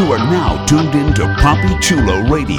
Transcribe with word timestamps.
You 0.00 0.12
are 0.12 0.18
now 0.18 0.64
tuned 0.64 0.94
in 0.94 1.12
to 1.12 1.26
Poppy 1.38 1.78
Chulo 1.82 2.26
Radio. 2.30 2.56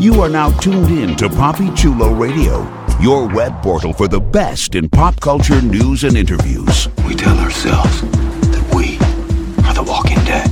You 0.00 0.20
are 0.20 0.28
now 0.28 0.50
tuned 0.58 0.90
in 0.90 1.14
to 1.18 1.28
Poppy 1.28 1.70
Chulo 1.76 2.12
Radio, 2.12 2.66
your 3.00 3.28
web 3.28 3.62
portal 3.62 3.92
for 3.92 4.08
the 4.08 4.18
best 4.18 4.74
in 4.74 4.88
pop 4.88 5.20
culture 5.20 5.62
news 5.62 6.02
and 6.02 6.16
interviews. 6.16 6.88
We 7.06 7.14
tell 7.14 7.38
ourselves 7.38 8.00
that 8.00 8.74
we 8.74 8.96
are 9.64 9.74
the 9.74 9.84
walking 9.84 10.18
dead. 10.24 10.50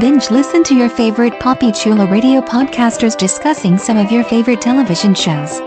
Binge 0.00 0.32
listen 0.32 0.64
to 0.64 0.74
your 0.74 0.88
favorite 0.88 1.38
Poppy 1.38 1.70
Chulo 1.70 2.08
radio 2.08 2.40
podcasters 2.40 3.16
discussing 3.16 3.78
some 3.78 3.98
of 3.98 4.10
your 4.10 4.24
favorite 4.24 4.60
television 4.60 5.14
shows. 5.14 5.60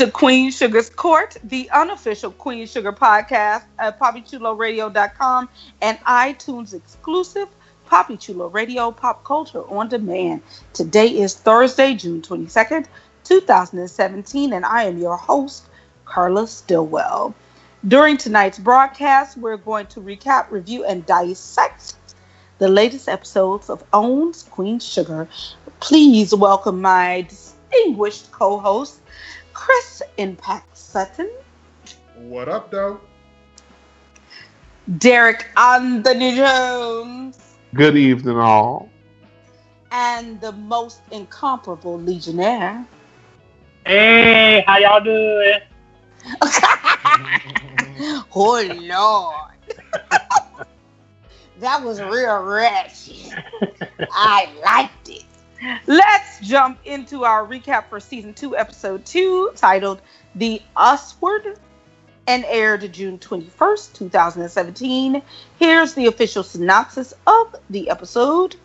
To 0.00 0.10
Queen 0.10 0.50
Sugar's 0.50 0.88
Court, 0.88 1.36
the 1.44 1.68
unofficial 1.72 2.30
Queen 2.30 2.66
Sugar 2.66 2.90
podcast 2.90 3.64
at 3.78 4.00
PoppyChuloRadio.com 4.00 5.48
and 5.82 5.98
iTunes 5.98 6.72
exclusive 6.72 7.48
Poppy 7.84 8.16
Chulo 8.16 8.46
Radio 8.46 8.92
Pop 8.92 9.22
Culture 9.24 9.62
on 9.70 9.90
Demand. 9.90 10.40
Today 10.72 11.08
is 11.08 11.34
Thursday, 11.34 11.92
June 11.92 12.22
22nd, 12.22 12.86
2017, 13.24 14.54
and 14.54 14.64
I 14.64 14.84
am 14.84 14.96
your 14.96 15.18
host, 15.18 15.64
Carla 16.06 16.46
Stillwell. 16.46 17.34
During 17.86 18.16
tonight's 18.16 18.58
broadcast, 18.58 19.36
we're 19.36 19.58
going 19.58 19.84
to 19.88 20.00
recap, 20.00 20.50
review, 20.50 20.82
and 20.86 21.04
dissect 21.04 21.96
the 22.56 22.68
latest 22.68 23.06
episodes 23.06 23.68
of 23.68 23.84
OWN's 23.92 24.44
Queen 24.44 24.78
Sugar. 24.78 25.28
Please 25.80 26.34
welcome 26.34 26.80
my 26.80 27.26
distinguished 27.28 28.32
co 28.32 28.58
host, 28.58 28.99
Chris 29.70 30.02
Impact 30.16 30.76
Sutton. 30.76 31.30
What 32.16 32.48
up, 32.48 32.72
though? 32.72 33.00
Derek 34.98 35.46
Anthony 35.56 36.34
Jones. 36.34 37.38
Good 37.74 37.96
evening, 37.96 38.36
all. 38.36 38.88
And 39.92 40.40
the 40.40 40.50
most 40.50 41.02
incomparable 41.12 42.00
Legionnaire. 42.00 42.84
Hey, 43.86 44.64
how 44.66 44.78
y'all 44.78 45.04
doing? 45.04 45.60
oh, 48.34 48.64
Lord. 48.76 49.52
that 51.60 51.80
was 51.84 52.02
real 52.02 52.42
ratchet. 52.42 53.36
I 54.10 54.48
liked 54.64 55.10
it. 55.10 55.29
Let's 55.86 56.40
jump 56.40 56.78
into 56.84 57.24
our 57.24 57.46
recap 57.46 57.86
for 57.90 58.00
season 58.00 58.32
two, 58.32 58.56
episode 58.56 59.04
two, 59.04 59.50
titled 59.56 60.00
To 60.38 60.58
Usward 60.76 61.58
and 62.26 62.44
aired 62.46 62.90
June 62.92 63.18
21st, 63.18 63.92
2017. 63.92 65.22
Here's 65.58 65.94
the 65.94 66.06
official 66.06 66.42
synopsis 66.42 67.12
of 67.26 67.56
the 67.68 67.90
episode. 67.90 68.56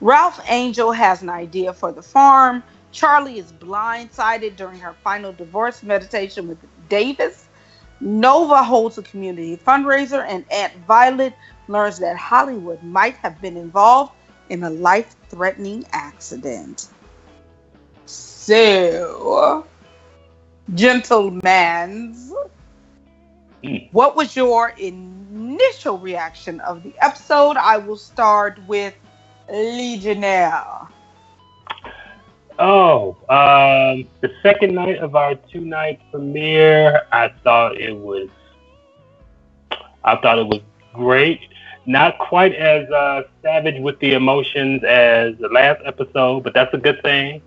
Ralph 0.00 0.40
Angel 0.48 0.90
has 0.90 1.22
an 1.22 1.30
idea 1.30 1.72
for 1.72 1.92
the 1.92 2.02
farm. 2.02 2.64
Charley 2.90 3.38
is 3.38 3.52
blindsided 3.52 4.56
during 4.56 4.80
her 4.80 4.94
final 5.04 5.32
divorce 5.32 5.82
mediation 5.82 6.48
with 6.48 6.58
Davis. 6.88 7.46
Nova 8.00 8.62
holds 8.62 8.98
a 8.98 9.02
community 9.02 9.56
fundraiser, 9.56 10.24
and 10.28 10.44
Aunt 10.50 10.72
Violet 10.86 11.34
learns 11.68 11.98
that 12.00 12.16
Hollywood 12.16 12.82
might 12.82 13.16
have 13.16 13.40
been 13.40 13.56
involved 13.56 14.12
in 14.48 14.62
a 14.62 14.70
life 14.70 15.16
threatening 15.28 15.84
accident. 15.92 16.88
So, 18.06 19.66
gentlemans, 20.72 22.32
Mm. 23.64 23.88
What 23.92 24.14
was 24.14 24.36
your 24.36 24.74
initial 24.76 25.98
reaction 25.98 26.60
of 26.60 26.82
the 26.82 26.92
episode? 27.00 27.56
I 27.56 27.78
will 27.78 27.96
start 27.96 28.58
with 28.66 28.94
Legionnaire. 29.50 30.88
Oh, 32.58 33.16
um, 33.30 34.06
the 34.20 34.30
second 34.42 34.74
night 34.74 34.98
of 34.98 35.16
our 35.16 35.34
two 35.34 35.60
night 35.60 36.00
premiere, 36.10 37.06
I 37.10 37.32
thought 37.42 37.80
it 37.80 37.96
was, 37.96 38.28
I 40.04 40.16
thought 40.16 40.38
it 40.38 40.46
was 40.46 40.60
great. 40.92 41.40
Not 41.86 42.18
quite 42.18 42.54
as 42.54 42.88
uh, 42.90 43.24
savage 43.42 43.80
with 43.80 43.98
the 43.98 44.14
emotions 44.14 44.82
as 44.84 45.36
the 45.38 45.48
last 45.48 45.82
episode, 45.84 46.42
but 46.42 46.54
that's 46.54 46.72
a 46.72 46.78
good 46.78 47.02
thing. 47.02 47.42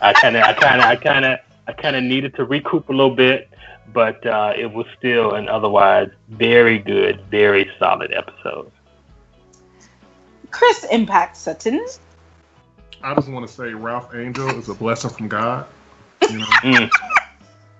I 0.00 0.12
kind 0.14 0.36
of, 0.36 0.44
I 0.44 0.54
kind 0.54 0.80
of, 0.80 0.86
I 0.86 0.96
kind 0.96 1.24
of, 1.24 1.38
I 1.66 1.72
kind 1.72 1.94
of 1.96 2.02
needed 2.04 2.34
to 2.36 2.44
recoup 2.44 2.88
a 2.88 2.92
little 2.92 3.14
bit, 3.14 3.50
but 3.92 4.24
uh, 4.26 4.54
it 4.56 4.72
was 4.72 4.86
still 4.98 5.34
an 5.34 5.48
otherwise 5.48 6.10
very 6.30 6.78
good, 6.78 7.20
very 7.30 7.70
solid 7.78 8.12
episode. 8.14 8.70
Chris 10.50 10.84
Impact 10.90 11.36
Sutton. 11.36 11.86
I 13.02 13.14
just 13.14 13.28
want 13.28 13.46
to 13.46 13.52
say 13.52 13.74
Ralph 13.74 14.14
Angel 14.14 14.48
is 14.58 14.68
a 14.70 14.74
blessing 14.74 15.10
from 15.10 15.28
God. 15.28 15.66
You 16.30 16.38
know, 16.38 16.46
Mm. 16.62 16.90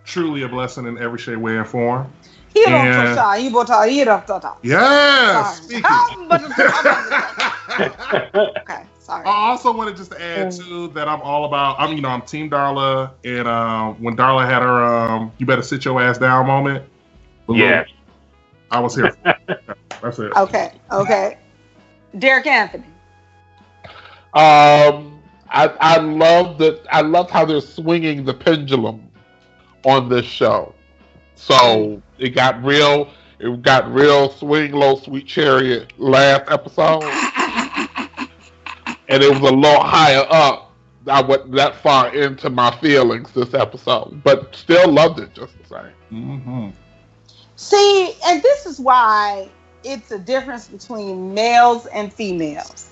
truly 0.04 0.42
a 0.42 0.48
blessing 0.48 0.86
in 0.86 0.98
every 0.98 1.18
shape, 1.18 1.38
way, 1.38 1.56
and 1.56 1.66
form. 1.66 2.12
He 2.54 2.64
don't 2.64 2.86
Yeah. 2.86 3.04
touch 3.04 3.18
out. 3.18 3.38
He 3.38 3.50
don't 3.50 3.66
touch- 3.66 3.88
he 3.90 4.04
don't 4.04 4.26
touch 4.26 4.44
out. 4.44 4.58
Yeah, 4.62 5.44
speaking. 5.52 5.82
I'm 5.88 6.22
about 6.24 6.40
to- 6.40 6.54
I'm 6.58 7.86
about 7.86 8.32
to- 8.32 8.60
Okay, 8.62 8.82
sorry. 8.98 9.24
I 9.26 9.30
also 9.50 9.72
wanted 9.72 9.96
just 9.96 10.10
to 10.12 10.22
add 10.22 10.50
too 10.50 10.88
that 10.88 11.08
I'm 11.08 11.20
all 11.22 11.44
about. 11.44 11.76
I'm 11.78 11.94
you 11.94 12.00
know 12.02 12.08
I'm 12.08 12.22
Team 12.22 12.48
Darla, 12.50 13.10
and 13.24 13.46
um, 13.46 14.02
when 14.02 14.16
Darla 14.16 14.44
had 14.48 14.62
her 14.62 14.84
um, 14.84 15.30
"You 15.38 15.46
better 15.46 15.62
sit 15.62 15.84
your 15.84 16.00
ass 16.02 16.18
down" 16.18 16.46
moment, 16.46 16.84
Yes. 17.48 17.88
I 18.70 18.80
was 18.80 18.94
here. 18.94 19.14
That's 20.02 20.18
it. 20.18 20.32
Okay, 20.36 20.72
okay. 20.90 21.38
Derek 22.18 22.46
Anthony. 22.46 22.84
Um, 24.34 25.20
I 25.50 25.68
I 25.80 25.98
love 25.98 26.58
that. 26.58 26.86
I 26.90 27.00
love 27.00 27.30
how 27.30 27.44
they're 27.44 27.60
swinging 27.60 28.24
the 28.24 28.34
pendulum 28.34 29.08
on 29.84 30.08
this 30.08 30.26
show. 30.26 30.74
So 31.38 32.02
it 32.18 32.30
got 32.30 32.62
real. 32.62 33.08
It 33.38 33.62
got 33.62 33.92
real 33.92 34.30
swing 34.30 34.72
low, 34.72 34.96
sweet 34.96 35.26
chariot 35.26 35.92
last 35.96 36.50
episode, 36.50 37.04
and 39.08 39.22
it 39.22 39.30
was 39.30 39.48
a 39.48 39.54
lot 39.54 39.86
higher 39.86 40.26
up. 40.28 40.72
I 41.06 41.22
went 41.22 41.52
that 41.52 41.76
far 41.76 42.12
into 42.14 42.50
my 42.50 42.76
feelings 42.78 43.30
this 43.32 43.54
episode, 43.54 44.20
but 44.24 44.54
still 44.54 44.90
loved 44.90 45.20
it 45.20 45.32
just 45.32 45.56
the 45.58 45.64
same. 45.64 45.92
Mm-hmm. 46.12 46.70
See, 47.54 48.12
and 48.26 48.42
this 48.42 48.66
is 48.66 48.80
why 48.80 49.48
it's 49.84 50.10
a 50.10 50.18
difference 50.18 50.66
between 50.66 51.32
males 51.32 51.86
and 51.86 52.12
females. 52.12 52.90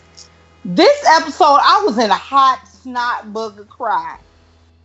This 0.64 1.04
episode, 1.18 1.58
I 1.62 1.82
was 1.84 1.98
in 1.98 2.10
a 2.10 2.14
hot 2.14 2.66
snot 2.68 3.26
booger 3.32 3.68
cry 3.68 4.18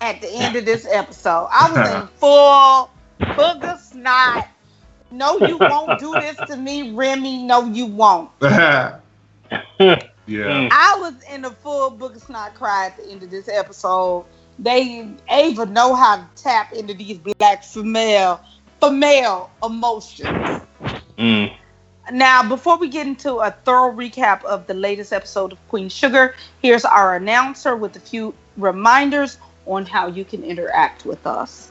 at 0.01 0.19
the 0.21 0.31
end 0.31 0.55
of 0.55 0.65
this 0.65 0.87
episode. 0.91 1.47
I 1.51 1.71
was 1.71 1.91
in 1.93 2.07
full 2.17 2.89
booger 3.21 3.79
snot. 3.79 4.47
No, 5.11 5.37
you 5.39 5.57
won't 5.57 5.99
do 5.99 6.13
this 6.13 6.37
to 6.47 6.55
me, 6.55 6.91
Remy. 6.91 7.43
No, 7.43 7.65
you 7.65 7.85
won't. 7.85 8.31
yeah. 8.41 9.01
I 9.51 10.97
was 10.99 11.13
in 11.31 11.45
a 11.45 11.51
full 11.51 11.91
booger 11.91 12.21
snot 12.25 12.55
cry 12.55 12.87
at 12.87 12.97
the 12.97 13.09
end 13.09 13.23
of 13.23 13.29
this 13.29 13.49
episode. 13.49 14.25
They 14.57 15.09
Ava 15.29 15.65
know 15.65 15.95
how 15.95 16.17
to 16.17 16.27
tap 16.35 16.73
into 16.73 16.93
these 16.93 17.17
black 17.17 17.63
female 17.63 18.41
female 18.81 19.49
emotions. 19.63 20.61
Mm. 21.17 21.55
Now, 22.11 22.47
before 22.47 22.77
we 22.77 22.89
get 22.89 23.05
into 23.05 23.37
a 23.37 23.51
thorough 23.63 23.91
recap 23.91 24.43
of 24.43 24.65
the 24.67 24.73
latest 24.73 25.13
episode 25.13 25.51
of 25.51 25.67
Queen 25.69 25.87
Sugar, 25.87 26.35
here's 26.61 26.83
our 26.83 27.15
announcer 27.15 27.75
with 27.75 27.95
a 27.95 27.99
few 27.99 28.33
reminders 28.57 29.37
on 29.65 29.85
how 29.85 30.07
you 30.07 30.25
can 30.25 30.43
interact 30.43 31.05
with 31.05 31.25
us. 31.27 31.70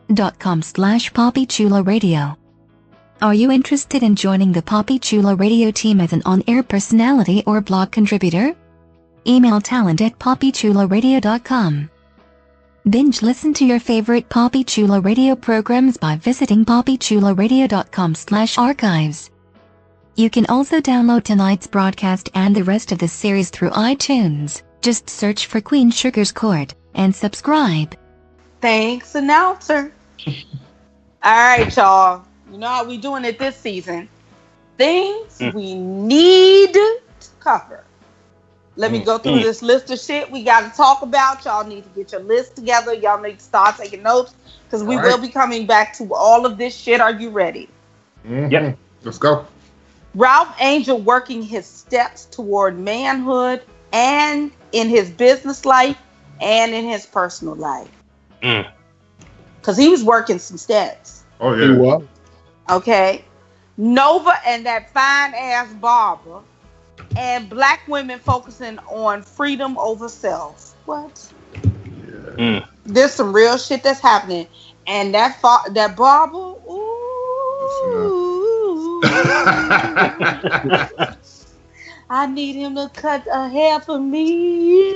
gofundme.com 0.11 0.61
slash 0.61 1.11
poppychula 1.11 1.85
Radio. 1.85 2.37
Are 3.21 3.33
you 3.33 3.51
interested 3.51 4.03
in 4.03 4.15
joining 4.15 4.51
the 4.51 4.61
Poppy 4.61 4.97
Chula 4.97 5.35
Radio 5.35 5.71
team 5.71 6.01
as 6.01 6.11
an 6.11 6.23
on-air 6.25 6.63
personality 6.63 7.43
or 7.45 7.61
blog 7.61 7.91
contributor? 7.91 8.55
Email 9.27 9.61
talent 9.61 10.01
at 10.01 10.17
poppychularadio.com. 10.17 11.89
Binge 12.89 13.21
listen 13.21 13.53
to 13.53 13.65
your 13.65 13.79
favorite 13.79 14.27
Poppy 14.27 14.63
Chula 14.63 15.01
Radio 15.01 15.35
programs 15.35 15.97
by 15.97 16.15
visiting 16.15 16.65
poppychularadio.com 16.65 18.15
slash 18.15 18.57
archives. 18.57 19.29
You 20.15 20.31
can 20.31 20.47
also 20.47 20.81
download 20.81 21.23
tonight's 21.23 21.67
broadcast 21.67 22.29
and 22.33 22.55
the 22.55 22.63
rest 22.63 22.91
of 22.91 22.97
the 22.97 23.07
series 23.07 23.51
through 23.51 23.69
iTunes. 23.69 24.63
Just 24.81 25.09
search 25.11 25.45
for 25.45 25.61
Queen 25.61 25.91
Sugar's 25.91 26.31
Court 26.31 26.73
and 26.95 27.15
subscribe. 27.15 27.95
Thanks, 28.61 29.13
announcer. 29.13 29.93
All 31.23 31.33
right, 31.33 31.75
y'all. 31.75 32.25
You 32.51 32.57
know 32.57 32.67
how 32.67 32.83
we 32.85 32.97
doing 32.97 33.25
it 33.25 33.39
this 33.39 33.57
season. 33.57 34.09
Things 34.77 35.39
Mm. 35.39 35.53
we 35.53 35.75
need 35.75 36.73
to 36.73 36.99
cover. 37.39 37.83
Let 38.75 38.91
me 38.91 39.01
Mm. 39.01 39.05
go 39.05 39.17
through 39.17 39.39
Mm. 39.39 39.41
this 39.41 39.61
list 39.61 39.89
of 39.91 39.99
shit 39.99 40.31
we 40.31 40.43
got 40.43 40.61
to 40.69 40.75
talk 40.75 41.01
about. 41.01 41.43
Y'all 41.45 41.65
need 41.65 41.83
to 41.83 41.89
get 41.89 42.11
your 42.11 42.21
list 42.21 42.55
together. 42.55 42.93
Y'all 42.93 43.21
need 43.21 43.39
to 43.39 43.43
start 43.45 43.77
taking 43.77 44.01
notes 44.01 44.33
because 44.65 44.83
we 44.83 44.95
All 44.95 45.01
right. 45.01 45.09
will 45.11 45.17
be 45.19 45.29
coming 45.29 45.65
back 45.67 45.93
to 45.97 46.13
all 46.13 46.45
of 46.45 46.57
this 46.57 46.75
shit. 46.75 47.01
Are 47.01 47.11
you 47.11 47.29
ready? 47.29 47.69
Mhm. 48.25 48.51
Yep. 48.51 48.77
Let's 49.03 49.17
go. 49.17 49.45
Ralph 50.15 50.53
Angel 50.59 50.97
working 50.99 51.41
his 51.41 51.65
steps 51.65 52.25
toward 52.25 52.79
manhood 52.79 53.61
and 53.93 54.51
in 54.71 54.89
his 54.89 55.09
business 55.09 55.65
life 55.65 55.97
and 56.39 56.73
in 56.73 56.85
his 56.85 57.05
personal 57.05 57.55
life. 57.55 57.89
Mm. 58.41 58.67
Because 59.61 59.77
he 59.77 59.89
was 59.89 60.03
working 60.03 60.39
some 60.39 60.57
steps. 60.57 61.23
Oh 61.39 61.53
yeah. 61.53 61.67
He 61.67 61.71
was. 61.73 62.03
Okay. 62.69 63.23
Nova 63.77 64.33
and 64.45 64.65
that 64.65 64.91
fine 64.91 65.33
ass 65.35 65.71
Barbara. 65.73 66.41
And 67.15 67.49
black 67.49 67.87
women 67.87 68.19
focusing 68.19 68.79
on 68.89 69.21
freedom 69.21 69.77
over 69.77 70.09
self. 70.09 70.75
What? 70.85 71.31
Mm. 71.53 72.65
There's 72.85 73.13
some 73.13 73.33
real 73.33 73.57
shit 73.57 73.83
that's 73.83 73.99
happening. 73.99 74.47
And 74.87 75.13
that 75.13 75.39
fa- 75.39 75.71
that 75.71 75.95
Barbara, 75.95 76.39
ooh. 76.39 76.91
I 82.09 82.25
need 82.27 82.55
him 82.55 82.75
to 82.75 82.89
cut 82.95 83.27
a 83.31 83.47
hair 83.47 83.79
for 83.79 83.99
me. 83.99 84.91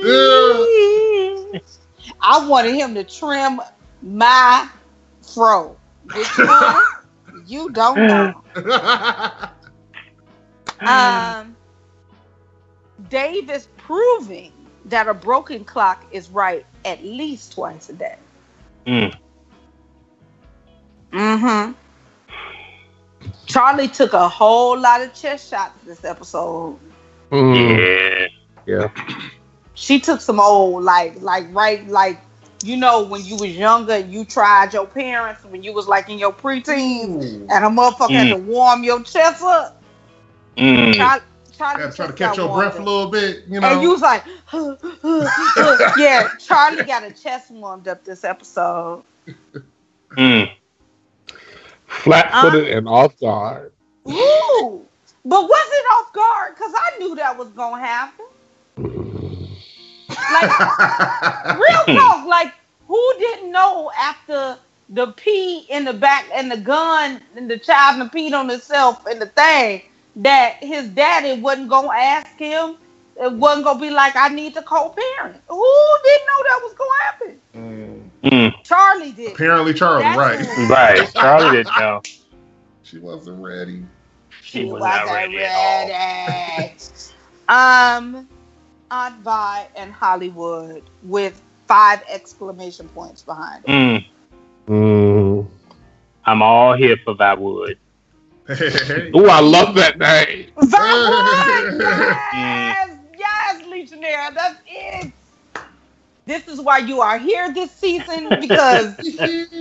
I 2.22 2.48
wanted 2.48 2.76
him 2.76 2.96
to 2.96 3.04
trim 3.04 3.62
my 4.02 4.70
fro. 5.22 5.78
Which 6.14 6.28
one? 6.38 6.82
you 7.46 7.70
don't 7.72 8.08
know. 8.08 8.44
Um, 10.80 11.56
Davis 13.10 13.68
proving 13.78 14.52
that 14.86 15.08
a 15.08 15.14
broken 15.14 15.64
clock 15.64 16.06
is 16.12 16.30
right 16.30 16.66
at 16.84 17.04
least 17.04 17.54
twice 17.54 17.90
a 17.90 17.94
day. 17.94 18.18
Mm. 18.86 19.16
Mm-hmm. 21.12 21.72
Charley 23.46 23.88
took 23.88 24.14
a 24.14 24.28
whole 24.28 24.80
lot 24.80 25.02
of 25.02 25.14
chest 25.14 25.50
shots 25.50 25.74
this 25.86 26.04
episode. 26.04 26.78
Mm. 27.32 28.30
Yeah. 28.66 28.90
She 29.74 30.00
took 30.00 30.22
some 30.22 30.40
old 30.40 30.84
like 30.84 31.22
like 31.22 31.46
right 31.54 31.86
like 31.88 32.20
you 32.66 32.76
know 32.76 33.04
when 33.04 33.24
you 33.24 33.36
was 33.36 33.56
younger 33.56 34.00
you 34.00 34.26
tried 34.26 34.74
your 34.74 34.88
parents 34.88 35.44
when 35.46 35.62
you 35.62 35.72
was 35.72 35.88
like 35.88 36.10
in 36.10 36.18
your 36.18 36.34
preteen 36.34 37.22
and 37.50 37.52
a 37.52 37.70
motherfucker 37.70 38.12
had 38.12 38.30
to 38.30 38.38
warm 38.38 38.84
your 38.84 39.02
chest 39.04 39.44
up. 39.44 39.82
Mm. 40.58 40.96
Charley, 40.96 41.22
Charley 41.56 41.84
Gotta 41.84 41.96
try 41.96 42.08
to 42.08 42.14
catch 42.14 42.38
your 42.38 42.48
warmed 42.48 42.72
breath 42.72 42.80
a 42.80 42.84
little 42.84 43.12
bit, 43.12 43.44
you 43.48 43.60
know. 43.60 43.68
And 43.68 43.82
you 43.82 43.92
was 43.92 44.02
like, 44.02 44.24
yeah, 45.98 46.30
Charley 46.40 46.84
got 46.84 47.04
a 47.04 47.12
chest 47.12 47.52
warmed 47.52 47.88
up 47.88 48.04
this 48.04 48.24
episode. 48.24 49.04
Mm. 50.18 50.52
Flat-footed 51.88 52.70
and 52.70 52.88
off 52.88 53.18
guard. 53.20 53.74
Ooh, 54.08 54.86
but 55.24 55.44
was 55.44 55.68
it 55.72 55.86
off 55.94 56.14
guard? 56.14 56.56
Because 56.56 56.74
I 56.76 56.98
knew 57.00 57.16
that 57.16 57.38
was 57.38 57.50
gonna 57.50 57.80
happen. 57.80 58.26
Like 60.30 60.50
real 61.54 61.86
talk, 61.94 62.26
like 62.28 62.54
who 62.88 63.14
didn't 63.20 63.52
know 63.52 63.92
after 63.98 64.58
the 64.90 65.08
pee 65.14 65.66
in 65.70 65.86
the 65.86 65.94
back 65.94 66.26
and 66.34 66.52
the 66.52 66.58
gun 66.58 67.22
and 67.36 67.50
the 67.50 67.58
child 67.58 68.00
and 68.00 68.10
the 68.10 68.18
peed 68.18 68.34
on 68.34 68.50
himself 68.50 69.06
and 69.06 69.22
the 69.22 69.28
thing 69.28 69.82
that 70.18 70.58
his 70.62 70.90
daddy 70.90 71.40
wasn't 71.42 71.70
gonna 71.70 71.90
ask 71.94 72.38
him. 72.38 72.78
It 73.18 73.32
wasn't 73.32 73.66
gonna 73.66 73.80
be 73.80 73.90
like 73.90 74.16
I 74.16 74.28
need 74.30 74.54
to 74.56 74.62
co-parent. 74.62 75.42
Who 75.48 75.76
didn't 76.04 76.28
know 76.28 76.44
that 76.44 76.60
was 76.64 76.74
gonna 76.78 77.04
happen? 77.04 77.42
Mm, 77.56 78.10
Mm, 78.24 78.54
Charley 78.64 79.12
did. 79.12 79.34
apparently, 79.34 79.74
Charley, 79.74 80.04
That's 80.04 80.18
right? 80.18 80.70
right. 80.70 81.14
Charley 81.14 81.58
didn't 81.58 81.78
know. 81.78 82.02
She 82.84 83.00
wasn't 83.00 83.42
ready. 83.44 83.84
She 84.44 84.64
was 84.64 84.80
not 84.82 85.06
ready 85.08 85.40
at 85.40 85.56
all. 87.50 87.50
um, 87.50 88.28
Aunt 88.92 89.22
Vi 89.24 89.68
and 89.76 89.92
Hollywood 89.94 90.90
with 91.02 91.42
five 91.68 92.04
exclamation 92.10 92.90
points 92.90 93.24
behind 93.24 93.66
it. 93.66 93.72
Mm, 93.72 94.06
Mm. 94.68 95.48
I'm 96.26 96.42
all 96.42 96.76
here 96.76 96.98
for 97.04 97.16
Viwood. 97.16 97.78
Hey, 98.48 99.12
oh, 99.14 99.28
I 99.30 99.40
love 99.40 99.76
that 99.76 99.98
name. 99.98 100.52
Viwood! 100.58 101.70
Yes! 102.32 102.98
Yes, 103.18 103.66
Legionnaire, 103.68 104.32
that's 104.34 104.60
it. 104.68 105.14
This 106.26 106.48
is 106.48 106.60
why 106.62 106.80
you 106.80 107.02
are 107.02 107.18
here 107.18 107.54
this 107.54 107.72
season 107.72 108.36
because 108.40 108.98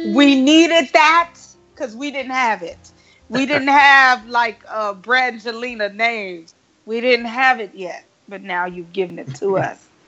we 0.02 0.40
needed 0.40 0.90
that 0.92 1.34
because 1.74 1.94
we 1.96 2.10
didn't 2.10 2.32
have 2.32 2.62
it. 2.62 2.92
We 3.28 3.46
didn't 3.46 3.68
have 3.68 4.26
like 4.26 4.64
uh 4.68 4.94
Brangelina 4.94 5.94
name. 5.94 6.46
We 6.86 7.00
didn't 7.00 7.26
have 7.26 7.60
it 7.60 7.74
yet, 7.74 8.04
but 8.28 8.42
now 8.42 8.66
you've 8.66 8.92
given 8.92 9.18
it 9.18 9.34
to 9.36 9.58
us. 9.58 9.86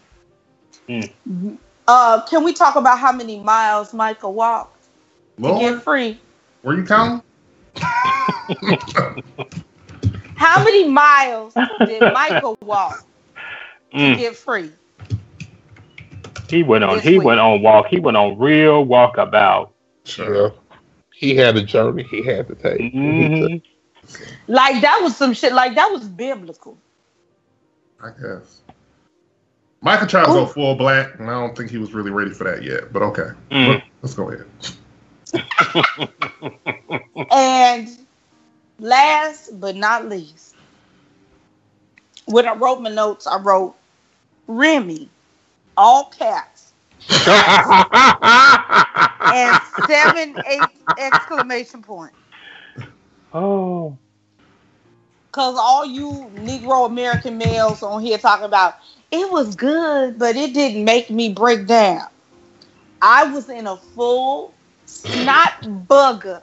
Hmm. 0.89 1.55
Uh, 1.89 2.21
can 2.27 2.45
we 2.45 2.53
talk 2.53 2.77
about 2.77 2.99
how 2.99 3.11
many 3.11 3.41
miles 3.41 3.93
Micah 3.93 4.31
walked 4.31 4.87
to 5.43 5.59
get 5.59 5.83
free? 5.83 6.21
were 6.63 6.75
you 6.77 6.85
counting? 6.85 7.23
How 10.37 10.63
many 10.63 10.89
miles 10.89 11.55
did 11.55 12.01
Micah 12.13 12.55
walk 12.63 13.03
to 13.93 13.99
Mm, 13.99 14.17
get 14.19 14.37
free? 14.37 14.71
he 16.49 16.63
went 16.63 16.85
on. 16.85 16.97
This 16.97 17.05
He 17.05 17.19
week. 17.19 17.27
went 17.27 17.41
on 17.41 17.63
walk. 17.63 17.87
He 17.89 17.99
went 17.99 18.17
on 18.17 18.39
real 18.39 18.85
walkabout. 18.87 19.71
Yeah. 20.19 20.51
He 21.13 21.35
had 21.35 21.57
a 21.57 21.63
journey 21.63 22.05
he 22.05 22.23
had 22.23 22.47
to 22.49 22.55
take. 22.55 22.93
Mhm. 22.93 23.63
Like 24.47 24.81
that 24.83 25.01
was 25.03 25.17
some 25.17 25.33
shit. 25.33 25.53
Like 25.53 25.75
that 25.75 25.91
was 25.91 26.05
biblical. 26.07 26.77
I 28.03 28.11
guess. 28.11 28.61
Micah 29.83 30.07
tried 30.07 30.27
to 30.27 30.33
go 30.33 30.47
full 30.47 30.75
black, 30.75 31.19
and 31.19 31.31
I 31.31 31.35
don't 31.35 31.57
think 31.57 31.71
he 31.71 31.79
was 31.79 31.95
really 31.95 32.11
ready 32.11 32.31
for 32.33 32.45
that 32.45 32.63
yet. 32.63 32.93
But 32.93 33.03
okay, 33.03 33.31
Mm. 33.51 33.83
let's 34.03 34.15
go 34.15 34.31
ahead. 34.31 34.47
And 37.31 37.89
last 38.79 39.59
but 39.61 39.77
not 39.77 40.09
least, 40.09 40.55
when 42.27 42.47
I 42.49 42.55
wrote 42.55 42.81
my 42.81 42.91
notes, 42.91 43.27
I 43.27 43.39
wrote 43.39 43.75
Remy, 44.47 45.09
all 45.77 46.07
caps, 46.07 46.73
and 49.31 49.63
seven, 49.63 50.37
eight 50.47 50.71
exclamation 50.97 51.83
point. 51.83 52.13
oh. 53.35 53.99
Cause 55.37 55.57
all 55.59 55.85
you 55.85 56.31
Negro 56.35 56.87
American 56.87 57.37
males 57.37 57.83
on 57.83 58.01
here 58.01 58.17
talking 58.17 58.47
about 58.47 58.77
it 59.11 59.31
was 59.31 59.55
good, 59.55 60.19
but 60.19 60.35
it 60.35 60.55
didn't 60.55 60.83
make 60.83 61.11
me 61.11 61.31
break 61.31 61.67
down. 61.67 62.07
I 63.03 63.25
was 63.25 63.51
in 63.51 63.67
a 63.67 63.77
full 63.77 64.55
snot 64.87 65.61
bugger, 65.63 66.43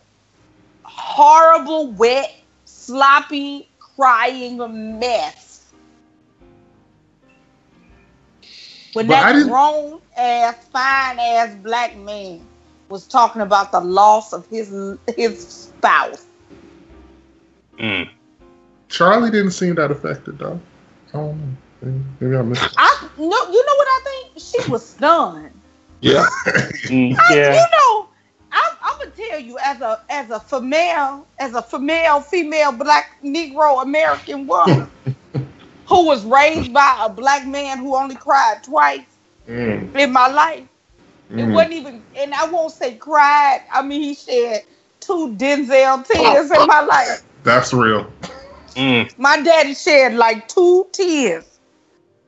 horrible, 0.83 1.91
wet, 1.93 2.35
sloppy, 2.65 3.67
crying 3.95 4.99
mess. 4.99 5.73
When 8.93 9.07
But 9.07 9.13
that 9.13 9.43
grown 9.47 10.01
ass, 10.15 10.67
fine 10.71 11.17
ass 11.17 11.55
black 11.63 11.97
man 11.97 12.45
was 12.89 13.07
talking 13.07 13.41
about 13.41 13.71
the 13.71 13.79
loss 13.79 14.33
of 14.33 14.45
his 14.49 14.69
his 15.17 15.47
spouse. 15.47 16.27
Mm. 17.79 18.07
Charley 18.93 19.31
didn't 19.31 19.51
seem 19.51 19.73
that 19.75 19.89
affected 19.89 20.37
though. 20.37 20.61
I 21.13 21.17
don't 21.17 21.57
know. 21.81 22.03
Maybe 22.19 22.37
I 22.37 22.41
missed. 22.43 22.63
it. 22.63 22.73
I 22.77 23.09
no, 23.17 23.23
you 23.25 23.65
know 23.65 23.75
what 23.75 23.87
I 23.87 24.01
think? 24.03 24.31
She 24.37 24.71
was 24.71 24.87
stunned. 24.87 25.51
yeah. 26.01 26.25
Mm, 26.83 27.17
I, 27.17 27.35
yeah. 27.35 27.53
You 27.53 27.65
know, 27.71 28.07
I'm, 28.51 28.77
I'm 28.83 28.99
gonna 28.99 29.11
tell 29.11 29.39
you 29.39 29.57
as 29.63 29.81
a 29.81 29.99
as 30.09 30.29
a 30.29 30.39
female, 30.39 31.25
as 31.39 31.55
a 31.55 31.61
female, 31.63 32.21
female, 32.21 32.71
black 32.71 33.17
Negro 33.23 33.81
American 33.81 34.45
woman 34.45 34.87
who 35.87 36.05
was 36.05 36.23
raised 36.23 36.71
by 36.71 37.03
a 37.03 37.09
black 37.09 37.47
man 37.47 37.79
who 37.79 37.95
only 37.95 38.15
cried 38.15 38.61
twice 38.63 39.01
Mm, 39.47 39.93
in 39.97 40.13
my 40.13 40.27
life. 40.27 40.63
It 41.29 41.35
mm. 41.35 41.53
wasn't 41.53 41.73
even, 41.73 42.01
and 42.15 42.33
I 42.33 42.45
won't 42.45 42.71
say 42.71 42.95
cried. 42.95 43.61
I 43.73 43.81
mean, 43.81 44.01
he 44.01 44.13
shed 44.13 44.63
two 45.01 45.35
Denzel 45.35 46.05
tears 46.07 46.51
in 46.51 46.67
my 46.67 46.81
life. 46.81 47.23
That's 47.43 47.73
real. 47.73 48.09
Mm. 48.75 49.17
My 49.17 49.41
daddy 49.41 49.73
shed 49.73 50.15
like 50.15 50.47
two 50.47 50.87
tears 50.91 51.45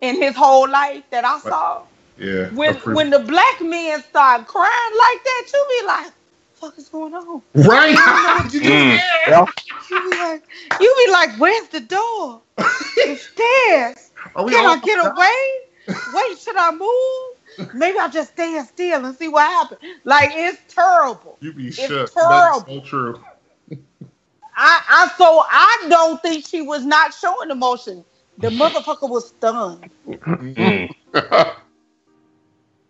in 0.01 0.21
his 0.21 0.35
whole 0.35 0.69
life 0.69 1.03
that 1.11 1.25
I 1.25 1.39
saw. 1.39 1.83
Yeah. 2.17 2.49
When 2.49 2.75
when 2.95 3.09
the 3.09 3.19
black 3.19 3.61
men 3.61 4.01
start 4.03 4.47
crying 4.47 4.95
like 4.97 5.23
that, 5.23 5.47
you 5.53 5.65
be 5.81 5.87
like, 5.87 6.13
"Fuck 6.53 6.77
is 6.77 6.89
going 6.89 7.13
on?" 7.13 7.41
right. 7.55 8.51
you 8.53 8.61
Mm. 8.61 8.99
Yeah. 9.27 9.45
You 9.89 10.09
be 10.09 10.17
like, 10.17 10.43
you 10.79 10.95
be 11.05 11.11
like, 11.11 11.37
"Where's 11.37 11.67
the 11.69 11.81
door? 11.81 12.41
The 12.57 13.15
stairs? 13.33 14.11
Can 14.35 14.65
I 14.65 14.79
get 14.83 14.99
away? 15.05 15.97
Wait, 16.13 16.39
should 16.39 16.55
I 16.57 16.71
move? 16.71 17.73
Maybe 17.73 17.97
I'll 17.99 18.09
just 18.09 18.31
stand 18.33 18.67
still 18.67 19.05
and 19.05 19.15
see 19.17 19.27
what 19.27 19.45
happens." 19.47 19.81
Like 20.05 20.31
it's 20.33 20.73
terrible. 20.73 21.37
You 21.41 21.51
be 21.53 21.67
It's 21.67 21.77
shook. 21.77 22.13
That's 22.13 22.13
terrible. 22.13 22.65
so 22.65 22.79
true. 22.81 23.23
I, 24.55 24.81
I 24.87 25.11
so 25.17 25.43
I 25.49 25.87
don't 25.89 26.21
think 26.21 26.45
she 26.45 26.61
was 26.61 26.85
not 26.85 27.13
showing 27.13 27.51
emotion. 27.51 28.05
The 28.37 28.49
motherfucker 28.49 29.09
was 29.09 29.29
stunned. 29.29 29.89
Mm. 30.07 30.89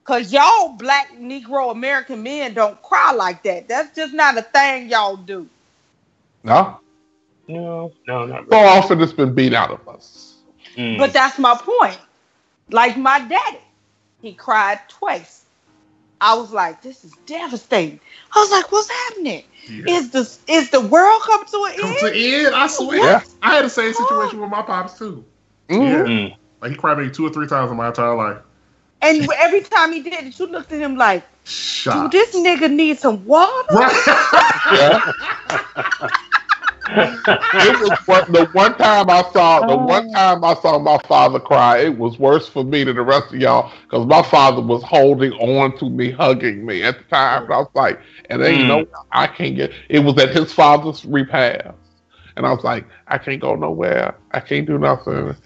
Cause 0.04 0.32
y'all 0.32 0.70
black 0.78 1.12
Negro 1.18 1.72
American 1.72 2.22
men 2.24 2.54
don't 2.54 2.80
cry 2.84 3.12
like 3.12 3.44
that. 3.44 3.68
That's 3.68 3.96
just 3.96 4.14
not 4.14 4.38
a 4.38 4.44
thing 4.44 4.90
y'all 4.90 5.18
do. 5.18 5.50
no. 6.44 6.80
No, 7.48 7.94
no, 8.08 8.26
not 8.26 8.50
So 8.50 8.58
often 8.58 9.02
it's 9.02 9.14
been 9.14 9.34
beat 9.34 9.54
out 9.54 9.72
of 9.72 9.88
us. 9.88 10.38
Mm. 10.78 10.98
But 10.98 11.14
that's 11.14 11.38
my 11.38 11.56
point. 11.56 12.00
Like 12.72 12.98
my 12.98 13.20
daddy, 13.20 13.60
he 14.22 14.34
cried 14.34 14.80
twice. 14.90 15.45
I 16.22 16.36
was 16.36 16.52
like, 16.52 16.82
this 16.82 17.04
is 17.04 17.14
devastating. 17.26 18.00
I 18.36 18.40
was 18.40 18.52
like, 18.52 18.72
what's 18.72 18.90
happening? 18.90 19.44
Yeah. 19.68 19.96
Is 19.96 20.12
the 20.12 20.20
is 20.48 20.70
the 20.70 20.82
world 20.82 21.22
coming 21.24 21.48
to 21.48 21.64
an 21.66 21.76
Come 21.80 21.90
end? 21.90 22.00
to 22.00 22.46
end. 22.46 22.56
I 22.56 22.68
swear. 22.68 22.98
Yeah. 22.98 23.22
I 23.42 23.56
had 23.56 23.66
the 23.66 23.70
same 23.70 23.94
situation 23.94 24.40
with 24.40 24.50
my 24.50 24.62
pops 24.62 24.98
too. 24.98 25.26
Mhm. 25.70 25.82
Yeah. 25.82 26.04
Mm. 26.04 26.36
Like 26.62 26.72
he 26.72 26.78
cried 26.78 26.98
maybe 26.98 27.12
two 27.12 27.26
or 27.26 27.30
three 27.30 27.48
times 27.48 27.72
in 27.72 27.78
my 27.78 27.88
entire 27.88 28.16
life. 28.16 28.38
And 29.02 29.28
every 29.40 29.62
time 29.62 29.92
he 29.92 30.02
did 30.02 30.14
it, 30.14 30.40
you 30.40 30.48
looked 30.48 30.72
at 30.72 30.80
him 30.80 30.96
like, 30.96 31.24
do 31.90 32.08
Shot. 32.08 32.12
this 32.12 32.36
nigga 32.36 32.72
needs 32.72 33.02
some 33.02 33.26
water? 33.26 33.54
Right. 33.74 33.94
Yeah. 36.88 37.18
it 37.54 37.80
was 37.80 37.98
one, 38.06 38.32
the 38.32 38.46
one 38.54 38.76
time 38.78 39.10
I 39.10 39.24
saw 39.32 39.66
the 39.66 39.76
one 39.76 40.12
time 40.12 40.44
I 40.44 40.54
saw 40.56 40.78
my 40.80 40.98
father 41.08 41.40
cry. 41.40 41.80
It 41.80 41.98
was 41.98 42.20
worse 42.20 42.48
for 42.48 42.64
me 42.64 42.84
than 42.84 42.96
the 42.96 43.02
rest 43.02 43.34
of 43.34 43.40
y'all 43.40 43.72
because 43.84 44.06
my 44.06 44.22
father 44.22 44.62
was 44.62 44.84
holding 44.84 45.34
on 45.34 45.78
to 45.80 45.90
me, 45.90 46.12
hugging 46.12 46.66
me 46.66 46.84
at 46.84 46.98
the 46.98 47.04
time. 47.06 47.44
And 47.46 47.54
I 47.54 47.58
was 47.60 47.70
like, 47.74 48.00
and 48.30 48.42
then 48.42 48.56
you 48.56 48.64
Mm. 48.66 48.68
know, 48.68 48.86
I 49.12 49.28
can't 49.28 49.56
get. 49.56 49.72
It 49.90 50.00
was 50.00 50.18
at 50.22 50.36
his 50.36 50.54
father's 50.54 51.04
repast, 51.06 51.76
and 52.38 52.46
I 52.46 52.52
was 52.54 52.64
like, 52.64 52.86
I 53.08 53.18
can't 53.18 53.42
go 53.42 53.56
nowhere. 53.56 54.16
I 54.32 54.40
can't 54.40 54.66
do 54.68 54.78
nothing. 54.78 55.36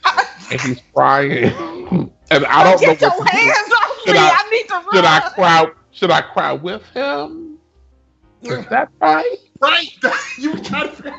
And 0.52 0.60
he's 0.62 0.82
crying, 0.96 1.44
and 2.32 2.46
I 2.46 2.64
don't 2.64 2.82
know. 2.82 2.88
Get 2.88 3.02
your 3.02 3.12
what 3.12 3.28
to 3.30 3.38
do. 3.38 3.38
hands 3.38 3.72
off 3.72 4.00
Should 4.04 4.14
me. 4.14 4.20
I- 4.20 4.44
I, 4.44 4.50
need 4.50 4.68
to 4.68 4.74
run. 4.74 4.96
Should 4.96 5.06
I 5.06 5.20
cry? 5.36 5.66
Should 5.92 6.12
I 6.12 6.22
cry 6.22 6.54
with 6.54 6.84
him? 6.88 7.60
Is 8.42 8.66
that 8.68 8.90
right? 9.00 9.38
Right. 9.62 9.90
you 10.38 10.52
were 10.54 10.60
trying 10.60 10.96
to 10.96 11.14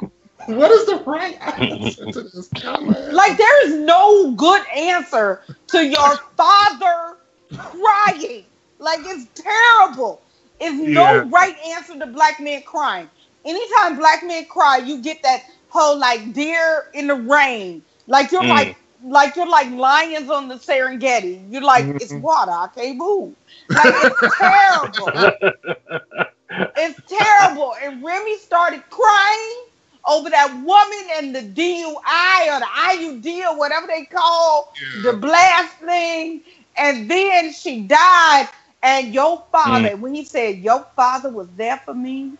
what 0.46 0.70
is 0.72 0.86
the 0.86 1.02
right 1.06 1.36
answer 1.42 2.06
to 2.08 2.22
this 2.22 2.48
comment? 2.60 2.98
Like 3.10 3.38
there 3.38 3.66
is 3.68 3.76
no 3.76 4.34
good 4.34 4.62
answer 4.76 5.42
to 5.68 5.86
your 5.86 6.18
father 6.36 7.16
crying. 7.56 8.46
Like 8.78 9.00
it's 9.04 9.26
terrible. 9.40 10.24
It's 10.60 10.76
Yeah. 10.84 10.94
no 10.94 11.28
right 11.30 11.56
answer 11.76 11.98
to 11.98 12.06
black 12.06 12.40
men 12.40 12.62
crying. 12.66 13.10
anytime 13.44 13.96
black 13.98 14.22
men 14.24 14.46
cry, 14.46 14.78
you 14.78 15.02
get 15.02 15.18
that 15.22 15.42
whole 15.68 15.98
like 15.98 16.32
deer 16.34 16.84
in 16.94 17.06
the 17.08 17.14
rain. 17.14 17.84
Like 18.06 18.32
you're 18.32 18.44
Mm. 18.44 18.48
like 18.48 18.76
like 19.02 19.36
you're 19.36 19.48
like 19.48 19.70
lions 19.72 20.30
on 20.30 20.48
the 20.48 20.56
Serengeti. 20.56 21.46
You're 21.50 21.62
like, 21.62 21.86
Mhm. 21.86 21.98
it's 21.98 22.14
water, 22.14 22.52
I 22.52 22.68
can't 22.74 22.98
move. 22.98 23.36
Like 23.70 23.94
it's 23.96 24.20
terrible. 24.38 25.14
It's 26.76 27.00
terrible. 27.08 27.74
And 27.82 28.04
Remy 28.04 28.38
started 28.38 28.82
crying 28.90 29.64
over 30.08 30.30
that 30.30 30.52
woman 30.64 31.08
and 31.16 31.34
the 31.34 31.42
DUI 31.42 32.56
or 32.56 32.60
the 32.60 32.66
IUD 32.66 33.46
or 33.50 33.58
whatever 33.58 33.86
they 33.86 34.04
call 34.06 34.72
the 34.94 35.12
blast 35.14 35.76
thing. 35.78 36.42
And 36.76 37.10
then 37.10 37.52
she 37.52 37.82
died. 37.82 38.48
And 38.82 39.14
your 39.14 39.44
father, 39.52 39.96
when 39.96 40.14
he 40.14 40.24
said, 40.24 40.58
Your 40.58 40.86
father 40.96 41.30
was 41.30 41.52
there 41.54 41.80
for 41.84 41.94
me, 41.94 42.38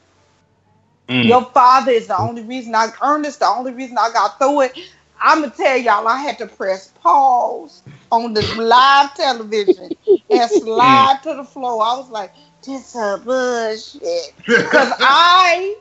Mm. 1.08 1.22
your 1.22 1.44
father 1.46 1.92
is 1.92 2.08
the 2.08 2.16
only 2.16 2.42
reason 2.44 2.74
I 2.74 2.88
Ernest, 3.02 3.40
the 3.40 3.46
only 3.46 3.72
reason 3.72 3.98
I 3.98 4.10
got 4.12 4.38
through 4.38 4.62
it. 4.62 4.74
I'ma 5.20 5.48
tell 5.48 5.76
y'all 5.78 6.08
I 6.08 6.18
had 6.18 6.38
to 6.38 6.46
press 6.46 6.92
pause 6.94 7.82
on 8.10 8.34
the 8.34 8.42
live 8.42 9.14
television 9.14 9.92
and 10.30 10.50
slide 10.52 11.18
to 11.24 11.34
the 11.34 11.44
floor. 11.44 11.82
I 11.84 11.96
was 11.96 12.10
like, 12.10 12.32
this 12.62 12.94
a 12.94 13.20
bullshit. 13.24 14.34
Because 14.46 14.92
I 15.00 15.76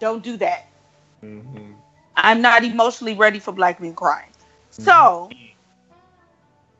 don't 0.00 0.22
do 0.22 0.36
that. 0.38 0.66
Mhm. 1.22 1.74
I'm 2.16 2.42
not 2.42 2.64
emotionally 2.64 3.14
ready 3.14 3.38
for 3.38 3.52
black 3.52 3.80
men 3.80 3.94
crying. 3.94 4.30
So 4.70 5.30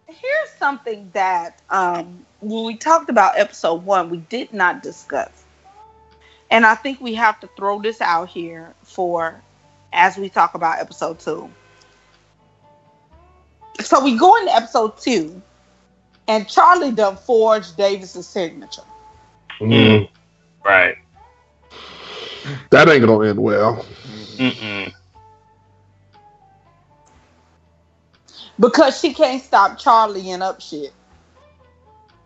here's 0.06 0.50
something 0.58 1.10
that 1.14 1.60
um, 1.70 2.26
when 2.40 2.64
we 2.64 2.76
talked 2.76 3.10
about 3.10 3.38
episode 3.38 3.84
one, 3.84 4.10
we 4.10 4.18
did 4.18 4.52
not 4.52 4.82
discuss. 4.82 5.44
And 6.50 6.64
I 6.64 6.74
think 6.74 7.00
we 7.00 7.14
have 7.14 7.40
to 7.40 7.48
throw 7.56 7.80
this 7.80 8.00
out 8.00 8.28
here 8.28 8.74
for 8.82 9.40
as 9.92 10.16
we 10.16 10.28
talk 10.28 10.54
about 10.54 10.78
episode 10.80 11.18
two. 11.18 11.50
So 13.80 14.02
we 14.02 14.16
go 14.16 14.36
into 14.36 14.54
episode 14.54 14.98
two, 14.98 15.40
and 16.26 16.48
Charley 16.48 16.90
done 16.90 17.16
forged 17.16 17.76
Davis's 17.76 18.26
signature. 18.26 18.82
Mm. 19.60 20.08
Right. 20.64 20.96
That 22.70 22.88
ain't 22.88 23.04
gonna 23.04 23.28
end 23.28 23.38
well. 23.40 23.84
Mm-mm. 24.38 24.92
because 28.60 29.00
she 29.00 29.14
can't 29.14 29.42
stop 29.42 29.78
Charley 29.78 30.30
and 30.30 30.42
up 30.42 30.60
shit. 30.60 30.92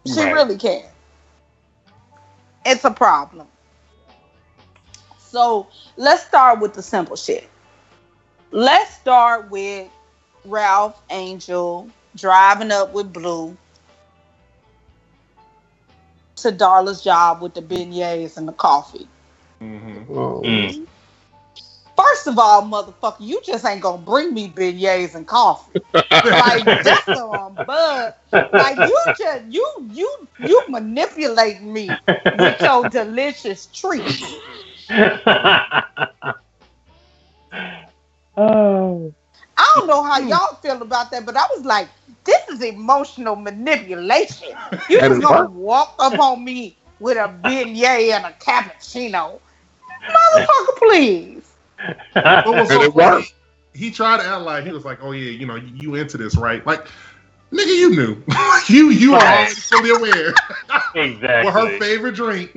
She 0.06 0.20
Right. 0.20 0.32
really 0.32 0.56
can't. 0.56 0.86
It's 2.64 2.84
a 2.84 2.90
problem. 2.90 3.48
So 5.18 5.68
let's 5.96 6.24
start 6.24 6.60
with 6.60 6.74
the 6.74 6.82
simple 6.82 7.16
shit. 7.16 7.48
Let's 8.50 8.94
start 8.94 9.50
with 9.50 9.90
Ralph 10.44 11.00
Angel 11.10 11.88
driving 12.16 12.70
up 12.70 12.92
with 12.92 13.12
Blue 13.12 13.56
to 16.42 16.52
Darla's 16.52 17.02
job 17.02 17.40
with 17.40 17.54
the 17.54 17.62
beignets 17.62 18.36
and 18.36 18.46
the 18.46 18.52
coffee. 18.52 19.08
Mhm. 19.60 20.06
Oh. 20.10 20.42
Mm. 20.42 20.86
First 21.96 22.26
of 22.26 22.38
all, 22.38 22.62
motherfucker, 22.62 23.16
you 23.20 23.40
just 23.44 23.64
ain't 23.64 23.80
gonna 23.80 23.98
bring 23.98 24.34
me 24.34 24.48
beignets 24.48 25.14
and 25.14 25.26
coffee. 25.26 25.80
like 25.94 26.64
that's 26.64 27.08
on 27.08 27.54
bud. 27.66 28.14
Like 28.32 28.76
you 28.76 28.98
just 29.18 29.44
you 29.48 29.66
you 29.90 30.28
you 30.38 30.62
manipulate 30.68 31.62
me 31.62 31.90
with 32.38 32.60
your 32.60 32.88
delicious 32.88 33.66
treat. 33.66 34.22
oh. 38.36 39.14
I 39.62 39.74
don't 39.78 39.88
know 39.88 40.02
how 40.04 40.20
y'all 40.20 40.56
feel 40.62 40.82
about 40.82 41.10
that, 41.12 41.26
but 41.26 41.36
I 41.36 41.46
was 41.56 41.64
like, 41.64 41.88
this 42.24 42.48
is 42.50 42.62
emotional 42.62 43.36
manipulation. 43.36 44.48
You 44.88 45.00
just 45.08 45.22
gonna 45.22 45.44
worked. 45.44 45.50
walk 45.50 45.94
up 46.00 46.18
on 46.18 46.44
me 46.44 46.78
with 46.98 47.16
a 47.18 47.28
beignet 47.28 48.10
and 48.12 48.26
a 48.26 48.32
cappuccino. 48.32 49.40
Motherfucker, 50.08 50.78
please. 50.78 51.58
What 52.42 52.56
was 52.56 52.70
And 52.70 52.82
so 52.82 52.82
it 52.82 52.94
funny, 52.94 53.26
worked. 53.26 53.32
he 53.74 53.90
tried 53.90 54.20
to 54.20 54.26
act 54.26 54.42
like 54.42 54.64
he 54.64 54.72
was 54.72 54.84
like, 54.84 54.98
"Oh 55.02 55.12
yeah, 55.12 55.30
you 55.30 55.46
know, 55.46 55.56
you, 55.56 55.72
you 55.74 55.94
into 55.94 56.18
this, 56.18 56.36
right?" 56.36 56.64
Like, 56.66 56.86
nigga, 57.52 57.74
you 57.76 57.90
knew, 57.94 58.22
you 58.68 58.90
you 58.90 59.12
were 59.12 59.18
Right. 59.18 59.48
already 59.48 59.60
fully 59.70 59.90
aware 59.90 60.34
exactly. 60.94 61.20
what 61.40 61.52
her 61.52 61.70
favorite 61.70 62.14
drink 62.14 62.52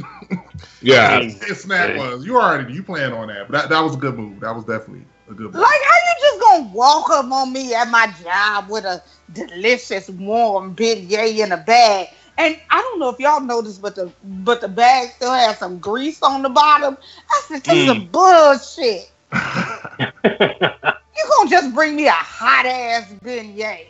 Yeah. 0.82 1.22
and 1.48 1.58
snack 1.58 1.94
was. 1.96 2.26
You 2.26 2.38
already 2.38 2.74
you 2.74 2.84
planned 2.84 3.14
on 3.14 3.28
that, 3.28 3.48
but 3.50 3.62
that, 3.62 3.70
that 3.70 3.80
was 3.82 3.96
a 3.96 3.98
good 3.98 4.16
move. 4.18 4.42
That 4.42 4.56
was 4.56 4.66
definitely 4.66 5.06
a 5.30 5.34
good 5.34 5.54
move. 5.54 5.56
Like, 5.62 5.82
how 5.84 5.96
you 5.96 6.16
just 6.22 6.42
gonna 6.42 6.70
walk 6.74 7.10
up 7.12 7.32
on 7.32 7.54
me 7.54 7.74
at 7.74 7.90
my 7.90 8.08
job 8.24 8.70
with 8.70 8.86
a 8.86 9.02
delicious 9.32 10.10
warm 10.10 10.76
beignet 10.76 11.38
in 11.40 11.52
a 11.52 11.58
bag? 11.58 12.08
And 12.38 12.56
I 12.70 12.82
don't 12.82 13.00
know 13.00 13.10
if 13.10 13.20
y'all 13.20 13.42
noticed, 13.42 13.82
but 13.82 13.96
the 13.96 14.14
but 14.24 14.62
the 14.62 14.68
bag 14.68 15.10
still 15.12 15.32
has 15.34 15.58
some 15.60 15.80
grease 15.80 16.22
on 16.22 16.42
the 16.44 16.50
bottom. 16.50 16.98
I 17.30 17.42
said, 17.48 17.64
this 17.64 17.84
is 17.84 17.94
Mm. 17.94 18.12
bullshit. 18.12 19.12
You 21.18 21.26
gonna 21.38 21.50
just 21.50 21.74
bring 21.74 21.96
me 21.96 22.08
a 22.08 22.12
hot 22.12 22.66
ass 22.66 23.14
beignet? 23.24 23.88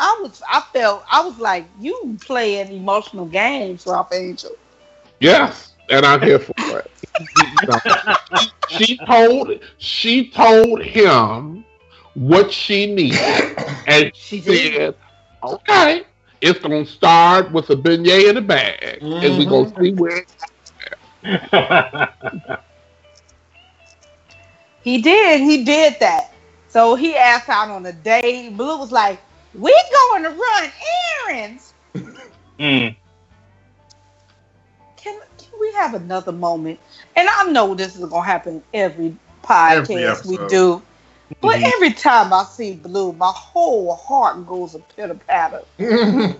I 0.00 0.18
was, 0.22 0.42
I 0.50 0.60
felt, 0.72 1.04
I 1.10 1.24
was 1.24 1.38
like, 1.38 1.66
you 1.78 2.16
playing 2.20 2.72
emotional 2.72 3.26
games, 3.26 3.84
Ralph 3.86 4.12
Angel. 4.12 4.50
Yes, 5.20 5.74
and 5.90 6.04
I'm 6.04 6.20
here 6.20 6.38
for 6.38 6.78
it. 6.78 6.90
No. 7.18 7.80
she 8.66 8.98
told 8.98 9.60
she 9.78 10.30
told 10.30 10.82
him 10.82 11.64
what 12.14 12.52
she 12.52 12.92
needed, 12.94 13.44
and 13.86 14.12
she 14.14 14.40
did. 14.40 14.74
said, 14.74 14.94
"Okay, 15.42 16.04
it's 16.40 16.58
gonna 16.60 16.86
start 16.86 17.52
with 17.52 17.70
a 17.70 17.76
beignet 17.76 18.30
in 18.30 18.36
a 18.36 18.42
bag, 18.42 19.04
and 19.20 19.36
we 19.38 19.46
gonna 19.46 19.72
see 19.80 19.92
where." 19.92 20.26
He 24.82 25.00
did. 25.02 25.40
He 25.40 25.64
did 25.64 25.96
that. 26.00 26.32
So 26.68 26.94
he 26.94 27.16
asked 27.16 27.48
out 27.48 27.70
on 27.70 27.86
a 27.86 27.92
date. 27.92 28.50
Blue 28.56 28.78
was 28.78 28.92
like, 28.92 29.20
"We're 29.54 29.72
going 30.10 30.24
to 30.24 30.30
run 30.30 30.72
errands. 31.28 31.74
mm. 32.58 32.96
We 35.60 35.72
have 35.72 35.94
another 35.94 36.32
moment?" 36.32 36.80
And 37.16 37.28
I 37.28 37.44
know 37.50 37.74
this 37.74 37.96
is 37.96 38.04
gonna 38.06 38.24
happen 38.24 38.62
every 38.72 39.16
podcast 39.42 40.24
Every 40.24 40.26
we 40.26 40.38
do, 40.38 40.82
but 41.40 41.56
Mhm. 41.56 41.72
every 41.74 41.92
time 41.92 42.32
I 42.32 42.44
see 42.44 42.74
Blue, 42.74 43.12
my 43.12 43.32
whole 43.34 43.94
heart 43.94 44.46
goes 44.46 44.74
a 44.74 44.80
pitter 44.80 45.14
patter. 45.14 45.64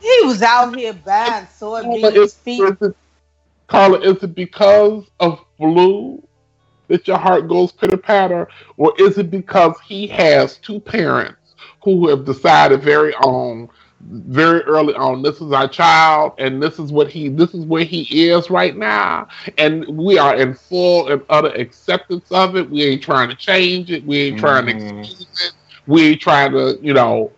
He 0.00 0.20
was 0.24 0.42
out 0.42 0.74
here 0.74 0.92
buying 0.92 1.46
soybeans, 1.46 2.16
is, 2.16 2.34
feet. 2.44 2.68
Carla, 3.68 4.00
is 4.00 4.22
it 4.22 4.34
because 4.34 5.10
of 5.20 5.44
Blue 5.58 6.22
that 6.88 7.06
your 7.06 7.18
heart 7.18 7.48
goes 7.48 7.72
pitter 7.72 7.96
patter, 7.96 8.48
or 8.76 8.92
is 8.98 9.18
it 9.18 9.30
because 9.30 9.76
he 9.86 10.06
has 10.08 10.58
two 10.58 10.80
parents 10.80 11.54
who 11.84 12.08
have 12.08 12.24
decided 12.24 12.82
very 12.82 13.14
on, 13.14 13.68
very 14.02 14.60
early 14.62 14.94
on, 14.94 15.22
this 15.22 15.40
is 15.40 15.52
our 15.52 15.68
child, 15.68 16.32
and 16.38 16.62
this 16.62 16.78
is 16.78 16.92
what 16.92 17.10
he, 17.10 17.28
this 17.28 17.54
is 17.54 17.64
where 17.64 17.84
he 17.84 18.28
is 18.28 18.50
right 18.50 18.76
now, 18.76 19.26
and 19.58 19.84
we 19.96 20.18
are 20.18 20.36
in 20.36 20.54
full 20.54 21.08
and 21.08 21.22
utter 21.28 21.48
acceptance 21.48 22.30
of 22.30 22.56
it. 22.56 22.68
We 22.70 22.82
ain't 22.82 23.02
trying 23.02 23.28
to 23.30 23.36
change 23.36 23.90
it. 23.90 24.04
We 24.06 24.18
ain't 24.20 24.38
trying 24.38 24.66
to 24.66 24.72
Mhm. 24.72 24.72
excuse 24.72 25.28
it. 25.44 25.52
We 25.86 26.08
ain't 26.10 26.20
trying 26.20 26.52
to, 26.52 26.78
you 26.82 26.94
know, 26.94 27.32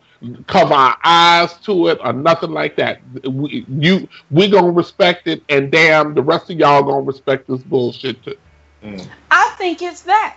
cover 0.46 0.74
our 0.74 0.96
eyes 1.04 1.58
to 1.60 1.88
it 1.88 1.98
or 2.02 2.12
nothing 2.12 2.50
like 2.50 2.76
that. 2.76 2.98
We, 3.28 3.64
you, 3.68 4.08
we 4.30 4.48
gonna 4.48 4.70
respect 4.70 5.26
it, 5.26 5.42
and 5.48 5.70
damn, 5.70 6.14
the 6.14 6.22
rest 6.22 6.50
of 6.50 6.58
y'all 6.58 6.82
gonna 6.82 7.02
respect 7.02 7.46
this 7.48 7.62
bullshit 7.62 8.22
too. 8.22 8.34
Mm. 8.82 9.10
I 9.30 9.54
think 9.58 9.82
it's 9.82 10.02
that. 10.02 10.36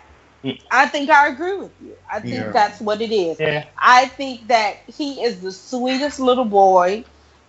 I 0.71 0.87
think 0.87 1.09
I 1.09 1.27
agree 1.27 1.57
with 1.57 1.71
you. 1.81 1.95
I 2.11 2.19
think 2.19 2.51
Yeah. 2.51 2.51
that's 2.51 2.79
what 2.81 3.01
it 3.01 3.11
is. 3.11 3.39
Yeah. 3.39 3.65
I 3.77 4.07
think 4.07 4.47
that 4.47 4.77
he 4.87 5.23
is 5.23 5.41
the 5.41 5.51
sweetest 5.51 6.19
little 6.19 6.45
boy. 6.45 7.05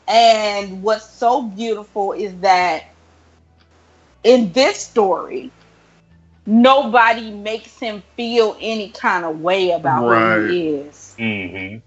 And 0.08 0.82
what's 0.82 1.08
so 1.08 1.42
beautiful 1.42 2.12
is 2.12 2.34
that 2.40 2.84
in 4.24 4.52
this 4.52 4.78
story, 4.80 5.52
nobody 6.46 7.30
makes 7.30 7.78
him 7.78 8.02
feel 8.16 8.56
any 8.60 8.90
kind 8.90 9.24
of 9.24 9.40
way 9.40 9.70
about 9.72 10.08
who 10.18 10.40
he 10.40 10.68
is. 10.76 11.18
Mm-hmm. 11.18 11.78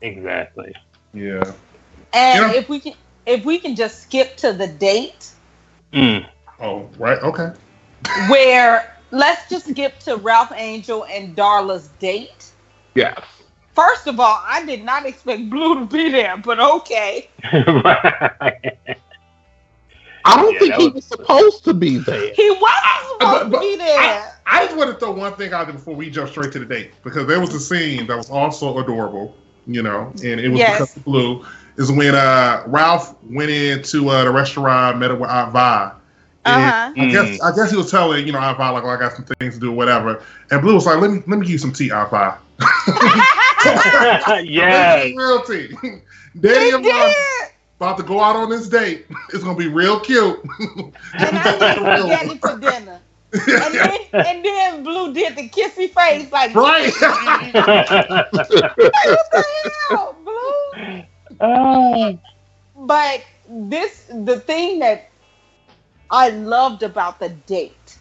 Exactly. 0.00 0.72
yeah. 1.12 1.52
And 2.12 2.48
Yeah. 2.48 2.50
if 2.50 2.68
we 2.68 2.80
can 2.80 2.94
if 3.26 3.44
we 3.44 3.58
can 3.58 3.76
just 3.76 4.02
skip 4.02 4.36
to 4.38 4.52
the 4.52 4.66
date 4.66 5.32
Mm. 5.92 6.26
Oh, 6.60 6.90
right. 6.98 7.18
Okay. 7.22 7.52
where 8.28 8.91
let's 9.12 9.48
just 9.48 9.68
skip 9.70 9.98
to 10.00 10.16
Ralph 10.16 10.52
Angel 10.54 11.04
and 11.04 11.36
Darla's 11.36 11.88
date. 12.00 12.50
Yes. 12.94 13.20
First 13.74 14.06
of 14.06 14.18
all, 14.20 14.42
I 14.46 14.66
did 14.66 14.84
not 14.84 15.06
expect 15.06 15.48
Blue 15.48 15.78
to 15.80 15.86
be 15.86 16.10
there, 16.10 16.36
but 16.36 16.58
okay. 16.60 17.30
right. 17.54 18.76
I 20.24 20.36
don't 20.36 20.52
Yeah, 20.52 20.58
think 20.60 20.70
that 20.72 20.80
he 20.80 20.84
was- 20.88 20.94
was 20.94 21.04
supposed 21.06 21.64
to 21.64 21.74
be 21.74 21.98
there. 21.98 22.32
He 22.34 22.50
wasn't 22.50 22.60
supposed 23.08 23.20
but- 23.20 23.42
to 23.44 23.48
but 23.50 23.60
be 23.60 23.76
there. 23.76 24.28
I 24.46 24.64
just 24.66 24.76
want 24.76 24.90
to 24.90 24.96
throw 24.96 25.12
one 25.12 25.34
thing 25.34 25.52
out 25.52 25.66
there 25.66 25.74
before 25.74 25.94
we 25.94 26.10
jump 26.10 26.28
straight 26.30 26.52
to 26.52 26.58
the 26.58 26.66
date 26.66 26.92
because 27.02 27.26
there 27.26 27.40
was 27.40 27.54
a 27.54 27.60
scene 27.60 28.06
that 28.08 28.16
was 28.16 28.28
also 28.30 28.78
adorable, 28.78 29.34
you 29.66 29.82
know, 29.82 30.12
and 30.22 30.38
it 30.40 30.48
was 30.48 30.58
Yes. 30.58 30.72
because 30.78 30.96
of 30.96 31.04
Blue. 31.04 31.44
Is 31.78 31.90
when 31.90 32.14
uh, 32.14 32.62
Ralph 32.66 33.16
went 33.24 33.50
into 33.50 34.10
uh, 34.10 34.24
the 34.24 34.30
restaurant, 34.30 34.98
met 34.98 35.10
up 35.10 35.18
with 35.20 35.30
Aunt 35.30 35.52
Vi. 35.52 35.92
And 36.44 36.62
Uh-huh. 36.62 36.92
I 36.96 37.06
guess 37.10 37.40
I 37.40 37.54
guess 37.54 37.70
he 37.70 37.76
was 37.76 37.90
telling 37.90 38.26
you 38.26 38.32
know 38.32 38.38
Aunt 38.38 38.58
Vi 38.58 38.68
like, 38.70 38.84
oh, 38.84 38.88
I 38.88 38.96
got 38.98 39.12
some 39.14 39.24
things 39.24 39.54
to 39.54 39.60
do, 39.60 39.72
whatever. 39.72 40.22
And 40.50 40.60
Blue 40.62 40.74
was 40.74 40.86
like, 40.86 41.00
let 41.00 41.10
me 41.10 41.18
let 41.26 41.38
me 41.38 41.46
give 41.46 41.50
you 41.52 41.58
some 41.58 41.72
tea, 41.72 41.90
Aunt 41.90 42.10
Vi. 42.10 42.36
yes. 44.42 45.12
real 45.16 45.42
tea. 45.42 45.68
Daddy 46.40 46.64
He 46.66 46.70
and 46.70 46.82
Mom 46.82 46.82
did. 46.82 47.16
about 47.76 47.96
to 47.98 48.02
go 48.02 48.20
out 48.20 48.36
on 48.36 48.50
this 48.50 48.68
date. 48.68 49.06
It's 49.32 49.42
gonna 49.44 49.56
be 49.58 49.68
real 49.68 50.00
cute. 50.00 50.40
And 51.20 51.38
I 51.38 51.56
need 51.56 51.76
spaghetti 51.76 52.38
for 52.38 52.58
dinner. 52.58 53.00
And 53.58 53.74
then, 53.74 53.98
and 54.12 54.44
then 54.44 54.82
Blue 54.82 55.12
did 55.14 55.36
the 55.36 55.48
kissy 55.48 55.88
face 55.90 56.30
like, 56.32 56.54
right. 56.54 56.92
what 57.00 58.30
the 59.32 59.44
hell, 59.90 60.16
Blue? 60.24 61.02
oh, 61.40 62.18
But 62.76 63.22
this, 63.48 64.06
the 64.10 64.40
thing 64.40 64.78
that 64.80 65.11
I 66.12 66.28
loved 66.28 66.82
about 66.82 67.18
the 67.18 67.30
date 67.30 67.96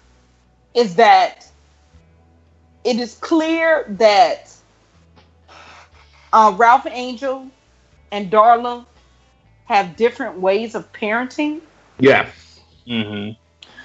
is 0.75 0.95
that 0.95 1.47
it 2.83 2.97
is 2.99 3.15
clear 3.15 3.85
that 3.99 4.53
uh, 6.33 6.53
Ralph 6.57 6.85
Angel 6.87 7.47
and 8.11 8.29
Darla 8.31 8.85
have 9.65 9.95
different 9.95 10.39
ways 10.39 10.75
of 10.75 10.91
parenting, 10.91 11.61
Yes. 11.99 12.59
hmm 12.85 13.29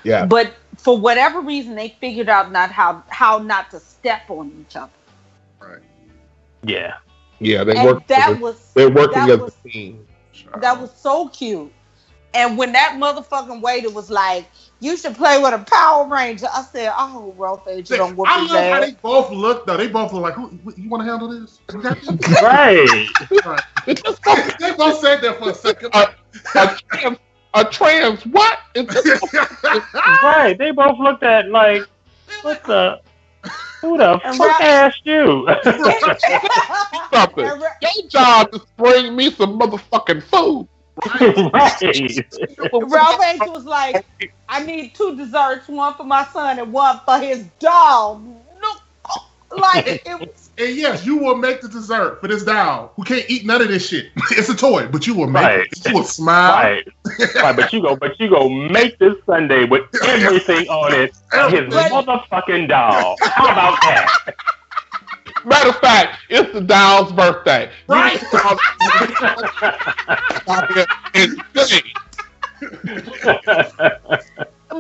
Yeah. 0.03 0.27
but 0.27 0.55
for 0.77 0.99
whatever 0.99 1.41
reason, 1.41 1.75
they 1.77 1.91
figured 2.01 2.29
out 2.29 2.51
not 2.51 2.71
how 2.73 3.03
how 3.09 3.39
not 3.39 3.71
to 3.71 3.81
step 3.81 4.29
on 4.29 4.53
each 4.61 4.75
other, 4.77 4.91
Right. 5.61 5.83
Yeah. 6.63 6.95
Yeah. 7.39 7.65
They 7.65 7.77
and 7.77 7.87
work. 7.87 8.07
that 8.09 8.27
Together. 8.27 8.41
was 8.43 8.73
They're 8.75 8.91
working 8.91 9.13
that 9.27 9.31
as 9.31 9.39
was- 9.41 9.57
a 9.65 9.69
team. 9.69 10.07
That 10.61 10.81
was 10.81 10.93
so 10.93 11.29
cute. 11.29 11.73
And 12.37 12.59
when 12.59 12.73
that 12.73 12.95
motherfucking 13.01 13.63
waiter 13.63 13.91
was 13.91 14.11
like, 14.11 14.51
"You 14.81 14.97
should 14.97 15.17
play 15.17 15.41
with 15.43 15.55
a 15.55 15.65
Power 15.65 16.09
Ranger," 16.09 16.47
I 16.53 16.63
said, 16.63 16.93
"Oh, 16.97 17.35
Ralph 17.37 17.67
Angel 17.69 17.97
don't 17.97 18.17
whoop 18.17 18.29
I 18.29 18.41
his 18.41 18.49
love 18.49 18.67
how 18.69 18.81
they 18.81 18.93
both 19.03 19.31
look 19.31 19.67
though. 19.67 19.77
They 19.79 19.89
both 19.89 20.13
look 20.13 20.23
like, 20.23 20.35
Who, 20.35 20.61
you 20.77 20.91
want 20.91 21.03
to 21.05 21.11
handle 21.11 21.29
this? 21.29 21.61
You 21.73 21.83
got 21.83 22.01
this? 22.01 22.19
Right. 22.43 23.01
they 23.87 24.75
both 24.77 24.99
said 25.01 25.21
that 25.23 25.37
for 25.39 25.51
a 25.51 25.55
second. 25.55 25.91
a, 25.95 26.77
trans, 26.93 27.19
a 27.55 27.65
trans 27.65 28.27
what? 28.27 28.59
Right. 30.23 30.57
They 30.59 30.71
both 30.73 30.99
looked 30.99 31.23
at 31.23 31.49
like, 31.51 31.83
what 32.43 32.65
the? 32.67 33.01
Who 33.83 33.97
the 33.99 34.21
And 34.25 34.39
fuck 34.39 34.61
Ralph- 34.61 34.61
asked 34.61 35.03
you? 35.05 35.49
something. 37.13 37.53
And 37.53 37.63
Ra- 37.63 37.69
Your 37.81 38.09
job 38.11 38.49
is 38.53 38.61
to 38.61 38.67
bring 38.77 39.17
me 39.17 39.31
some 39.31 39.59
motherfucking 39.59 40.23
food. 40.23 40.69
Right. 41.05 41.83
Ralph 42.73 43.21
Angel 43.25 43.53
was 43.53 43.65
like, 43.65 44.05
"I 44.49 44.65
need 44.65 44.95
two 44.95 45.17
desserts, 45.17 45.69
one 45.69 45.95
for 45.95 46.05
my 46.05 46.25
son 46.27 46.59
and 46.59 46.73
one 46.73 47.01
for 47.05 47.19
his 47.19 47.45
dog." 47.59 48.25
No, 48.25 49.57
like 49.57 49.87
it 49.87 50.21
was. 50.21 50.51
and 50.59 50.75
yes, 50.77 51.05
you 51.05 51.19
will 51.19 51.37
make 51.37 51.61
the 51.61 51.69
dessert 51.69 52.21
for 52.21 52.29
this 52.29 52.45
doll 52.45 52.93
who 52.97 53.05
can't 53.05 53.25
eat 53.29 53.45
none 53.45 53.61
of 53.63 53.69
this 53.69 53.89
shit. 53.89 54.07
It's 54.33 54.49
a 54.49 54.57
toy, 54.57 54.89
but 54.89 55.07
you 55.07 55.15
will 55.15 55.27
make 55.29 55.43
Right. 55.45 55.61
it. 55.61 55.87
You 55.87 55.95
will 55.95 56.05
smile. 56.05 56.53
Right. 56.53 56.89
right. 57.37 57.57
But 57.57 57.73
you 57.73 57.83
go, 57.83 57.97
but 57.97 58.19
you 58.19 58.29
go 58.29 58.49
make 58.49 58.99
this 58.99 59.15
Sunday 59.27 59.65
with 59.65 59.83
everything 60.05 60.67
on 60.69 60.93
it. 60.95 61.11
His 61.51 61.73
motherfucking 61.73 62.69
dog. 62.69 63.19
How 63.23 63.53
about 63.53 63.79
that? 63.83 64.35
Matter 65.45 65.69
of 65.69 65.77
fact, 65.77 66.19
it's 66.29 66.53
the 66.53 66.61
doll's 66.61 67.13
birthday. 67.13 67.71
Right. 67.89 68.15
need 68.15 68.21
to 68.21 68.27
come 68.27 68.59
out 70.49 70.73
here 70.73 70.87
and 71.15 71.43
sing. 71.55 71.83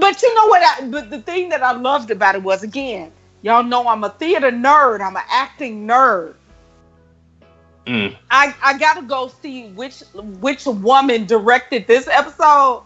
But 0.01 0.23
you 0.23 0.35
know 0.35 0.47
what? 0.47 0.62
I, 0.62 0.87
but 0.88 1.11
the 1.11 1.21
thing 1.21 1.49
that 1.51 1.62
I 1.62 1.73
loved 1.73 2.11
about 2.11 2.35
it 2.35 2.42
was 2.42 2.62
again, 2.62 3.12
y'all 3.42 3.62
know 3.62 3.87
I'm 3.88 4.05
a 4.05 4.11
theater 4.11 4.51
nerd. 4.51 5.01
I'm 5.01 5.16
an 5.16 5.23
acting 5.29 5.87
nerd. 5.87 6.35
Mm. 7.87 8.16
I, 8.31 8.55
I 8.62 8.79
gotta 8.79 9.03
go 9.03 9.29
see 9.29 9.69
which 9.71 10.01
which 10.40 10.66
woman 10.66 11.25
directed 11.25 11.87
this 11.87 12.09
episode 12.09 12.83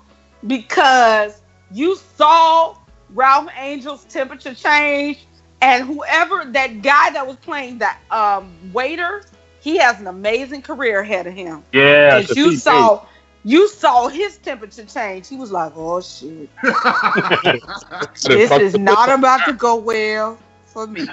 because 0.46 1.40
you 1.72 1.96
saw 1.96 2.76
Ralph 3.14 3.48
Angel's 3.56 4.04
temperature 4.04 4.54
change 4.54 5.26
and 5.60 5.86
whoever 5.86 6.44
that 6.52 6.82
guy 6.82 7.10
that 7.10 7.26
was 7.26 7.36
playing 7.36 7.78
that 7.78 8.00
um 8.10 8.72
waiter, 8.72 9.24
he 9.60 9.76
has 9.78 10.00
an 10.00 10.06
amazing 10.06 10.62
career 10.62 11.00
ahead 11.00 11.26
of 11.26 11.34
him. 11.34 11.64
Yeah. 11.72 12.20
Because 12.20 12.34
you 12.34 12.52
saw 12.52 13.06
you 13.44 13.68
saw 13.68 14.08
his 14.08 14.38
temperature 14.38 14.84
change. 14.84 15.28
He 15.28 15.36
was 15.36 15.50
like, 15.52 15.72
Oh 15.76 16.00
shit. 16.00 16.50
This 18.22 18.56
is 18.56 18.76
not 18.76 19.10
about 19.10 19.44
to 19.46 19.52
go 19.52 19.76
well 19.76 20.38
for 20.64 20.86
me. 20.86 21.10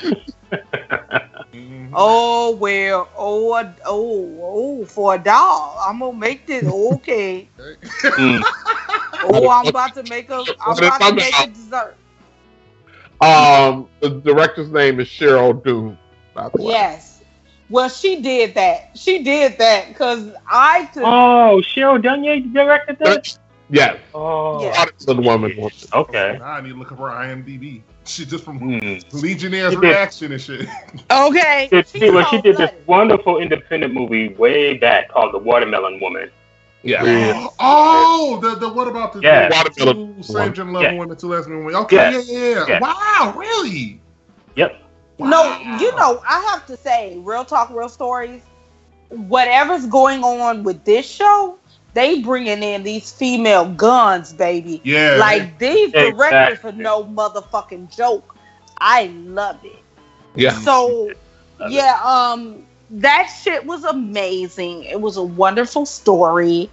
Oh 1.94 2.56
well, 2.56 3.10
oh 3.18 3.74
oh 3.86 4.40
oh 4.42 4.86
for 4.86 5.16
a 5.16 5.18
doll. 5.20 5.78
I'm 5.86 6.00
gonna 6.00 6.18
make 6.18 6.46
this 6.48 6.68
okay. 6.68 7.50
Mm. 8.18 8.46
Oh, 9.22 9.50
I'm 9.50 9.68
about 9.68 9.94
to 9.96 10.04
make 10.04 10.30
a 10.30 10.48
I'm 10.60 10.78
about 10.78 11.04
to 11.06 11.14
make 11.14 11.40
a 11.40 11.48
dessert. 11.48 11.98
Um, 13.22 13.88
the 14.00 14.10
director's 14.10 14.70
name 14.70 15.00
is 15.00 15.08
Cheryl 15.08 15.60
Dunye. 15.62 15.98
By 16.34 16.50
the 16.50 16.64
way. 16.64 16.72
Yes. 16.72 17.24
Well, 17.70 17.90
she 17.90 18.22
did 18.22 18.54
that. 18.56 18.98
She 18.98 19.24
did 19.24 19.58
that 19.58 19.90
because 19.90 20.32
I 20.50 20.86
could. 20.94 21.04
Oh, 21.04 21.62
Cheryl 21.64 22.02
Dunye 22.02 22.54
directed 22.54 23.00
that? 23.00 23.38
Yes. 23.70 23.98
Oh. 24.14 24.64
Yeah. 24.64 24.80
Artisan 24.80 25.24
woman. 25.24 25.56
woman. 25.58 25.72
Okay. 25.94 26.38
Now 26.40 26.46
I 26.46 26.62
need 26.62 26.70
to 26.70 26.76
look 26.76 26.92
up 26.92 27.00
her 27.00 27.06
IMDb. 27.06 27.82
She 28.06 28.26
just 28.26 28.46
from 28.46 28.60
Mm. 28.60 29.22
Legionnaire's 29.22 29.74
She 29.74 29.80
reaction 29.80 30.32
and 30.32 30.42
shit. 30.42 30.70
Okay. 31.12 31.68
Did, 31.70 31.88
she, 31.90 32.10
well, 32.10 32.26
she 32.30 32.40
did 32.42 32.56
this 32.56 32.72
wonderful 32.86 33.40
independent 33.40 33.94
movie 33.94 34.30
way 34.36 34.78
back 34.78 35.10
called 35.10 35.34
The 35.34 35.40
Watermelon 35.40 36.00
Woman. 36.00 36.32
Yeah. 36.84 37.04
Yeah. 37.04 37.48
Oh, 37.60 38.40
the 38.42 38.56
the 38.56 38.70
what 38.72 38.88
about 38.88 39.14
the 39.14 39.22
Yeah. 39.22 39.50
the 39.50 39.70
two 39.70 40.22
same 40.22 40.54
gender 40.54 40.72
level 40.74 40.94
Yeah. 40.94 41.00
women, 41.00 41.18
two 41.18 41.28
lesbian 41.28 41.60
women? 41.66 41.76
Okay, 41.84 41.98
Yeah. 41.98 42.10
yeah, 42.10 42.22
yeah, 42.26 42.50
yeah. 42.50 42.66
Yeah. 42.68 42.80
Wow, 42.80 43.34
really? 43.38 44.02
Yep. 44.56 44.72
No, 45.20 45.58
you 45.80 45.96
know, 45.96 46.22
I 46.28 46.42
have 46.52 46.66
to 46.68 46.78
say, 46.78 47.18
real 47.20 47.46
talk, 47.46 47.70
real 47.72 47.90
stories. 47.90 48.44
Whatever's 49.10 49.86
going 49.88 50.24
on 50.24 50.64
with 50.64 50.84
this 50.86 51.06
show, 51.10 51.60
they 51.94 52.22
bringing 52.22 52.62
in 52.64 52.84
these 52.84 53.12
female 53.12 53.66
guns, 53.74 54.34
baby. 54.34 54.82
Yeah. 54.84 55.16
Like 55.16 55.58
these 55.60 55.94
directors 55.94 56.64
are 56.64 56.72
no 56.72 57.04
motherfucking 57.06 57.96
joke. 57.96 58.36
I 58.80 59.08
love 59.08 59.64
it. 59.64 59.84
Yeah. 60.36 60.52
So 60.52 61.16
Love 61.60 61.72
yeah, 61.72 62.00
um, 62.04 62.68
that 62.90 63.28
shit 63.44 63.66
was 63.66 63.84
amazing. 63.84 64.84
It 64.84 65.00
was 65.00 65.18
a 65.18 65.24
wonderful 65.24 65.86
story. 65.86 66.70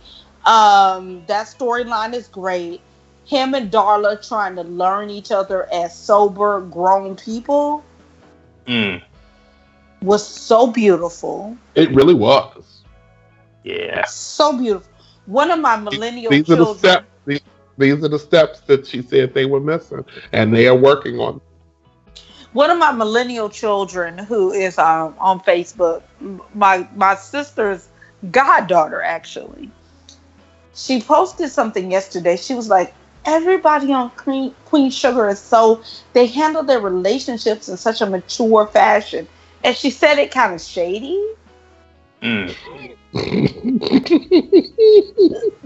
Um, 0.46 1.24
that 1.26 1.46
storyline 1.46 2.14
is 2.14 2.28
great. 2.28 2.80
Him 3.24 3.54
and 3.54 3.70
Darla 3.70 4.26
trying 4.26 4.54
to 4.56 4.62
learn 4.62 5.10
each 5.10 5.32
other 5.32 5.66
as 5.72 5.96
sober, 5.96 6.60
grown 6.60 7.16
people 7.16 7.82
Mm. 8.66 9.02
was 10.02 10.26
so 10.26 10.66
beautiful. 10.66 11.56
It 11.74 11.90
really 11.94 12.14
was. 12.14 12.82
Yeah. 13.62 14.04
So 14.06 14.56
beautiful. 14.56 14.90
One 15.26 15.50
of 15.50 15.58
my 15.58 15.76
millennial 15.76 16.30
These 16.30 16.50
are 16.50 16.56
the 16.56 16.64
children. 16.64 16.78
steps. 16.78 17.06
These, 17.26 17.40
these 17.78 18.04
are 18.04 18.08
the 18.08 18.18
steps 18.18 18.60
that 18.60 18.86
she 18.86 19.02
said 19.02 19.32
they 19.34 19.46
were 19.46 19.60
missing, 19.60 20.04
and 20.32 20.54
they 20.54 20.68
are 20.68 20.74
working 20.76 21.18
on. 21.18 21.40
One 22.54 22.70
of 22.70 22.78
my 22.78 22.92
millennial 22.92 23.50
children 23.50 24.16
who 24.16 24.52
is 24.52 24.78
um, 24.78 25.14
on 25.18 25.40
Facebook, 25.40 26.02
my 26.54 26.88
my 26.96 27.14
sister's 27.16 27.88
goddaughter 28.30 29.02
actually. 29.02 29.70
She 30.74 31.02
posted 31.02 31.50
something 31.50 31.90
yesterday. 31.90 32.36
She 32.36 32.54
was 32.54 32.68
like, 32.68 32.94
"Everybody 33.26 33.92
on 33.92 34.10
Queen, 34.10 34.54
Queen 34.64 34.90
Sugar 34.90 35.28
is 35.28 35.38
so 35.38 35.82
they 36.14 36.26
handle 36.26 36.62
their 36.62 36.80
relationships 36.80 37.68
in 37.68 37.76
such 37.76 38.00
a 38.00 38.06
mature 38.06 38.66
fashion," 38.68 39.28
and 39.62 39.76
she 39.76 39.90
said 39.90 40.18
it 40.18 40.30
kind 40.30 40.54
of 40.54 40.60
shady. 40.60 41.20
Mm. 42.22 42.54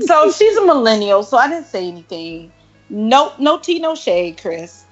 So 0.00 0.30
she's 0.32 0.56
a 0.56 0.64
millennial, 0.64 1.22
so 1.22 1.36
I 1.36 1.48
didn't 1.48 1.66
say 1.66 1.86
anything. 1.86 2.50
No, 2.88 3.32
no 3.38 3.58
tea, 3.58 3.78
no 3.78 3.94
shade, 3.94 4.40
Chris. 4.40 4.84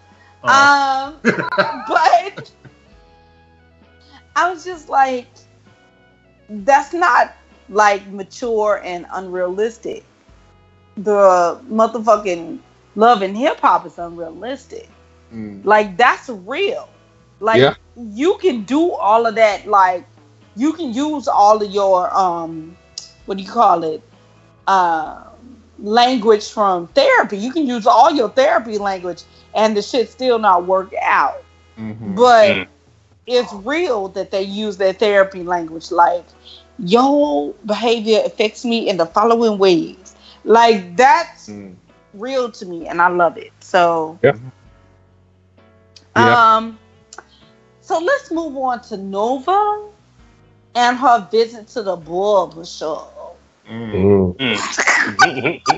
Uh, 0.44 0.68
Um, 1.14 1.22
but 1.72 2.52
I 4.36 4.50
was 4.50 4.64
just 4.64 4.88
like, 4.88 5.28
that's 6.48 6.92
not 6.92 7.34
like 7.68 8.06
mature 8.08 8.80
and 8.84 9.06
unrealistic. 9.12 10.04
the 10.96 11.60
motherfucking 11.70 12.60
love 12.94 13.22
and 13.22 13.36
hip 13.36 13.60
hop 13.60 13.86
is 13.86 13.98
unrealistic. 13.98 14.90
Mm. 15.32 15.64
Like 15.64 15.96
that's 15.96 16.28
real. 16.28 16.88
Like 17.40 17.68
Yeah. 17.68 17.74
you 17.96 18.36
can 18.40 18.64
do 18.64 18.92
all 18.92 19.26
of 19.26 19.34
that. 19.36 19.66
Like 19.66 20.08
you 20.54 20.72
can 20.72 20.92
use 20.92 21.28
all 21.28 21.62
of 21.62 21.70
your 21.70 22.12
um, 22.16 22.78
what 23.26 23.36
do 23.38 23.44
you 23.44 23.50
call 23.50 23.84
it? 23.84 24.02
Uh, 24.66 25.35
language 25.78 26.50
from 26.50 26.88
therapy. 26.88 27.36
You 27.38 27.52
can 27.52 27.66
use 27.66 27.86
all 27.86 28.10
your 28.10 28.28
therapy 28.30 28.78
language, 28.78 29.22
and 29.54 29.76
the 29.76 29.82
shit 29.82 30.10
still 30.10 30.38
not 30.38 30.66
work 30.66 30.92
out. 31.02 31.42
Mhm. 31.78 32.14
But 32.16 32.56
Mm. 32.56 32.66
it's 33.26 33.52
real 33.52 34.08
that 34.08 34.30
they 34.30 34.42
use 34.42 34.76
their 34.76 34.92
therapy 34.92 35.42
language. 35.42 35.90
Like 35.90 36.24
your 36.78 37.54
behavior 37.64 38.20
affects 38.24 38.64
me 38.64 38.88
in 38.88 38.96
the 38.96 39.06
following 39.06 39.58
ways. 39.58 40.14
Like 40.44 40.96
that's 40.96 41.48
Mm. 41.48 41.76
real 42.14 42.50
to 42.52 42.66
me, 42.66 42.86
and 42.88 43.00
I 43.00 43.08
love 43.08 43.36
it. 43.36 43.52
So. 43.60 44.18
Yeah. 44.22 44.32
Yeah. 46.16 46.56
Um, 46.56 46.78
so 47.80 47.98
let's 47.98 48.30
move 48.30 48.56
on 48.56 48.80
to 48.82 48.96
Nova 48.96 49.88
and 50.74 50.96
her 50.98 51.28
visit 51.30 51.68
to 51.68 51.82
the 51.82 51.96
barber 51.96 52.64
shop. 52.64 53.15
Mm. 53.68 54.36
Mm. 54.36 55.62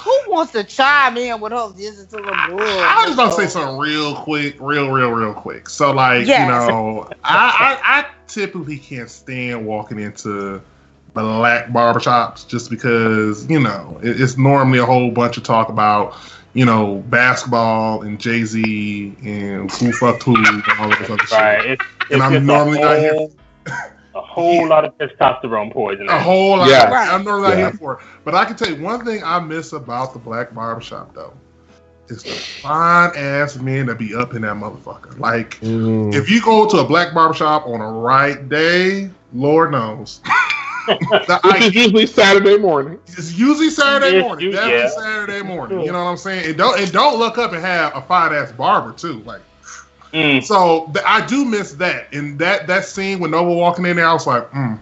Who 0.00 0.30
wants 0.30 0.52
to 0.52 0.62
chime 0.64 1.16
in 1.16 1.40
with 1.40 1.52
her 1.52 1.72
this 1.76 2.04
to 2.06 2.16
the 2.16 2.22
barber? 2.22 2.62
I 2.62 3.04
was 3.06 3.14
about 3.14 3.30
to 3.36 3.42
say 3.42 3.46
something 3.48 3.78
real 3.78 4.14
quick, 4.14 4.56
real, 4.60 4.90
real, 4.90 5.10
real 5.10 5.34
quick. 5.34 5.68
So, 5.68 5.90
like, 5.92 6.26
Yes. 6.26 6.42
you 6.42 6.48
know, 6.48 7.08
I, 7.24 7.78
I, 7.82 8.00
I 8.00 8.06
typically 8.28 8.78
can't 8.78 9.10
stand 9.10 9.66
walking 9.66 9.98
into 9.98 10.62
black 11.14 11.66
barbershops 11.68 12.46
just 12.46 12.70
because, 12.70 13.48
you 13.50 13.58
know, 13.58 13.98
it, 14.02 14.20
it's 14.20 14.38
normally 14.38 14.78
a 14.78 14.86
whole 14.86 15.10
bunch 15.10 15.36
of 15.36 15.42
talk 15.42 15.68
about, 15.68 16.14
you 16.54 16.64
know, 16.64 17.02
basketball 17.08 18.02
and 18.02 18.20
Jay 18.20 18.44
Z 18.44 19.16
and 19.24 19.70
who 19.72 19.92
fucked 19.92 20.22
who 20.22 20.36
and 20.36 20.62
all 20.78 20.92
of 20.92 20.98
this 21.00 21.10
other 21.10 21.18
shit. 21.26 21.32
Right. 21.32 21.66
It's, 21.70 21.84
And 22.10 22.12
it's 22.12 22.22
I'm 22.22 22.46
normally 22.46 22.78
a 22.78 22.82
not 22.84 22.98
here- 22.98 23.14
whole, 23.14 23.32
a 24.18 24.22
whole 24.22 24.68
lot 24.68 24.84
of 24.84 24.96
testosterone 24.98 25.72
poisoning. 25.72 26.08
A 26.10 26.18
whole 26.20 26.58
lot. 26.58 26.68
Yeah. 26.68 26.90
Right. 26.90 27.08
I'm 27.08 27.24
normally 27.24 27.48
not 27.50 27.56
Yeah. 27.58 27.70
here 27.70 27.78
for 27.78 27.94
it. 27.94 28.00
But 28.24 28.34
I 28.34 28.44
can 28.44 28.56
tell 28.56 28.68
you 28.70 28.82
one 28.82 29.04
thing 29.04 29.22
I 29.24 29.38
miss 29.40 29.72
about 29.72 30.12
the 30.12 30.18
black 30.18 30.52
barbershop, 30.54 31.14
though, 31.14 31.32
is 32.08 32.22
the 32.22 32.30
fine 32.30 33.10
ass 33.16 33.56
men 33.56 33.86
that 33.86 33.98
be 33.98 34.14
up 34.14 34.34
in 34.34 34.42
that 34.42 34.54
motherfucker. 34.56 35.18
Like, 35.18 35.60
Mm. 35.60 36.14
if 36.14 36.28
you 36.30 36.40
go 36.42 36.66
to 36.68 36.78
a 36.78 36.84
black 36.84 37.14
barbershop 37.14 37.66
on 37.66 37.80
a 37.80 37.90
right 37.90 38.48
day, 38.48 39.10
Lord 39.32 39.72
knows. 39.72 40.20
The- 40.88 40.96
Which 41.44 41.54
I- 41.54 41.66
is 41.66 41.74
usually 41.74 42.06
Saturday 42.06 42.56
morning. 42.56 42.98
it's 43.06 43.34
usually 43.34 43.68
Saturday 43.68 44.16
Yes, 44.16 44.24
morning. 44.24 44.46
you- 44.46 44.52
Definitely 44.52 44.78
yeah. 44.78 44.88
Saturday 44.88 45.42
morning. 45.42 45.80
You 45.82 45.92
know 45.92 46.02
what 46.02 46.10
I'm 46.10 46.16
saying? 46.16 46.46
And 46.46 46.56
don't 46.56 46.80
and 46.80 46.90
don't 46.90 47.18
look 47.18 47.36
up 47.36 47.52
and 47.52 47.60
have 47.62 47.94
a 47.94 48.00
fine 48.00 48.32
ass 48.32 48.52
barber 48.52 48.92
too. 48.92 49.22
Like 49.26 49.42
Mm. 50.12 50.42
so, 50.42 50.90
th- 50.92 51.04
I 51.06 51.24
do 51.26 51.44
miss 51.44 51.72
that. 51.74 52.12
And 52.12 52.38
that 52.38 52.66
that 52.66 52.84
scene 52.86 53.20
when 53.20 53.30
Nova 53.32 53.52
walking 53.52 53.84
in 53.86 53.96
there, 53.96 54.08
I 54.08 54.12
was 54.12 54.26
like, 54.26 54.50
mm, 54.50 54.78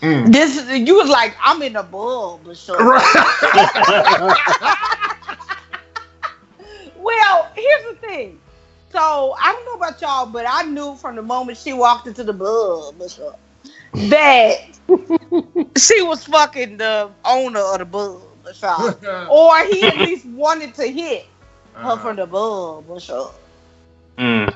mm. 0.00 0.32
This 0.32 0.66
you 0.70 0.96
was 0.96 1.08
like, 1.08 1.36
I'm 1.42 1.62
in 1.62 1.74
the 1.74 1.82
barber 1.82 2.54
shop. 2.54 2.78
Well, 6.96 7.48
here's 7.54 7.84
the 7.84 7.94
thing. 8.06 8.40
So 8.90 9.34
I 9.40 9.52
don't 9.52 9.64
know 9.66 9.74
about 9.74 10.00
y'all, 10.00 10.26
but 10.26 10.46
I 10.48 10.62
knew 10.62 10.96
from 10.96 11.16
the 11.16 11.22
moment 11.22 11.58
she 11.58 11.72
walked 11.72 12.06
into 12.06 12.24
the 12.24 12.32
barber 12.32 13.08
shop 13.08 13.38
that 13.94 14.78
she 15.78 16.02
was 16.02 16.24
fucking 16.24 16.78
the 16.78 17.10
owner 17.24 17.60
of 17.60 17.78
the 17.78 17.84
barber 17.84 18.54
shop, 18.54 19.02
or 19.30 19.58
he 19.66 19.86
at 19.86 19.98
least 19.98 20.26
wanted 20.26 20.74
to 20.74 20.86
hit 20.86 21.26
her 21.82 21.96
from 21.98 22.16
the 22.16 22.26
barber 22.26 23.00
shop. 23.00 23.34
Mm. 24.18 24.54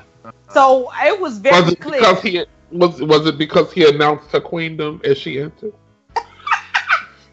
So 0.53 0.91
it 1.03 1.19
was 1.19 1.37
very 1.37 1.61
Was 1.61 1.71
it 1.73 1.79
clear. 1.79 1.99
because 1.99 2.21
he 2.21 2.45
was 2.71 3.01
was 3.01 3.25
it 3.27 3.37
because 3.37 3.71
he 3.71 3.87
announced 3.87 4.31
her 4.31 4.39
queendom 4.41 5.01
as 5.03 5.17
she 5.17 5.39
entered? 5.39 5.73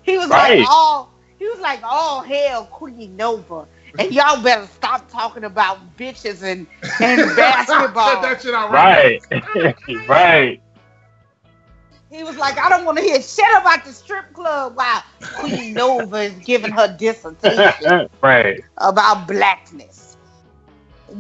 He 0.03 0.17
was 0.17 0.29
Right. 0.29 0.61
like, 0.61 0.69
all 0.71 1.11
he 1.39 1.47
was 1.47 1.61
like, 1.61 1.81
oh 1.85 2.23
hell, 2.23 2.65
Queen 2.67 3.15
Nova, 3.17 3.67
and 3.99 4.13
y'all 4.13 4.43
better 4.43 4.67
stop 4.67 5.09
talking 5.11 5.45
about 5.45 5.97
bitches 5.97 6.43
and 6.43 6.67
and 7.01 7.37
basketball." 7.37 8.23
that 8.23 8.41
shit 8.43 8.55
out 8.55 8.71
right. 8.73 9.21
Right. 9.55 9.77
right. 10.09 10.63
He 12.11 12.23
was 12.25 12.37
like, 12.39 12.59
I 12.59 12.71
don't 12.71 12.87
want 12.87 12.97
to 12.99 13.05
hear 13.05 13.21
shit 13.21 13.45
about 13.61 13.85
the 13.85 13.93
strip 13.93 14.33
club 14.33 14.75
while 14.77 15.03
Queen 15.21 15.75
Nova 15.75 16.17
is 16.23 16.33
giving 16.45 16.71
her 16.73 16.97
dissertation 16.99 18.09
right. 18.23 18.61
about 18.79 19.29
blackness. 19.29 19.98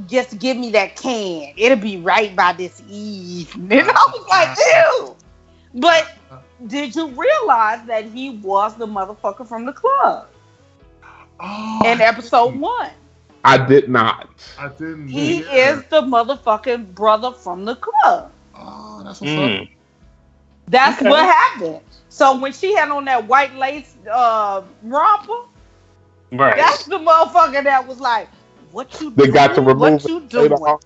Just 0.06 0.38
give 0.38 0.56
me 0.56 0.70
that 0.72 0.96
can. 0.96 1.52
It'll 1.56 1.78
be 1.78 1.96
right 1.98 2.34
by 2.36 2.52
this 2.52 2.82
evening. 2.88 3.80
I 3.82 4.06
was 4.12 4.26
like, 4.28 4.56
ew. 4.58 5.16
But 5.80 6.10
did 6.66 6.94
you 6.94 7.06
realize 7.08 7.86
that 7.86 8.04
he 8.06 8.30
was 8.30 8.76
the 8.76 8.86
motherfucker 8.86 9.46
from 9.46 9.64
the 9.66 9.72
club 9.72 10.28
Oh, 11.40 11.82
in 11.84 12.00
episode 12.00 12.48
didn't- 12.50 12.60
one? 12.60 12.90
I 13.44 13.56
did 13.56 13.88
not. 13.88 14.28
I 14.58 14.68
didn't. 14.68 15.08
He 15.08 15.42
hear. 15.42 15.76
is 15.76 15.84
the 15.84 16.02
motherfucking 16.02 16.94
brother 16.94 17.30
from 17.32 17.64
the 17.64 17.76
club. 17.76 18.32
Oh, 18.56 19.00
that's 19.04 19.20
what's 19.20 19.32
up. 19.32 19.38
Mm. 19.38 19.70
That's 20.66 21.00
Okay. 21.00 21.08
what 21.08 21.24
happened. 21.24 21.80
So 22.08 22.36
when 22.38 22.52
she 22.52 22.74
had 22.74 22.90
on 22.90 23.04
that 23.04 23.26
white 23.28 23.54
lace 23.54 23.94
uh, 24.12 24.62
romper, 24.82 25.44
Right. 26.32 26.56
that's 26.56 26.84
the 26.84 26.98
motherfucker 26.98 27.62
that 27.64 27.86
was 27.86 28.00
like, 28.00 28.28
"What 28.72 29.00
you 29.00 29.10
They 29.10 29.24
doing? 29.24 29.34
got 29.34 29.54
to 29.54 29.60
remove 29.60 29.78
what 30.02 30.04
you 30.08 30.20
doing?" 30.20 30.52
on. 30.52 30.78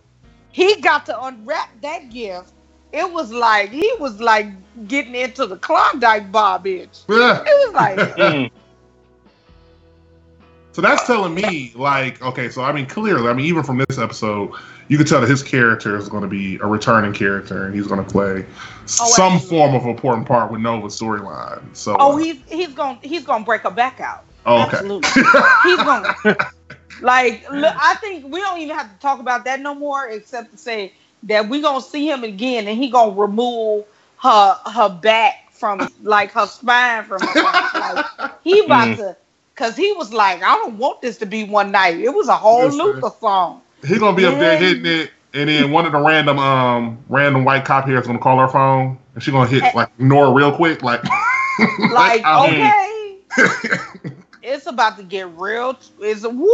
He 0.52 0.80
got 0.80 1.06
to 1.06 1.24
unwrap 1.24 1.70
that 1.80 2.10
gift. 2.10 2.52
It 2.92 3.10
was 3.10 3.32
like 3.32 3.70
he 3.70 3.90
was 3.98 4.20
like 4.20 4.46
getting 4.88 5.14
into 5.14 5.46
the 5.46 5.56
Klondike 5.56 6.30
bar, 6.30 6.58
bitch. 6.58 7.04
Yeah. 7.08 7.42
It 7.46 7.66
was 7.66 7.74
like, 7.74 7.98
Mm. 8.16 8.50
So 10.72 10.80
that's 10.80 11.06
telling 11.06 11.34
me, 11.34 11.70
like, 11.74 12.22
okay, 12.22 12.48
so 12.48 12.62
I 12.62 12.72
mean, 12.72 12.86
clearly, 12.86 13.28
I 13.28 13.34
mean, 13.34 13.44
even 13.44 13.62
from 13.62 13.76
this 13.76 13.98
episode, 13.98 14.52
you 14.88 14.96
can 14.96 15.06
tell 15.06 15.20
that 15.20 15.28
his 15.28 15.42
character 15.42 15.98
is 15.98 16.08
going 16.08 16.22
to 16.22 16.28
be 16.28 16.56
a 16.60 16.66
returning 16.66 17.12
character, 17.12 17.66
and 17.66 17.74
he's 17.74 17.86
going 17.86 18.02
to 18.02 18.10
play 18.10 18.46
Oh, 18.46 18.86
some 18.86 19.34
absolutely. 19.34 19.48
form 19.58 19.74
of 19.74 19.86
important 19.86 20.26
part 20.26 20.50
with 20.50 20.62
Nova's 20.62 20.98
storyline. 20.98 21.62
So, 21.76 21.94
oh, 22.00 22.16
he's 22.16 22.38
he's 22.48 22.72
gonna 22.74 22.98
he's 23.02 23.22
gonna 23.24 23.44
break 23.44 23.62
her 23.62 23.70
back 23.70 24.00
out. 24.00 24.24
oh, 24.46 24.62
okay. 24.66 24.78
Absolutely. 24.78 25.10
he's 25.64 25.76
gonna 25.76 26.14
like 27.00 27.44
look, 27.50 27.74
I 27.80 27.94
think 27.96 28.24
we 28.32 28.40
don't 28.40 28.60
even 28.60 28.76
have 28.76 28.92
to 28.92 28.98
talk 29.00 29.20
about 29.20 29.44
that 29.44 29.60
no 29.60 29.74
more 29.74 30.06
except 30.08 30.52
to 30.52 30.58
say 30.58 30.94
that 31.24 31.48
we 31.48 31.60
gonna 31.62 31.80
see 31.82 32.08
him 32.10 32.24
again 32.24 32.68
and 32.68 32.76
he 32.78 32.90
gonna 32.90 33.12
remove 33.12 33.84
her 34.22 34.56
her 34.72 34.88
back 34.88 35.52
from 35.52 35.92
like 36.02 36.32
her 36.32 36.46
spine 36.46 37.04
from 37.04 37.24
her 37.24 37.36
back. 37.36 37.66
like 37.74 38.00
he 38.42 38.64
about 38.66 38.94
Mm. 38.94 38.96
to 38.96 39.16
cause 39.56 39.76
he 39.76 39.92
was 39.92 40.12
like 40.12 40.42
I 40.42 40.56
don't 40.56 40.78
want 40.78 41.00
this 41.02 41.18
to 41.18 41.26
be 41.26 41.44
one 41.44 41.70
night. 41.72 41.98
It 42.00 42.10
was 42.14 42.28
a 42.28 42.36
whole 42.36 42.70
Yes, 42.70 42.76
sir. 42.80 43.02
Luther 43.02 43.10
song. 43.20 43.62
He 43.84 43.98
going 43.98 44.14
to 44.14 44.20
be 44.20 44.26
up 44.26 44.38
there 44.38 44.56
hitting 44.56 44.86
it, 44.86 45.10
and 45.34 45.48
then 45.48 45.70
one 45.72 45.86
of 45.86 45.92
the 45.92 45.98
random, 46.00 46.38
um, 46.38 47.04
random 47.08 47.44
white 47.44 47.64
cop 47.64 47.86
here 47.86 47.98
is 48.00 48.06
going 48.06 48.18
to 48.18 48.22
call 48.22 48.38
her 48.38 48.48
phone, 48.48 48.98
and 49.14 49.22
she 49.22 49.30
going 49.30 49.48
to 49.48 49.54
hit 49.54 49.74
like 49.74 49.88
Nora 49.98 50.32
real 50.32 50.52
quick, 50.54 50.82
like, 50.82 51.02
like 51.88 52.26
um, 52.26 52.38
okay 52.38 53.18
it's 54.42 54.66
about 54.66 54.96
to 54.98 55.04
get 55.04 55.28
real 55.38 55.78
it's 56.00 56.24
woo 56.26 56.46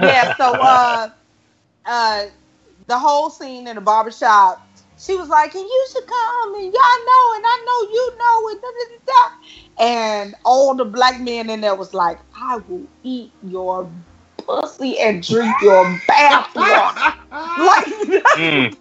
yeah, 0.00 0.28
so 0.36 0.60
uh 0.60 1.08
uh 1.86 2.24
the 2.88 2.98
whole 2.98 3.30
scene 3.30 3.66
in 3.68 3.76
the 3.76 3.80
barbershop, 3.80 4.66
she 4.98 5.16
was 5.16 5.28
like, 5.28 5.54
And 5.54 5.62
you 5.64 5.86
should 5.92 6.06
come 6.06 6.54
and 6.56 6.64
y'all 6.64 6.72
know 6.72 7.34
and 7.36 7.44
I 7.46 7.64
know 7.66 7.90
you 7.92 8.12
know 8.18 8.48
and 8.50 8.60
da, 8.62 8.68
da, 8.78 8.98
da. 9.06 9.30
and 10.24 10.34
all 10.44 10.74
the 10.74 10.84
black 10.84 11.20
men 11.20 11.50
in 11.50 11.60
there 11.60 11.74
was 11.74 11.94
like, 11.94 12.18
I 12.34 12.58
will 12.68 12.88
eat 13.02 13.32
your 13.42 13.90
pussy 14.38 14.98
and 14.98 15.22
drink 15.22 15.54
your 15.62 15.84
bath 16.08 16.48
water. 16.54 17.14
like 17.58 17.86
Mm. 18.34 18.74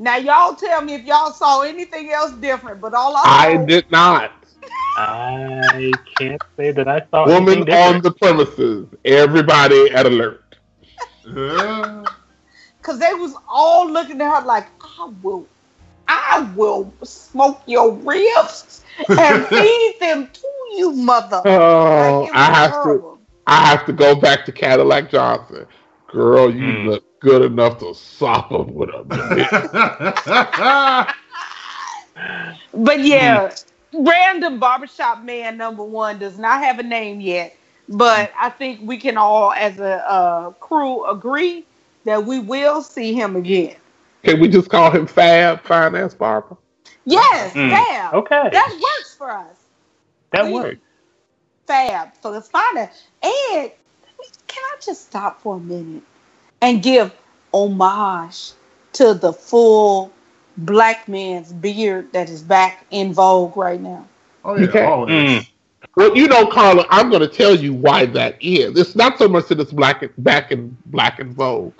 Now 0.00 0.16
y'all 0.16 0.54
tell 0.56 0.82
me 0.82 0.94
if 0.94 1.04
y'all 1.04 1.32
saw 1.32 1.62
anything 1.62 2.10
else 2.10 2.32
different, 2.32 2.80
but 2.80 2.94
all 2.94 3.16
I, 3.16 3.44
I 3.44 3.56
did 3.58 3.90
not. 3.90 4.32
I 4.96 5.92
can't 6.18 6.42
say 6.56 6.72
that 6.72 6.88
I 6.88 7.02
saw 7.10 7.26
Woman 7.26 7.62
anything 7.62 7.68
on 7.70 8.02
the 8.02 8.12
premises. 8.12 8.88
Everybody 9.04 9.90
at 9.92 10.06
alert. 10.06 10.56
Cause 12.82 12.98
they 12.98 13.12
was 13.14 13.34
all 13.48 13.90
looking 13.90 14.20
at 14.20 14.40
her 14.40 14.46
like, 14.46 14.66
I 14.82 15.12
will, 15.22 15.46
I 16.08 16.50
will 16.56 16.92
smoke 17.02 17.62
your 17.66 17.92
ribs 17.94 18.84
and 19.16 19.44
feed 19.46 19.96
them 20.00 20.28
to 20.32 20.48
you, 20.76 20.92
mother. 20.92 21.46
Oh, 21.46 22.28
Like, 22.28 22.34
I 22.34 22.44
have 22.52 22.82
to. 22.84 23.04
I 23.46 23.66
have 23.66 23.86
to 23.86 23.92
go 23.92 24.14
back 24.14 24.44
to 24.46 24.52
Cadillac 24.52 25.10
Johnson. 25.10 25.66
Girl, 26.08 26.54
you 26.54 26.72
Mm. 26.72 26.84
look 26.84 27.04
good 27.20 27.42
enough 27.42 27.78
to 27.80 27.94
sop 27.94 28.50
him 28.52 28.74
with 28.74 28.90
a 28.90 29.04
bitch. 29.04 31.14
but 32.74 33.00
yeah, 33.00 33.54
random 33.94 34.58
barbershop 34.58 35.22
man 35.22 35.56
number 35.56 35.82
one 35.84 36.18
does 36.18 36.38
not 36.38 36.62
have 36.62 36.78
a 36.78 36.82
name 36.84 37.20
yet. 37.20 37.56
But 37.88 38.30
I 38.38 38.50
think 38.50 38.80
we 38.82 38.98
can 38.98 39.16
all, 39.16 39.52
as 39.52 39.80
a 39.80 40.08
uh, 40.08 40.50
crew, 40.52 41.04
agree 41.10 41.64
that 42.04 42.24
we 42.24 42.38
will 42.38 42.82
see 42.82 43.12
him 43.14 43.34
again. 43.36 43.76
Can 44.24 44.40
we 44.40 44.48
just 44.48 44.70
call 44.70 44.90
him 44.90 45.06
Fab 45.06 45.62
Finance 45.64 46.14
Barber? 46.14 46.56
Yes, 47.04 47.52
Mm, 47.54 47.68
Fab. 47.68 48.14
okay. 48.14 48.48
That 48.52 48.78
works 48.80 49.14
for 49.16 49.30
us. 49.30 49.56
That 50.32 50.44
Please. 50.44 50.50
works. 50.50 50.80
Fab 51.66 52.14
for 52.22 52.32
the 52.32 52.40
spiner. 52.40 52.90
And 53.22 53.70
can 54.46 54.62
I 54.64 54.76
just 54.80 55.06
stop 55.08 55.42
for 55.42 55.56
a 55.56 55.60
minute 55.60 56.02
and 56.60 56.82
give 56.82 57.14
homage 57.52 58.52
to 58.94 59.14
the 59.14 59.32
full 59.32 60.12
black 60.56 61.08
man's 61.08 61.52
beard 61.52 62.12
that 62.12 62.28
is 62.30 62.42
back 62.42 62.84
in 62.90 63.12
vogue 63.12 63.56
right 63.56 63.80
now? 63.80 64.06
Oh 64.44 64.56
yeah, 64.56 64.72
Okay. 64.72 64.80
always. 64.80 65.08
Mm. 65.08 65.46
Well, 65.96 66.16
you 66.16 66.28
know, 66.28 66.46
Carla, 66.46 66.86
I'm 66.90 67.10
going 67.10 67.22
to 67.22 67.28
tell 67.28 67.54
you 67.54 67.72
why 67.74 68.06
that 68.06 68.36
is. 68.40 68.78
It's 68.78 68.94
not 68.96 69.18
so 69.18 69.28
much 69.28 69.48
that 69.48 69.60
it's 69.60 69.72
black 69.72 70.02
and, 70.02 70.12
back 70.18 70.50
in 70.52 70.76
black 70.86 71.18
and 71.20 71.34
vogue. 71.34 71.74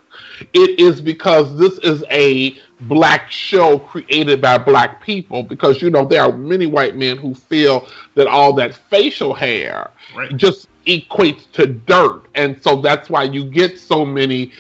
It 0.52 0.78
is 0.80 1.00
because 1.00 1.58
this 1.58 1.78
is 1.78 2.04
a 2.10 2.56
black 2.80 3.30
show 3.30 3.78
created 3.78 4.40
by 4.40 4.58
black 4.58 5.02
people. 5.02 5.42
Because 5.42 5.80
you 5.82 5.90
know 5.90 6.04
there 6.04 6.22
are 6.22 6.32
many 6.36 6.66
white 6.66 6.96
men 6.96 7.16
who 7.18 7.34
feel 7.34 7.88
that 8.14 8.26
all 8.26 8.52
that 8.54 8.74
facial 8.74 9.34
hair 9.34 9.92
Right. 10.14 10.34
just 10.36 10.68
equates 10.86 11.50
to 11.52 11.66
dirt, 11.66 12.24
and 12.34 12.60
so 12.62 12.80
that's 12.80 13.08
why 13.10 13.24
you 13.24 13.44
get 13.44 13.78
so 13.78 14.04
many 14.04 14.52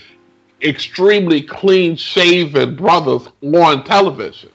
extremely 0.62 1.42
clean 1.42 1.96
shaven 1.96 2.76
brothers 2.76 3.28
on 3.42 3.84
television. 3.84 4.50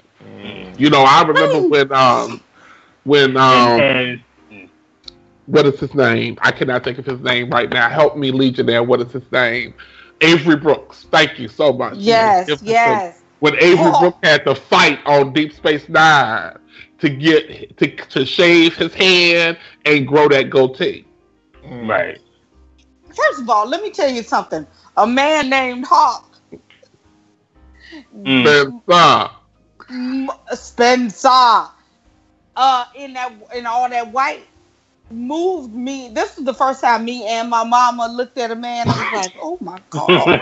You 0.78 0.89
know, 0.89 1.04
I 1.04 1.24
remember 1.24 1.62
when 1.62 1.91
um 1.94 2.41
when 3.04 3.38
um 3.38 3.80
and, 3.80 4.22
and 4.52 4.70
what 5.46 5.65
is 5.65 5.80
his 5.80 5.94
name? 5.94 6.38
I 6.41 6.52
cannot 6.52 6.84
think 6.84 6.98
of 6.98 7.06
his 7.06 7.20
name 7.22 7.50
right 7.50 7.70
now. 7.70 7.89
Help 7.89 8.18
me, 8.18 8.32
Legionnaire. 8.32 8.84
What 8.84 9.02
is 9.02 9.12
his 9.12 9.30
name? 9.32 9.74
Avery 10.22 10.56
Brooks. 10.56 11.06
Thank 11.12 11.39
you 11.39 11.48
so 11.48 11.74
much. 11.74 11.98
Yes, 11.98 12.48
If- 12.48 12.62
yes. 12.62 13.22
When 13.39 13.56
Avery 13.62 13.91
Oh. 13.94 14.00
Brooks 14.00 14.20
had 14.24 14.46
to 14.46 14.56
fight 14.56 15.00
on 15.06 15.34
Deep 15.34 15.54
Space 15.54 15.88
Nine 15.89 16.58
to 17.00 17.10
get 17.10 17.78
to, 17.78 17.88
to 17.88 18.26
shave 18.26 18.76
his 18.76 18.94
hand 18.94 19.58
and 19.86 20.08
grow 20.08 20.28
that 20.30 20.50
goatee. 20.50 21.06
Mm. 21.63 21.88
right. 21.89 22.20
First 23.15 23.41
of 23.41 23.50
all, 23.50 23.68
let 23.68 23.82
me 23.82 23.91
tell 23.91 24.10
you 24.10 24.24
something. 24.24 24.65
A 24.97 25.08
man 25.08 25.49
named 25.49 25.86
Hawk 25.88 26.39
Mm. 28.15 28.84
Spencer. 28.89 29.29
M- 29.89 30.29
Spencer 30.53 31.67
uh 32.58 32.86
in 32.95 33.13
that 33.13 33.31
in 33.55 33.65
all 33.65 33.89
that 33.89 34.12
white 34.12 34.47
moved 35.10 35.73
me. 35.73 36.10
This 36.13 36.38
is 36.38 36.45
the 36.45 36.53
first 36.53 36.81
time 36.81 37.05
me 37.05 37.25
and 37.27 37.49
my 37.49 37.63
mama 37.63 38.08
looked 38.08 38.38
at 38.38 38.51
a 38.51 38.55
man. 38.55 38.89
I 38.89 38.95
was 38.97 39.12
like, 39.12 39.34
oh 39.39 39.58
my 39.62 39.79
god, 39.89 40.39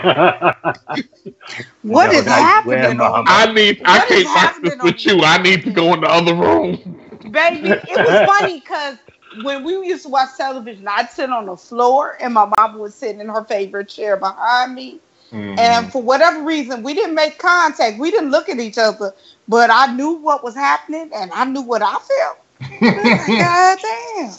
what 1.82 2.10
No, 2.10 2.12
is 2.12 2.26
happening? 2.26 2.98
Mama- 2.98 3.24
I 3.26 3.52
need. 3.52 3.80
I 3.84 3.98
What 3.98 4.08
is 4.08 4.22
can't 4.22 4.34
watch 4.34 4.50
happening 4.50 4.78
this 4.80 4.80
with 4.80 5.04
you. 5.06 5.20
I 5.22 5.38
need 5.42 5.62
to 5.64 5.70
go 5.72 5.92
in 5.94 6.00
the 6.00 6.08
other 6.08 6.34
room. 6.34 6.96
Baby, 7.30 7.82
it 7.86 8.00
was 8.02 8.20
funny 8.20 8.60
because 8.60 8.98
when 9.42 9.64
we 9.64 9.72
used 9.86 10.02
to 10.04 10.08
watch 10.08 10.30
television, 10.36 10.86
I'd 10.88 11.10
sit 11.10 11.30
on 11.30 11.46
the 11.46 11.56
floor 11.56 12.16
and 12.20 12.34
my 12.34 12.44
mama 12.46 12.78
would 12.78 12.92
sit 12.92 13.18
in 13.18 13.28
her 13.28 13.44
favorite 13.44 13.88
chair 13.88 14.16
behind 14.16 14.74
me. 14.74 15.00
Mm. 15.32 15.58
And 15.58 15.90
for 15.90 16.02
whatever 16.02 16.42
reason, 16.42 16.82
we 16.82 16.94
didn't 16.94 17.14
make 17.14 17.38
contact. 17.38 17.98
We 17.98 18.10
didn't 18.10 18.30
look 18.30 18.48
at 18.48 18.58
each 18.58 18.78
other, 18.78 19.12
but 19.48 19.70
I 19.70 19.94
knew 19.94 20.12
what 20.12 20.42
was 20.44 20.54
happening 20.54 21.10
and 21.14 21.30
I 21.32 21.44
knew 21.44 21.62
what 21.62 21.82
I 21.82 21.96
felt. 21.98 22.38
God 23.38 23.78
damn. 23.82 24.30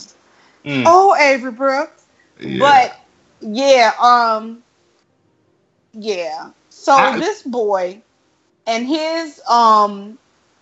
Mm. 0.66 0.84
Oh, 0.86 1.16
Avery 1.16 1.52
Brooks. 1.52 2.06
Yeah. 2.40 2.60
But 2.60 2.98
yeah, 3.42 3.92
um, 4.00 4.64
yeah. 5.94 6.52
So 6.70 6.94
I- 6.94 7.18
this 7.18 7.42
boy 7.44 8.02
and 8.68 8.86
his 8.88 9.42
um 9.50 10.18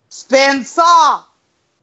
Spencer 0.09 0.81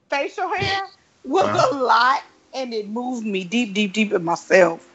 facial 0.09 0.49
hair 0.49 0.83
was 1.25 1.45
Uh-huh. 1.45 1.69
a 1.73 1.77
lot, 1.77 2.23
and 2.55 2.75
it 2.75 2.89
moved 2.89 3.27
me 3.27 3.45
deep, 3.45 3.75
deep, 3.75 3.93
deep 3.93 4.13
in 4.13 4.25
myself. 4.25 4.89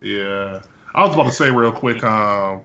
Yeah. 0.00 0.62
I 0.94 1.04
was 1.04 1.14
about 1.14 1.26
to 1.26 1.32
say 1.32 1.50
real 1.50 1.72
quick, 1.72 2.02
um, 2.02 2.64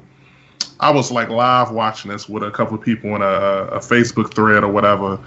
I 0.80 0.90
was 0.92 1.12
like 1.12 1.30
live 1.30 1.72
watching 1.72 2.12
this 2.12 2.28
with 2.28 2.44
a 2.44 2.52
couple 2.52 2.76
of 2.76 2.82
people 2.82 3.16
in 3.16 3.22
a, 3.22 3.26
a 3.26 3.80
Facebook 3.80 4.34
thread 4.34 4.64
or 4.64 4.70
whatever. 4.70 5.20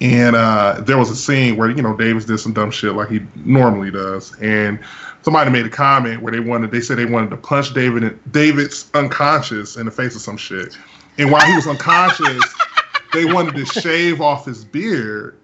And 0.00 0.34
uh, 0.34 0.80
there 0.80 0.96
was 0.96 1.10
a 1.10 1.16
scene 1.16 1.56
where, 1.56 1.70
you 1.70 1.82
know, 1.82 1.96
Davis 1.96 2.24
did 2.24 2.38
some 2.38 2.52
dumb 2.52 2.70
shit 2.70 2.94
like 2.94 3.10
he 3.10 3.20
normally 3.36 3.90
does. 3.90 4.34
And 4.40 4.78
somebody 5.22 5.50
made 5.50 5.66
a 5.66 5.70
comment 5.70 6.22
where 6.22 6.32
they 6.32 6.40
wanted, 6.40 6.70
they 6.70 6.80
said 6.80 6.96
they 6.96 7.04
wanted 7.04 7.30
to 7.30 7.36
punch 7.36 7.74
David, 7.74 8.04
in, 8.04 8.20
David's 8.30 8.90
unconscious 8.94 9.76
in 9.76 9.86
the 9.86 9.92
face 9.92 10.16
of 10.16 10.22
some 10.22 10.38
shit. 10.38 10.76
And 11.18 11.30
while 11.30 11.44
he 11.44 11.54
was 11.54 11.66
unconscious, 11.66 12.42
they 13.12 13.26
wanted 13.26 13.54
to 13.56 13.66
shave 13.66 14.20
off 14.20 14.46
his 14.46 14.64
beard. 14.64 15.36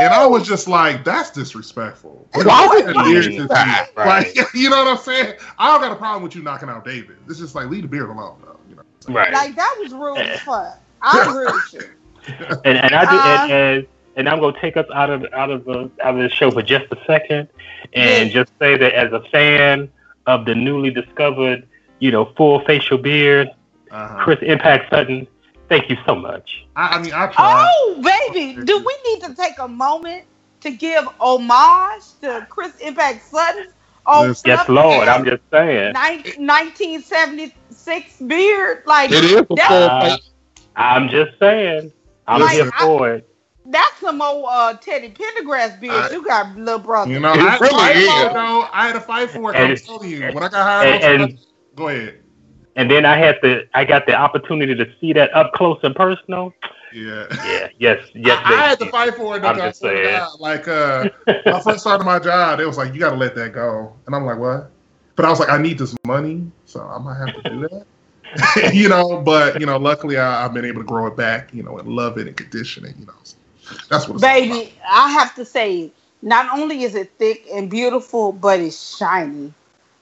And 0.00 0.12
I 0.14 0.26
was 0.26 0.46
just 0.46 0.66
like, 0.68 1.04
that's 1.04 1.30
disrespectful. 1.30 2.26
Why 2.32 2.66
would 2.68 2.86
you 3.06 3.22
do 3.22 3.42
is- 3.42 3.48
that? 3.48 3.90
Like, 3.96 4.34
you 4.54 4.70
know 4.70 4.78
what 4.84 4.88
I'm 4.88 4.96
saying? 5.04 5.34
I 5.58 5.70
don't 5.70 5.80
got 5.80 5.92
a 5.92 5.96
problem 5.96 6.22
with 6.22 6.34
you 6.34 6.42
knocking 6.42 6.68
out 6.68 6.84
David. 6.84 7.16
It's 7.28 7.38
just 7.38 7.54
like 7.54 7.68
leave 7.68 7.82
the 7.82 7.88
beard 7.88 8.08
alone, 8.08 8.40
though. 8.44 8.56
You 8.68 8.76
know. 8.76 8.82
Right. 9.08 9.32
Like 9.32 9.54
that 9.56 9.76
was 9.78 9.92
rude 9.92 10.18
as 10.18 10.40
fuck. 10.40 10.78
I 11.02 11.28
agree 11.28 11.44
with 11.46 11.72
you. 11.74 12.56
and 12.64 12.78
and 12.78 12.94
I 12.94 13.00
did, 13.00 13.20
Uh, 13.20 13.38
and, 13.42 13.52
and 13.52 13.86
and 14.16 14.28
I'm 14.28 14.40
gonna 14.40 14.58
take 14.60 14.76
us 14.76 14.86
out 14.94 15.10
of 15.10 15.24
out 15.32 15.50
of 15.50 15.64
the 15.64 15.90
out 16.02 16.14
of 16.16 16.22
the 16.22 16.28
show 16.28 16.50
for 16.50 16.62
just 16.62 16.86
a 16.92 16.98
second, 17.06 17.48
and 17.94 18.28
Yeah. 18.28 18.42
just 18.42 18.52
say 18.58 18.76
that 18.76 18.92
as 18.92 19.12
a 19.12 19.20
fan 19.30 19.90
of 20.26 20.44
the 20.44 20.54
newly 20.54 20.90
discovered, 20.90 21.66
you 21.98 22.10
know, 22.10 22.26
full 22.36 22.60
facial 22.64 22.98
beard, 22.98 23.48
Uh-huh. 23.90 24.22
Chris 24.24 24.38
Impact 24.42 24.90
Sutton, 24.90 25.26
thank 25.70 25.88
you 25.88 25.96
so 26.06 26.14
much. 26.14 26.66
I, 26.76 26.98
I 26.98 27.02
mean, 27.02 27.14
I 27.14 27.28
tried. 27.28 27.66
Oh, 27.74 27.94
baby, 28.02 28.62
do 28.62 28.78
we 28.78 28.98
need 29.06 29.22
to 29.24 29.34
take 29.34 29.58
a 29.58 29.66
moment 29.68 30.24
to 30.60 30.70
give 30.70 31.08
homage 31.18 32.02
to 32.20 32.46
Chris 32.50 32.76
Impact 32.80 33.24
Sutton? 33.24 33.68
Oh, 34.04 34.26
Yes. 34.26 34.42
Yes, 34.44 34.68
Lord, 34.68 35.08
I'm 35.08 35.24
just 35.24 35.42
saying. 35.50 35.94
1976 35.94 38.16
beard. 38.26 38.82
Like, 38.86 39.10
It 39.12 39.24
is 39.24 39.32
a 39.32 39.46
that- 39.54 39.68
full 39.68 39.84
Uh, 39.84 40.00
face. 40.16 40.30
I'm 40.76 41.08
just 41.08 41.38
saying. 41.38 41.92
I'm 42.26 42.40
Like, 42.40 42.52
here 42.52 42.70
for 42.80 43.12
it. 43.14 43.26
that's 43.66 43.98
some 44.00 44.22
old 44.22 44.46
uh, 44.48 44.74
Teddy 44.74 45.10
Pendergrass 45.10 45.78
beard 45.80 45.94
I- 45.94 46.10
you 46.10 46.24
got, 46.24 46.56
little 46.56 46.78
brother. 46.80 47.10
You 47.10 47.20
know, 47.20 47.32
I 47.32 47.36
had 47.36 47.58
to 47.58 47.64
really 47.64 47.76
fight 47.78 47.96
is. 47.96 48.08
for 48.08 48.26
it. 48.28 48.32
I 48.72 48.86
had 48.86 48.92
to 48.94 49.00
fight 49.00 49.30
for 49.30 49.54
it. 49.54 49.58
I'm 49.58 49.76
telling 49.76 50.08
you, 50.10 50.20
when 50.32 50.38
I 50.42 50.48
got 50.48 50.52
hired, 50.54 51.02
and- 51.02 51.22
and- 51.22 51.38
go 51.76 51.88
ahead. 51.88 52.16
And 52.76 52.90
then 52.90 53.04
I 53.04 53.16
had 53.16 53.38
the 53.42 53.66
I 53.74 53.84
got 53.84 54.06
the 54.06 54.14
opportunity 54.14 54.74
to 54.74 54.86
see 55.00 55.12
that 55.12 55.34
up 55.34 55.52
close 55.54 55.78
and 55.82 55.94
personal. 55.94 56.54
Yeah. 56.92 57.26
Yeah, 57.44 57.68
yes, 57.78 58.08
yes. 58.14 58.42
I, 58.44 58.54
I 58.54 58.68
had 58.68 58.78
to 58.80 58.86
fight 58.86 59.14
for 59.14 59.36
it. 59.36 59.44
I'm 59.44 59.56
just 59.56 59.80
saying. 59.80 60.18
God. 60.18 60.40
Like, 60.40 60.66
uh, 60.66 61.08
when 61.24 61.36
I 61.54 61.60
first 61.60 61.80
started 61.80 62.04
my 62.04 62.18
job, 62.18 62.60
it 62.60 62.66
was 62.66 62.76
like, 62.78 62.92
"You 62.92 63.00
got 63.00 63.10
to 63.10 63.16
let 63.16 63.34
that 63.36 63.52
go," 63.52 63.92
and 64.06 64.14
I'm 64.14 64.24
like, 64.24 64.38
"What?" 64.38 64.70
But 65.16 65.24
I 65.24 65.30
was 65.30 65.38
like, 65.38 65.50
"I 65.50 65.58
need 65.58 65.78
this 65.78 65.94
money, 66.04 66.50
so 66.66 66.80
I 66.80 66.98
might 66.98 67.18
have 67.18 67.34
to 67.42 67.48
do 67.48 67.60
that." 67.68 67.86
you 68.72 68.88
know, 68.88 69.20
but 69.24 69.60
you 69.60 69.66
know, 69.66 69.76
luckily 69.76 70.18
I, 70.18 70.44
I've 70.44 70.54
been 70.54 70.64
able 70.64 70.80
to 70.80 70.86
grow 70.86 71.06
it 71.06 71.16
back, 71.16 71.52
you 71.52 71.62
know, 71.62 71.78
and 71.78 71.88
love 71.88 72.18
it 72.18 72.26
and 72.26 72.36
condition 72.36 72.84
it. 72.84 72.94
You 72.98 73.06
know, 73.06 73.14
so 73.22 73.36
that's 73.88 74.08
what 74.08 74.16
it's 74.16 74.24
all 74.24 74.30
Baby, 74.30 74.72
I 74.88 75.10
have 75.10 75.34
to 75.36 75.44
say, 75.44 75.92
not 76.22 76.58
only 76.58 76.84
is 76.84 76.94
it 76.94 77.12
thick 77.18 77.46
and 77.52 77.70
beautiful, 77.70 78.32
but 78.32 78.60
it's 78.60 78.96
shiny. 78.96 79.52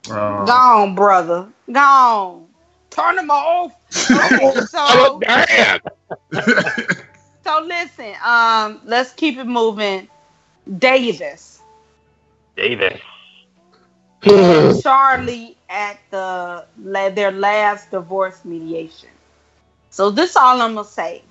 Uh, 0.09 0.45
Gone, 0.45 0.95
brother. 0.95 1.47
Gone. 1.71 2.48
Turn 2.89 3.15
them 3.15 3.29
off. 3.31 3.73
Okay, 4.15 4.59
so, 4.61 5.21
look 5.21 5.23
bad. 5.25 5.81
so 7.43 7.61
listen. 7.65 8.13
Um, 8.23 8.81
let's 8.85 9.13
keep 9.13 9.37
it 9.37 9.45
moving. 9.45 10.07
Davis, 10.79 11.61
Davis. 12.55 13.01
Charley 14.81 15.57
at 15.69 15.99
the 16.11 16.65
la- 16.77 17.09
their 17.09 17.31
last 17.31 17.91
divorce 17.91 18.43
mediation. 18.45 19.09
So 19.89 20.09
this 20.11 20.35
all 20.35 20.61
I'm 20.61 20.75
gonna 20.75 20.85
say. 20.87 21.23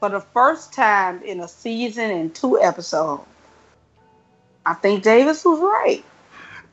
For 0.00 0.08
the 0.10 0.20
first 0.20 0.72
time 0.72 1.22
in 1.22 1.40
a 1.40 1.48
season 1.48 2.10
and 2.10 2.34
two 2.34 2.60
episodes, 2.60 3.22
I 4.66 4.74
think 4.74 5.02
Davis 5.02 5.44
was 5.44 5.60
right. 5.60 6.04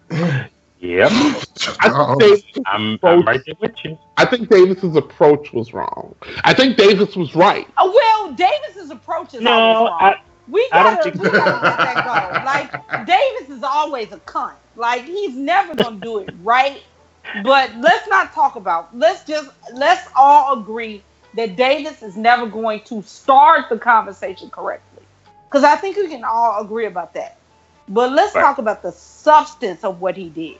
Yep. 0.80 1.12
I 1.80 1.90
think 1.90 2.18
Davis 2.18 2.44
I'm, 2.66 3.00
I'm 3.06 3.24
right 3.24 3.42
there 3.46 3.56
with 3.60 3.72
you. 3.84 3.98
I 4.18 4.26
think 4.26 4.50
Davis's 4.50 4.96
approach 4.96 5.54
was 5.54 5.74
wrong. 5.74 6.16
I 6.44 6.54
think 6.54 6.78
Davis 6.78 7.16
was 7.16 7.36
right. 7.36 7.68
Oh, 7.78 7.92
well, 7.94 8.34
Davis's 8.36 8.92
approach 8.92 9.34
is 9.34 9.46
No, 9.46 9.52
always 9.52 9.80
wrong. 9.82 10.00
I, 10.00 10.16
we 10.48 10.70
I 10.72 10.84
don't 10.84 11.02
gotta, 11.02 11.04
think- 11.04 11.16
we 11.18 11.32
gotta 11.34 11.58
let 11.64 11.82
that 11.84 12.04
go. 12.04 12.38
Like 12.42 12.72
Davis 13.04 13.50
is 13.50 13.64
always 13.64 14.12
a 14.12 14.20
cunt. 14.20 14.58
Like 14.76 15.06
he's 15.06 15.36
never 15.36 15.76
gonna 15.76 16.00
do 16.00 16.20
it 16.20 16.32
right. 16.36 16.84
But 17.34 17.76
let's 17.76 18.08
not 18.08 18.34
talk 18.34 18.56
about. 18.56 18.96
Let's 18.96 19.24
just 19.26 19.50
let's 19.74 20.08
all 20.16 20.62
agree 20.62 21.06
that 21.34 21.56
Davis 21.56 22.02
is 22.02 22.18
never 22.18 22.48
going 22.48 22.82
to 22.86 23.02
start 23.04 23.66
the 23.70 23.78
conversation 23.80 24.50
correctly. 24.50 25.08
Because 25.50 25.64
I 25.64 25.76
think 25.76 25.98
we 25.98 26.08
can 26.10 26.24
all 26.24 26.62
agree 26.64 26.86
about 26.86 27.14
that. 27.14 27.40
But 27.88 28.12
let's 28.14 28.36
Right. 28.36 28.38
talk 28.38 28.58
about 28.60 28.82
the 28.84 28.92
substance 28.92 29.84
of 29.84 30.00
what 30.00 30.16
he 30.18 30.30
did. 30.30 30.60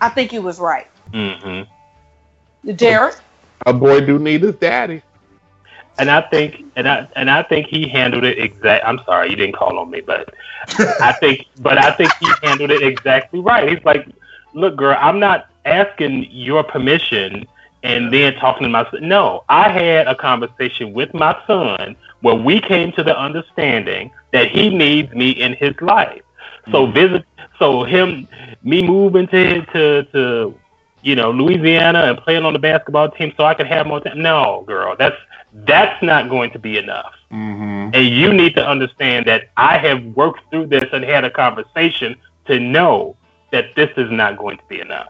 I 0.00 0.08
think 0.08 0.30
he 0.30 0.38
was 0.38 0.60
right. 0.60 0.86
Mm-hmm. 1.12 2.72
Jared? 2.74 3.14
A 3.66 3.72
boy 3.72 4.00
do 4.00 4.18
need 4.18 4.42
his 4.42 4.54
daddy. 4.56 5.02
And 5.98 6.10
I 6.10 6.20
think, 6.22 6.64
and 6.76 6.88
I 6.88 7.08
and 7.16 7.28
I 7.28 7.42
think 7.42 7.66
he 7.66 7.88
handled 7.88 8.24
it 8.24 8.38
exact. 8.38 8.84
I'm 8.86 9.00
sorry, 9.04 9.30
you 9.30 9.36
didn't 9.36 9.56
call 9.56 9.78
on 9.78 9.90
me, 9.90 10.00
but 10.00 10.32
I 11.00 11.12
think, 11.12 11.46
but 11.58 11.76
I 11.76 11.90
think 11.90 12.12
he 12.20 12.28
handled 12.42 12.70
it 12.70 12.82
exactly 12.82 13.40
right. 13.40 13.68
He's 13.68 13.84
like, 13.84 14.06
look, 14.54 14.76
girl, 14.76 14.96
I'm 15.00 15.18
not 15.18 15.50
asking 15.64 16.28
your 16.30 16.62
permission 16.62 17.46
and 17.82 18.12
then 18.12 18.34
talking 18.34 18.62
to 18.64 18.68
my 18.68 18.88
son. 18.90 19.08
No, 19.08 19.44
I 19.48 19.68
had 19.70 20.06
a 20.06 20.14
conversation 20.14 20.92
with 20.92 21.12
my 21.14 21.36
son 21.46 21.96
where 22.20 22.34
we 22.34 22.60
came 22.60 22.92
to 22.92 23.02
the 23.02 23.16
understanding 23.16 24.10
that 24.32 24.48
he 24.50 24.68
needs 24.68 25.12
me 25.14 25.30
in 25.30 25.54
his 25.54 25.74
life. 25.80 26.22
So 26.70 26.86
visit, 26.86 27.24
so 27.58 27.84
him, 27.84 28.28
me 28.62 28.82
moving 28.82 29.26
to 29.28 29.62
to 29.66 30.02
to 30.12 30.58
you 31.02 31.14
know 31.14 31.30
Louisiana 31.30 32.04
and 32.04 32.18
playing 32.18 32.44
on 32.44 32.52
the 32.52 32.58
basketball 32.58 33.10
team 33.10 33.32
so 33.36 33.44
I 33.44 33.54
could 33.54 33.66
have 33.66 33.86
more 33.86 34.00
time. 34.00 34.22
No, 34.22 34.64
girl, 34.66 34.96
that's 34.98 35.16
that's 35.52 36.02
not 36.02 36.28
going 36.28 36.50
to 36.52 36.58
be 36.58 36.78
enough. 36.78 37.14
Mm-hmm. 37.32 37.94
And 37.94 38.06
you 38.06 38.32
need 38.32 38.54
to 38.54 38.66
understand 38.66 39.26
that 39.26 39.50
I 39.56 39.78
have 39.78 40.04
worked 40.04 40.40
through 40.50 40.66
this 40.66 40.84
and 40.92 41.04
had 41.04 41.24
a 41.24 41.30
conversation 41.30 42.16
to 42.46 42.58
know 42.58 43.16
that 43.50 43.74
this 43.74 43.90
is 43.96 44.10
not 44.10 44.38
going 44.38 44.58
to 44.58 44.64
be 44.68 44.80
enough. 44.80 45.08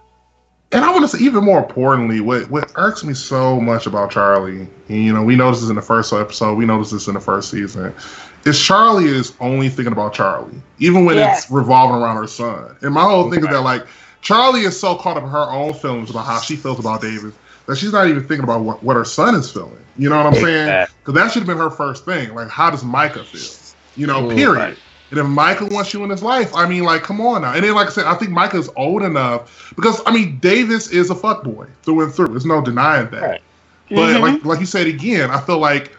And 0.71 0.85
I 0.85 0.91
want 0.91 1.09
to 1.09 1.17
say, 1.17 1.25
even 1.25 1.45
more 1.45 1.59
importantly, 1.59 2.21
what 2.21 2.51
what 2.51 2.71
irks 2.77 3.03
me 3.03 3.15
so 3.15 3.59
much 3.59 3.87
about 3.87 4.11
Charley, 4.11 4.69
and, 4.89 5.05
you 5.05 5.15
know, 5.15 5.23
we 5.23 5.35
noticed 5.35 5.63
this 5.63 5.71
in 5.71 5.77
the 5.77 5.83
first 5.83 6.13
episode, 6.13 6.57
we 6.57 6.67
noticed 6.67 6.93
this 6.93 7.09
in 7.09 7.15
the 7.15 7.21
first 7.21 7.51
season, 7.51 7.95
is 8.49 8.59
Charley 8.61 9.07
is 9.07 9.35
only 9.41 9.69
thinking 9.69 9.93
about 9.93 10.15
Charley, 10.15 10.63
even 10.79 11.05
when 11.05 11.17
Yes. 11.17 11.45
it's 11.45 11.51
revolving 11.51 11.97
around 12.03 12.17
her 12.17 12.27
son. 12.27 12.77
And 12.83 12.95
my 12.95 13.03
whole 13.05 13.31
thing 13.31 13.41
is 13.41 13.49
that 13.49 13.61
like 13.63 13.87
Charley 14.23 14.63
is 14.63 14.79
so 14.79 14.97
caught 14.97 15.17
up 15.17 15.25
in 15.25 15.29
her 15.31 15.51
own 15.51 15.75
feelings 15.75 16.11
about 16.11 16.27
how 16.27 16.41
she 16.41 16.57
feels 16.57 16.79
about 16.81 17.01
Davis 17.03 17.35
that 17.67 17.77
she's 17.77 17.93
not 17.93 18.09
even 18.09 18.27
thinking 18.27 18.45
about 18.45 18.63
what, 18.63 18.83
what 18.83 18.97
her 18.97 19.05
son 19.05 19.35
is 19.35 19.51
feeling. 19.51 19.87
You 19.97 20.09
know 20.09 20.17
what 20.17 20.27
I'm 20.27 20.35
saying? 20.35 20.87
Because 21.01 21.15
that 21.15 21.33
should 21.33 21.41
have 21.41 21.47
been 21.47 21.59
her 21.59 21.71
first 21.71 22.05
thing. 22.05 22.35
Like, 22.35 22.49
how 22.49 22.71
does 22.71 22.85
Micah 22.85 23.25
feel? 23.25 23.43
You 23.95 24.07
know, 24.07 24.23
Mm, 24.23 24.35
period. 24.35 24.57
right. 24.57 24.79
And 25.11 25.21
if 25.21 25.27
Micah 25.27 25.67
wants 25.67 25.95
you 25.95 26.05
in 26.05 26.11
his 26.11 26.23
life, 26.23 26.55
I 26.55 26.69
mean, 26.69 26.85
like, 26.85 27.03
come 27.03 27.21
on 27.21 27.43
now. 27.43 27.55
And 27.55 27.65
then, 27.65 27.75
like 27.75 27.87
I 27.87 27.91
said, 27.91 28.07
I 28.07 28.15
think 28.15 28.31
Micah's 28.31 28.69
old 28.77 29.03
enough 29.03 29.73
because 29.77 30.01
I 30.07 30.13
mean, 30.13 30.39
Davis 30.41 30.89
is 30.89 31.11
a 31.11 31.15
fuckboy 31.15 31.71
through 31.83 32.03
and 32.05 32.15
through. 32.15 32.29
There's 32.29 32.47
no 32.47 32.61
denying 32.63 33.11
that. 33.11 33.23
Right. 33.23 33.41
But 33.91 34.17
Mhm. 34.17 34.21
like, 34.21 34.45
like 34.45 34.61
you 34.61 34.67
said 34.67 34.87
again, 34.87 35.31
I 35.31 35.41
feel 35.41 35.59
like 35.59 35.97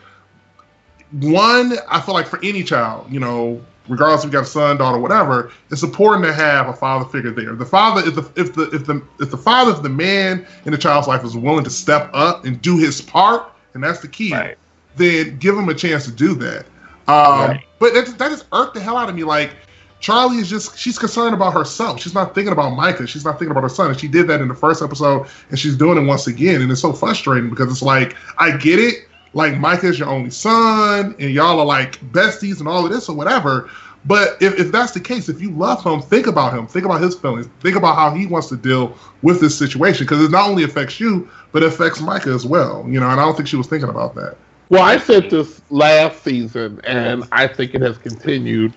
one, 1.11 1.73
I 1.89 1.99
feel 2.01 2.13
like 2.13 2.27
for 2.27 2.39
any 2.43 2.63
child, 2.63 3.11
you 3.11 3.19
know, 3.19 3.61
regardless 3.87 4.21
if 4.23 4.27
you 4.27 4.31
got 4.31 4.43
a 4.43 4.47
son, 4.47 4.77
daughter, 4.77 4.99
whatever, 4.99 5.51
it's 5.71 5.81
important 5.83 6.25
to 6.25 6.33
have 6.33 6.67
a 6.67 6.73
father 6.73 7.05
figure 7.05 7.31
there. 7.31 7.55
The 7.55 7.65
father, 7.65 8.01
if 8.07 8.15
the 8.15 8.31
if 8.39 8.53
the 8.53 8.69
if 8.71 8.85
the 8.85 9.01
if 9.19 9.31
the 9.31 9.37
father, 9.37 9.71
if 9.71 9.81
the 9.81 9.89
man 9.89 10.45
in 10.65 10.71
the 10.71 10.77
child's 10.77 11.07
life 11.07 11.23
is 11.25 11.35
willing 11.35 11.63
to 11.63 11.69
step 11.71 12.09
up 12.13 12.45
and 12.45 12.61
do 12.61 12.77
his 12.77 13.01
part, 13.01 13.51
and 13.73 13.83
that's 13.83 13.99
the 14.01 14.07
key, 14.07 14.31
Right. 14.33 14.57
then 14.95 15.37
give 15.39 15.57
him 15.57 15.69
a 15.69 15.73
chance 15.73 16.05
to 16.05 16.11
do 16.11 16.35
that. 16.35 16.65
Um, 17.07 17.49
Right. 17.49 17.65
But 17.79 17.93
that, 17.93 18.17
that 18.19 18.29
just 18.29 18.45
irked 18.51 18.75
the 18.75 18.81
hell 18.81 18.97
out 18.97 19.09
of 19.09 19.15
me. 19.15 19.23
Like 19.23 19.51
Charley 19.99 20.37
is 20.37 20.49
just 20.49 20.77
she's 20.77 20.99
concerned 20.99 21.33
about 21.33 21.53
herself. 21.53 21.99
She's 22.01 22.13
not 22.13 22.35
thinking 22.35 22.53
about 22.53 22.69
Micah. 22.71 23.07
She's 23.07 23.25
not 23.25 23.39
thinking 23.39 23.51
about 23.51 23.63
her 23.63 23.69
son. 23.69 23.89
And 23.89 23.99
she 23.99 24.07
did 24.07 24.27
that 24.27 24.41
in 24.41 24.47
the 24.47 24.55
first 24.55 24.83
episode, 24.83 25.27
and 25.49 25.57
she's 25.57 25.75
doing 25.75 25.97
it 25.97 26.05
once 26.07 26.27
again. 26.27 26.61
And 26.61 26.71
it's 26.71 26.81
so 26.81 26.93
frustrating 26.93 27.49
because 27.49 27.71
it's 27.71 27.81
like 27.81 28.15
I 28.37 28.55
get 28.55 28.77
it. 28.79 29.07
Like 29.33 29.57
Micah 29.57 29.87
is 29.87 29.99
your 29.99 30.09
only 30.09 30.31
son, 30.31 31.15
and 31.19 31.31
y'all 31.31 31.59
are 31.59 31.65
like 31.65 31.99
besties 32.11 32.59
and 32.59 32.67
all 32.67 32.85
of 32.85 32.91
this 32.91 33.09
or 33.09 33.15
whatever. 33.15 33.69
But 34.05 34.41
if, 34.41 34.57
if 34.57 34.71
that's 34.71 34.93
the 34.93 34.99
case, 34.99 35.27
if 35.29 35.41
you 35.41 35.51
love 35.51 35.83
him, 35.83 36.01
think 36.01 36.27
about 36.27 36.53
him. 36.53 36.67
Think 36.67 36.85
about 36.85 37.01
his 37.01 37.15
feelings. 37.15 37.47
Think 37.59 37.75
about 37.75 37.95
how 37.95 38.11
he 38.11 38.25
wants 38.25 38.47
to 38.49 38.57
deal 38.57 38.97
with 39.21 39.41
this 39.41 39.57
situation 39.57 40.05
because 40.05 40.23
it 40.23 40.31
not 40.31 40.49
only 40.49 40.63
affects 40.63 40.99
you, 40.99 41.29
but 41.51 41.63
it 41.63 41.67
affects 41.67 41.99
Micah 41.99 42.29
as 42.29 42.45
well. 42.45 42.85
You 42.87 42.99
know, 42.99 43.09
and 43.09 43.19
I 43.19 43.25
don't 43.25 43.35
think 43.35 43.49
she 43.49 43.57
was 43.57 43.67
thinking 43.67 43.89
about 43.89 44.15
that. 44.15 44.37
Well, 44.69 44.83
I 44.83 44.99
said 44.99 45.29
this 45.29 45.61
last 45.69 46.23
season, 46.23 46.79
and 46.83 47.23
I 47.31 47.47
think 47.47 47.73
it 47.73 47.81
has 47.81 47.97
continued. 47.97 48.73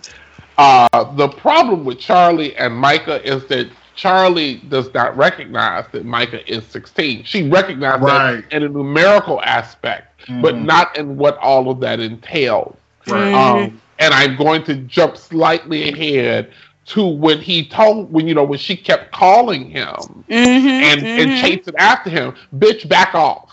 Uh, 0.59 1.14
the 1.14 1.28
problem 1.28 1.84
with 1.84 1.98
Charley 1.98 2.57
and 2.57 2.74
Micah 2.74 3.22
is 3.26 3.46
that 3.46 3.70
Charley 3.95 4.57
does 4.68 4.93
not 4.95 5.16
recognize 5.16 5.84
that 5.93 6.05
Micah 6.05 6.49
is 6.51 6.64
16. 6.66 7.24
She 7.24 7.49
recognizes 7.49 8.01
Right. 8.03 8.43
that 8.51 8.53
in 8.57 8.62
a 8.62 8.68
numerical 8.68 9.40
aspect, 9.43 10.20
but 10.40 10.57
Mhm. 10.57 10.64
not 10.64 10.97
in 10.97 11.16
what 11.16 11.36
all 11.38 11.70
of 11.70 11.80
that 11.80 12.01
entails. 12.01 12.76
Right. 13.07 13.32
Um, 13.32 13.80
and 13.99 14.14
I'm 14.14 14.36
going 14.36 14.64
to 14.64 14.76
jump 14.76 15.16
slightly 15.16 15.88
ahead 15.93 16.51
to 16.86 17.07
when 17.07 17.38
he 17.40 17.64
told, 17.66 18.12
when 18.12 18.26
you 18.26 18.34
know, 18.34 18.45
when 18.45 18.59
she 18.59 18.76
kept 18.76 19.12
calling 19.12 19.70
him 19.70 20.24
Mhm, 20.28 20.82
and 20.82 21.07
and 21.07 21.30
mhm. 21.30 21.40
chasing 21.40 21.74
after 21.78 22.11
him, 22.11 22.34
bitch, 22.57 22.88
back 22.88 23.14
off. 23.14 23.51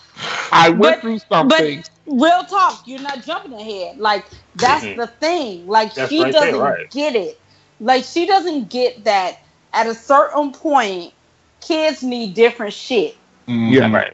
I 0.52 0.70
went 0.70 0.82
But- 0.82 1.02
through 1.02 1.20
something. 1.32 1.84
But 1.84 1.90
real 2.08 2.44
talk, 2.46 2.84
you're 2.86 3.02
not 3.02 3.24
jumping 3.24 3.54
ahead. 3.54 3.98
Like 4.00 4.26
that's 4.56 4.86
Mhm. 4.86 4.98
the 4.98 5.08
thing. 5.08 5.68
Like 5.68 5.94
That's 5.94 6.10
she 6.10 6.24
right 6.24 6.34
doesn't 6.34 6.60
right. 6.60 6.90
get 6.92 7.16
it. 7.16 7.40
Like 7.80 8.04
she 8.04 8.26
doesn't 8.26 8.70
get 8.70 9.04
that 9.06 9.40
at 9.74 9.88
a 9.88 9.94
certain 9.94 10.52
point, 10.52 11.14
kids 11.62 12.04
need 12.04 12.34
different 12.34 12.74
shit. 12.74 13.16
Mm-hmm. 13.48 13.74
Yeah. 13.74 13.92
Right. 13.92 14.14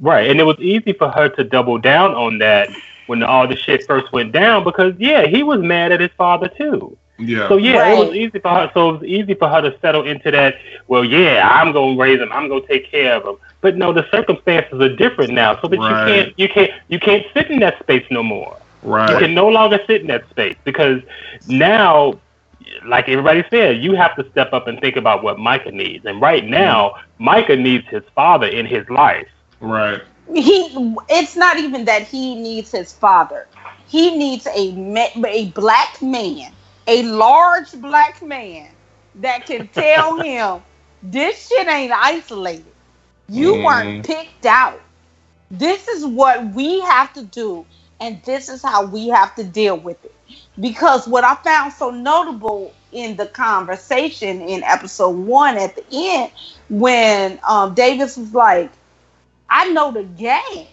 Right. 0.00 0.30
And 0.30 0.40
it 0.40 0.44
was 0.44 0.58
easy 0.60 0.92
for 0.92 1.08
her 1.10 1.28
to 1.30 1.44
double 1.44 1.78
down 1.78 2.14
on 2.14 2.38
that 2.38 2.68
when 3.06 3.22
all 3.22 3.48
the 3.48 3.56
shit 3.56 3.84
first 3.86 4.12
went 4.12 4.32
down 4.32 4.64
because 4.64 4.94
yeah, 4.98 5.26
he 5.26 5.42
was 5.42 5.60
mad 5.60 5.92
at 5.92 6.00
his 6.00 6.10
father 6.16 6.48
too. 6.48 6.96
Yeah. 7.18 7.48
So 7.48 7.56
yeah, 7.56 7.78
Right. 7.78 7.98
it 7.98 8.06
was 8.06 8.14
easy 8.16 8.38
for 8.38 8.48
her. 8.50 8.70
So 8.74 8.90
it 8.90 8.92
was 8.92 9.02
easy 9.04 9.34
for 9.34 9.48
her 9.48 9.60
to 9.62 9.76
settle 9.80 10.06
into 10.06 10.30
that. 10.30 10.56
Well, 10.86 11.04
yeah, 11.04 11.48
I'm 11.50 11.72
gonna 11.72 11.96
raise 11.98 12.20
him. 12.20 12.30
I'm 12.32 12.48
gonna 12.48 12.66
take 12.66 12.90
care 12.90 13.14
of 13.16 13.24
him. 13.26 13.36
But 13.60 13.76
no, 13.76 13.92
the 13.92 14.06
circumstances 14.12 14.80
are 14.80 14.94
different 14.94 15.32
now. 15.32 15.60
So 15.60 15.66
that 15.66 15.78
Right. 15.78 15.98
you 16.06 16.14
can't, 16.14 16.38
you 16.38 16.48
can't, 16.48 16.70
you 16.88 17.00
can't 17.00 17.26
sit 17.34 17.50
in 17.50 17.58
that 17.60 17.78
space 17.80 18.04
no 18.10 18.22
more. 18.22 18.56
Right. 18.84 19.10
You 19.10 19.18
can 19.18 19.34
no 19.34 19.48
longer 19.48 19.80
sit 19.88 20.00
in 20.02 20.06
that 20.08 20.28
space 20.30 20.54
because 20.62 21.02
now, 21.48 22.20
like 22.86 23.08
everybody 23.08 23.44
said, 23.50 23.82
you 23.82 23.94
have 23.94 24.14
to 24.16 24.28
step 24.30 24.52
up 24.52 24.68
and 24.68 24.80
think 24.80 24.96
about 24.96 25.22
what 25.22 25.38
Micah 25.38 25.72
needs. 25.72 26.04
And 26.06 26.20
right 26.20 26.44
now, 26.44 26.94
Micah 27.18 27.56
needs 27.56 27.86
his 27.88 28.04
father 28.14 28.46
in 28.46 28.66
his 28.66 28.88
life. 28.90 29.28
Right. 29.60 30.02
He 30.34 30.96
it's 31.08 31.36
not 31.36 31.58
even 31.58 31.84
that 31.86 32.08
he 32.08 32.36
needs 32.36 32.70
his 32.72 32.92
father. 32.92 33.48
He 33.86 34.16
needs 34.16 34.46
a 34.46 34.72
ma- 34.74 35.26
a 35.26 35.52
black 35.52 36.02
man, 36.02 36.56
a 36.86 37.02
large 37.04 37.72
black 37.72 38.22
man 38.22 38.76
that 39.16 39.46
can 39.46 39.68
tell 39.72 40.18
him 40.18 40.64
this 41.02 41.48
shit 41.48 41.68
ain't 41.68 41.92
isolated. 41.92 42.74
You 43.28 43.54
Mhm. 43.54 43.64
weren't 43.64 44.02
picked 44.04 44.46
out. 44.46 44.80
This 45.50 45.88
is 45.88 46.06
what 46.06 46.54
we 46.54 46.80
have 46.82 47.12
to 47.14 47.24
do, 47.24 47.66
and 48.00 48.22
this 48.24 48.48
is 48.50 48.62
how 48.62 48.86
we 48.86 49.08
have 49.08 49.34
to 49.36 49.44
deal 49.44 49.78
with 49.78 50.04
it. 50.04 50.17
Because 50.60 51.06
what 51.06 51.24
I 51.24 51.34
found 51.36 51.72
so 51.72 51.90
notable 51.90 52.74
in 52.92 53.16
the 53.16 53.26
conversation 53.26 54.40
in 54.40 54.62
episode 54.64 55.10
one 55.10 55.56
at 55.56 55.76
the 55.76 55.84
end, 55.92 56.32
when 56.68 57.38
um, 57.48 57.74
Davis 57.74 58.16
was 58.16 58.34
like, 58.34 58.70
I 59.48 59.70
know 59.70 59.92
the 59.92 60.04
game. 60.04 60.66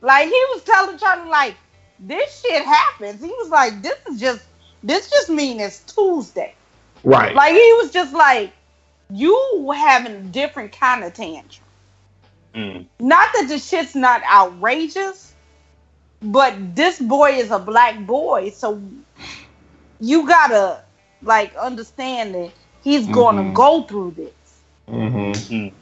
Like 0.00 0.26
he 0.26 0.44
was 0.54 0.62
telling 0.64 0.98
Charley, 0.98 1.28
like, 1.28 1.56
this 2.00 2.40
shit 2.40 2.64
happens. 2.64 3.20
He 3.20 3.28
was 3.28 3.48
like, 3.48 3.82
this 3.82 3.98
is 4.10 4.20
just 4.20 4.44
this 4.82 5.10
just 5.10 5.28
mean 5.28 5.60
it's 5.60 5.80
Tuesday. 5.80 6.54
Right. 7.02 7.34
Like 7.34 7.52
he 7.52 7.72
was 7.82 7.90
just 7.90 8.14
like, 8.14 8.52
you 9.10 9.72
having 9.74 10.14
a 10.14 10.20
different 10.20 10.72
kind 10.72 11.04
of 11.04 11.14
tantrum. 11.14 11.66
Mm. 12.54 12.86
Not 13.00 13.28
that 13.34 13.46
the 13.48 13.58
shit's 13.58 13.94
not 13.94 14.22
outrageous, 14.30 15.34
but 16.22 16.54
this 16.74 16.98
boy 17.00 17.32
is 17.32 17.50
a 17.50 17.58
black 17.58 18.06
boy, 18.06 18.50
so 18.50 18.80
you 20.00 20.26
gotta 20.26 20.80
like 21.22 21.54
understand 21.56 22.34
that 22.34 22.50
he's 22.82 23.06
gonna 23.08 23.42
Mhm. 23.42 23.54
go 23.54 23.82
through 23.82 24.12
this. 24.16 24.32
Mm-hmm. 24.88 25.54
Mm. 25.54 25.72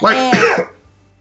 Like, 0.00 0.16
And- 0.16 0.68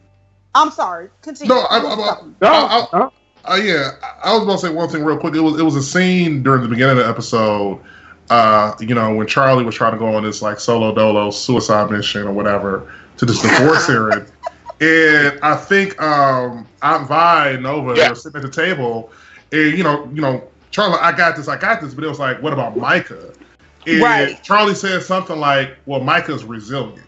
I'm 0.56 0.72
sorry. 0.72 1.10
Continue. 1.22 1.54
No, 1.54 1.62
I- 1.62 1.78
I- 1.78 1.82
No, 1.82 2.48
I- 2.48 2.88
I- 2.94 2.98
no. 3.00 3.12
Uh, 3.46 3.56
yeah, 3.56 3.92
I 4.24 4.32
I 4.32 4.34
was 4.36 4.44
going 4.46 4.58
to 4.60 4.68
say 4.68 4.74
one 4.74 4.90
thing 4.90 5.06
real 5.06 5.18
quick. 5.18 5.34
It 5.34 5.40
was 5.40 5.58
it 5.60 5.64
was 5.64 5.76
a 5.76 5.82
scene 5.84 6.44
during 6.44 6.64
the 6.64 6.68
beginning 6.68 6.98
of 6.98 7.04
the 7.04 7.10
episode. 7.10 7.80
Uh, 8.30 8.74
you 8.82 8.94
know, 8.94 9.14
when 9.14 9.26
Charley 9.26 9.64
was 9.64 9.74
trying 9.74 9.94
to 9.94 9.98
go 9.98 10.14
on 10.16 10.24
this 10.24 10.42
like 10.42 10.60
solo 10.60 10.94
dolo 10.94 11.30
suicide 11.32 11.90
mission 11.90 12.28
or 12.28 12.34
whatever 12.34 12.92
to 13.18 13.26
this 13.26 13.42
divorce 13.42 13.88
hearing, 13.88 14.26
and 14.82 15.40
I 15.42 15.56
think 15.56 16.02
um, 16.02 16.68
Aunt 16.82 17.08
Vi 17.08 17.50
and 17.52 17.64
Nova 17.64 17.94
they 17.94 18.02
Yeah. 18.02 18.10
were 18.10 18.16
sitting 18.16 18.42
at 18.44 18.52
the 18.52 18.52
table, 18.52 19.12
and 19.54 19.78
you 19.78 19.84
know, 19.84 20.10
you 20.14 20.22
know, 20.22 20.44
Charley, 20.78 21.00
I 21.02 21.12
got 21.12 21.36
this, 21.36 21.48
I 21.48 21.58
got 21.58 21.82
this, 21.82 21.96
but 21.96 22.04
it 22.04 22.08
was 22.08 22.20
like, 22.20 22.40
what 22.40 22.54
about 22.54 22.78
Micah? 22.78 23.34
And 23.88 24.00
Right. 24.00 24.44
Charley 24.44 24.76
said 24.76 25.02
something 25.02 25.40
like, 25.40 25.76
"Well, 25.88 26.02
Micah's 26.02 26.44
resilient." 26.44 27.02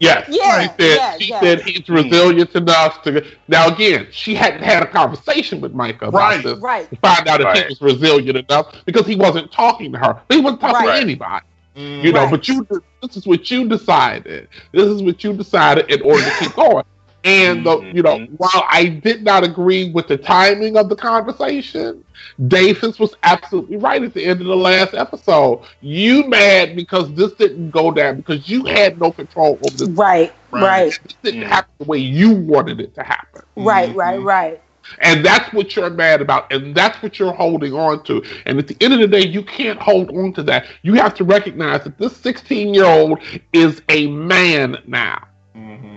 Yes. 0.00 0.26
Yeah, 0.28 0.62
She 0.62 0.66
said, 0.66 0.96
yeah, 0.96 1.18
she 1.18 1.28
yeah. 1.28 1.40
said 1.40 1.60
he's 1.62 1.88
resilient 1.88 2.52
enough 2.56 3.02
to. 3.04 3.24
Now, 3.46 3.68
again, 3.68 4.08
she 4.10 4.34
hadn't 4.34 4.62
had 4.64 4.82
a 4.82 4.86
conversation 4.86 5.60
with 5.60 5.72
Micah 5.72 6.06
about 6.06 6.18
Right. 6.18 6.42
this 6.42 6.58
Right. 6.58 6.90
to 6.90 6.96
find 6.96 7.28
out 7.28 7.40
if 7.40 7.52
he 7.54 7.64
was 7.68 7.80
resilient 7.80 8.38
enough 8.38 8.74
because 8.86 9.06
he 9.06 9.14
wasn't 9.14 9.52
talking 9.52 9.92
to 9.92 9.98
her. 9.98 10.20
He 10.28 10.40
wasn't 10.40 10.60
talking 10.62 10.88
Right. 10.88 10.96
to 10.96 11.00
anybody. 11.02 11.46
Mm. 11.76 12.02
You 12.02 12.12
know, 12.12 12.22
Right. 12.22 12.30
but 12.32 12.48
you 12.48 12.66
this 13.02 13.16
is 13.16 13.24
what 13.24 13.48
you 13.52 13.68
decided. 13.68 14.48
This 14.72 14.86
is 14.88 15.00
what 15.00 15.22
you 15.22 15.32
decided 15.34 15.88
in 15.92 16.02
order 16.02 16.24
to 16.24 16.30
keep 16.40 16.54
going. 16.56 16.84
And 17.24 17.64
the, 17.64 17.82
you 17.90 18.02
know, 18.02 18.18
Mhm. 18.18 18.36
while 18.36 18.64
I 18.70 18.86
did 19.02 19.22
not 19.22 19.44
agree 19.44 19.90
with 19.92 20.08
the 20.08 20.16
timing 20.16 20.76
of 20.76 20.88
the 20.88 20.96
conversation, 20.96 22.04
Davis 22.48 22.98
was 22.98 23.14
absolutely 23.22 23.76
right 23.76 24.02
at 24.02 24.14
the 24.14 24.24
end 24.24 24.40
of 24.40 24.46
the 24.46 24.56
last 24.56 24.94
episode. 24.94 25.62
You 25.80 26.28
mad 26.28 26.74
because 26.76 27.12
this 27.14 27.32
didn't 27.34 27.70
go 27.70 27.90
down 27.90 28.16
because 28.16 28.48
you 28.48 28.64
had 28.64 28.98
no 29.00 29.12
control 29.12 29.58
over 29.62 29.76
this. 29.76 29.88
Right. 29.96 30.32
Right. 30.50 30.68
Right. 30.68 30.98
This 31.02 31.14
didn't 31.22 31.42
Mm. 31.42 31.48
happen 31.48 31.70
the 31.78 31.84
way 31.86 31.98
you 31.98 32.32
wanted 32.32 32.80
it 32.80 32.94
to 32.94 33.02
happen. 33.02 33.42
Right. 33.56 33.94
Right. 33.94 34.18
Mhm. 34.18 34.22
Right. 34.22 34.60
And 35.00 35.24
that's 35.24 35.52
what 35.52 35.74
you're 35.76 35.90
mad 35.90 36.20
about. 36.20 36.52
And 36.52 36.74
that's 36.74 37.02
what 37.02 37.18
you're 37.18 37.32
holding 37.32 37.72
on 37.72 38.02
to. 38.04 38.22
And 38.46 38.58
at 38.58 38.66
the 38.66 38.76
end 38.80 38.92
of 38.94 39.00
the 39.00 39.06
day, 39.06 39.26
you 39.26 39.42
can't 39.42 39.80
hold 39.80 40.10
on 40.16 40.32
to 40.34 40.42
that. 40.44 40.66
You 40.82 40.94
have 40.94 41.14
to 41.14 41.24
recognize 41.24 41.84
that 41.84 41.98
this 41.98 42.16
16 42.16 42.74
year 42.74 42.84
old 42.86 43.18
is 43.52 43.82
a 43.88 44.06
man 44.08 44.76
now. 44.86 45.22
Mhm. 45.54 45.91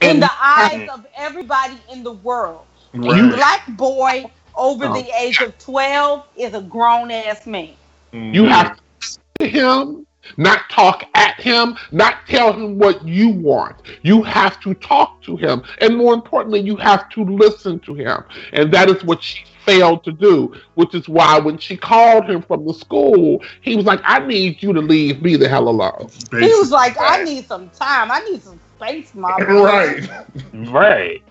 In 0.00 0.10
And 0.10 0.22
the 0.22 0.30
eyes 0.40 0.88
of 0.88 1.06
everybody 1.16 1.78
in 1.92 2.02
the 2.02 2.12
world, 2.12 2.64
a 2.94 2.98
black 2.98 3.66
boy 3.76 4.30
over 4.54 4.86
Oh. 4.86 4.92
the 4.94 5.08
age 5.18 5.40
of 5.40 5.56
twelve 5.58 6.24
is 6.36 6.54
a 6.54 6.62
grown 6.62 7.10
ass 7.10 7.46
man. 7.46 7.70
you 8.12 8.42
mm. 8.42 8.48
have 8.48 8.76
to 8.76 8.82
listen 9.00 9.22
to 9.40 9.46
him, 9.48 10.06
not 10.36 10.68
talk 10.70 11.04
at 11.14 11.40
him, 11.40 11.76
not 11.92 12.26
tell 12.26 12.52
him 12.52 12.78
what 12.78 13.06
you 13.06 13.28
want. 13.30 13.76
You 14.02 14.22
have 14.22 14.60
to 14.60 14.74
talk 14.74 15.22
to 15.22 15.36
him. 15.36 15.62
And 15.80 15.96
more 15.96 16.14
importantly, 16.14 16.60
you 16.60 16.76
have 16.76 17.08
to 17.10 17.24
listen 17.24 17.78
to 17.80 17.94
him. 17.94 18.24
And 18.52 18.72
that 18.72 18.88
is 18.90 19.04
what 19.04 19.22
she 19.22 19.44
failed 19.64 20.04
to 20.04 20.12
do, 20.12 20.54
which 20.74 20.94
is 20.94 21.08
why 21.08 21.38
when 21.38 21.58
she 21.58 21.76
called 21.76 22.28
him 22.28 22.42
from 22.42 22.66
the 22.66 22.74
school, 22.74 23.42
he 23.60 23.76
was 23.76 23.84
like, 23.86 24.00
I 24.04 24.18
need 24.26 24.62
you 24.62 24.72
to 24.72 24.80
leave 24.80 25.22
me 25.22 25.36
the 25.36 25.48
hell 25.48 25.68
alone. 25.68 26.10
He 26.30 26.52
was 26.54 26.70
like, 26.70 26.96
I 26.98 27.22
need 27.22 27.46
some 27.46 27.70
time. 27.70 28.10
I 28.10 28.20
need 28.20 28.42
some 28.42 28.58
space, 28.80 29.14
mom. 29.14 29.42
right. 29.42 30.08
Right. 30.52 31.22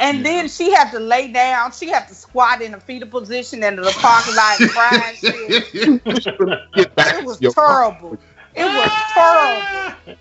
And 0.00 0.26
then 0.26 0.48
she 0.48 0.72
had 0.72 0.90
to 0.90 0.98
lay 0.98 1.32
down. 1.32 1.72
She 1.72 1.88
had 1.88 2.08
to 2.08 2.14
squat 2.14 2.60
in 2.60 2.74
a 2.74 2.80
fetal 2.80 3.08
position 3.08 3.62
in 3.62 3.76
the 3.76 3.90
parking 4.00 4.34
lot 4.34 4.60
and 4.60 4.70
cry 4.70 5.08
and 5.08 5.16
shit. 5.16 5.70
It 6.76 7.24
was 7.24 7.38
terrible. 7.38 8.18
It 8.54 8.64
was 8.64 8.90
terrible. 9.14 10.16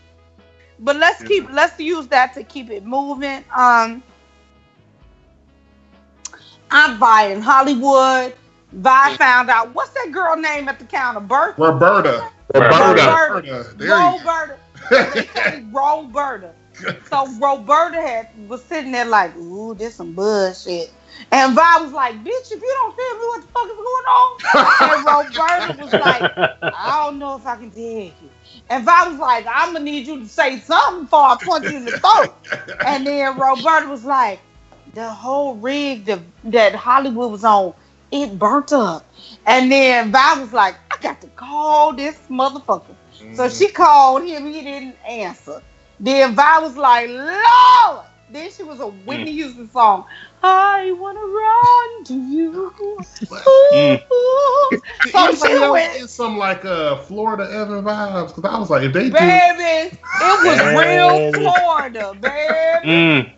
But 0.79 0.97
let's 0.97 1.23
keep 1.23 1.49
let's 1.51 1.79
use 1.79 2.07
that 2.07 2.33
to 2.33 2.43
keep 2.43 2.69
it 2.69 2.85
moving. 2.85 3.43
Um 3.55 4.03
I'm 6.69 6.99
buying 6.99 7.41
Hollywood. 7.41 8.35
Vi 8.71 9.17
found 9.17 9.49
out 9.49 9.73
what's 9.73 9.91
that 9.91 10.11
girl 10.11 10.35
name 10.35 10.67
at 10.67 10.79
the 10.79 10.85
counter? 10.85 11.19
Bert? 11.19 11.57
Roberta. 11.57 12.29
Roberta. 12.53 13.31
Roberta. 13.31 13.75
There 13.75 13.87
you 13.87 14.17
Roberta. 14.17 14.57
Roberta. 15.71 16.53
So 17.09 17.27
Roberta 17.39 18.01
had 18.01 18.49
was 18.49 18.63
sitting 18.63 18.91
there 18.91 19.05
like, 19.05 19.35
ooh, 19.37 19.73
this 19.75 19.95
some 19.95 20.13
bullshit. 20.13 20.91
And 21.31 21.55
Vi 21.55 21.81
was 21.81 21.91
like, 21.93 22.15
bitch, 22.23 22.51
if 22.51 22.61
you 22.61 22.75
don't 22.81 22.95
tell 22.95 23.19
me 23.19 23.25
what 23.27 23.41
the 23.41 23.47
fuck 23.47 23.65
is 23.65 23.73
going 23.73 24.05
on. 24.07 24.39
And 24.81 25.05
Roberta 25.05 25.83
was 25.83 25.93
like, 25.93 26.31
I 26.63 27.03
don't 27.05 27.19
know 27.19 27.35
if 27.35 27.45
I 27.45 27.55
can 27.55 27.71
take 27.71 28.13
you. 28.21 28.29
And 28.69 28.85
Vi 28.85 29.07
was 29.07 29.19
like, 29.19 29.45
I'm 29.47 29.73
gonna 29.73 29.85
need 29.85 30.07
you 30.07 30.19
to 30.21 30.27
say 30.27 30.59
something 30.59 31.03
before 31.03 31.19
I 31.19 31.37
punch 31.39 31.65
you 31.65 31.77
in 31.77 31.85
the 31.85 31.91
throat. 31.91 32.33
And 32.85 33.05
then 33.05 33.37
Roberta 33.37 33.87
was 33.87 34.05
like, 34.05 34.39
the 34.93 35.09
whole 35.09 35.55
rig 35.55 36.05
that, 36.05 36.19
that 36.45 36.75
Hollywood 36.75 37.31
was 37.31 37.43
on, 37.43 37.73
it 38.11 38.37
burnt 38.37 38.73
up. 38.73 39.05
And 39.45 39.71
then 39.71 40.11
Vi 40.11 40.39
was 40.39 40.53
like, 40.53 40.75
I 40.91 40.97
got 41.01 41.21
to 41.21 41.27
call 41.27 41.93
this 41.93 42.19
motherfucker. 42.29 42.95
So 43.13 43.25
mm-hmm. 43.25 43.57
she 43.57 43.71
called 43.71 44.23
him, 44.23 44.45
he 44.51 44.61
didn't 44.61 44.95
answer. 45.07 45.61
Then 46.03 46.35
Vi 46.35 46.59
was 46.59 46.77
like, 46.77 47.09
Lord. 47.09 48.05
Then 48.29 48.51
she 48.51 48.63
was 48.63 48.81
a 48.81 48.87
Whitney 48.87 49.33
Houston 49.33 49.69
song. 49.69 50.05
I 50.43 50.91
wanna 50.93 51.21
run 51.21 52.05
to 52.05 52.15
you. 52.15 52.73
Mm. 53.71 54.01
Ooh. 54.11 54.83
It 55.05 55.13
So 55.13 55.27
was 55.27 55.39
she 55.41 55.55
some, 55.55 55.71
went, 55.71 55.93
it's 55.95 56.13
some 56.13 56.37
like 56.37 56.65
uh 56.65 56.97
Florida 56.97 57.49
Evan 57.51 57.83
vibes 57.83 58.29
because 58.35 58.45
I 58.45 58.59
was 58.59 58.69
like, 58.71 58.83
if 58.83 58.93
they 58.93 59.09
do, 59.09 59.41
baby, 59.51 59.97
it 60.19 60.41
was 60.43 60.65
real 60.65 61.21
Florida, 61.33 62.13
baby. 62.15 62.83
Mm. 62.83 63.31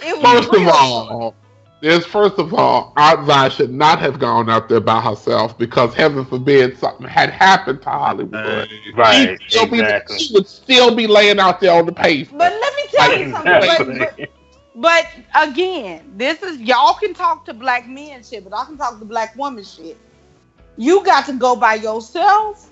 It 0.00 0.18
was 0.18 0.40
First 0.40 0.54
of 0.54 0.66
all, 0.68 1.34
is 1.82 2.06
first 2.06 2.38
of 2.38 2.54
all, 2.54 2.92
Aunt 2.96 3.20
Vi 3.26 3.48
should 3.48 3.72
not 3.72 3.98
have 3.98 4.18
gone 4.18 4.48
out 4.48 4.68
there 4.68 4.80
by 4.80 5.00
herself 5.00 5.58
because 5.58 5.94
heaven 5.94 6.24
forbid 6.24 6.78
something 6.78 7.06
had 7.06 7.30
happened 7.30 7.82
to 7.82 7.90
Hollywood. 7.90 8.68
Right. 8.94 9.38
She'd 9.40 9.50
still 9.50 9.66
be- 9.66 10.16
she 10.16 10.32
would 10.32 10.46
still 10.46 10.94
be 10.94 11.06
laying 11.06 11.40
out 11.40 11.60
there 11.60 11.72
on 11.72 11.86
the 11.86 11.92
pavement. 11.92 12.38
But 12.38 12.52
let 12.52 12.76
me 12.76 12.82
tell 12.90 13.18
you 13.18 13.32
something. 13.32 13.98
But, 13.98 14.16
but, 14.16 14.30
but 14.76 15.06
again, 15.34 16.12
this 16.16 16.42
is 16.42 16.60
y'all 16.60 16.94
can 16.94 17.14
talk 17.14 17.44
to 17.46 17.54
black 17.54 17.88
men 17.88 18.22
shit, 18.22 18.44
but 18.44 18.56
I 18.56 18.64
can 18.64 18.78
talk 18.78 18.98
to 18.98 19.04
black 19.04 19.34
women 19.36 19.64
shit. 19.64 19.98
You 20.76 21.04
got 21.04 21.26
to 21.26 21.34
go 21.34 21.56
by 21.56 21.74
yourself 21.74 22.70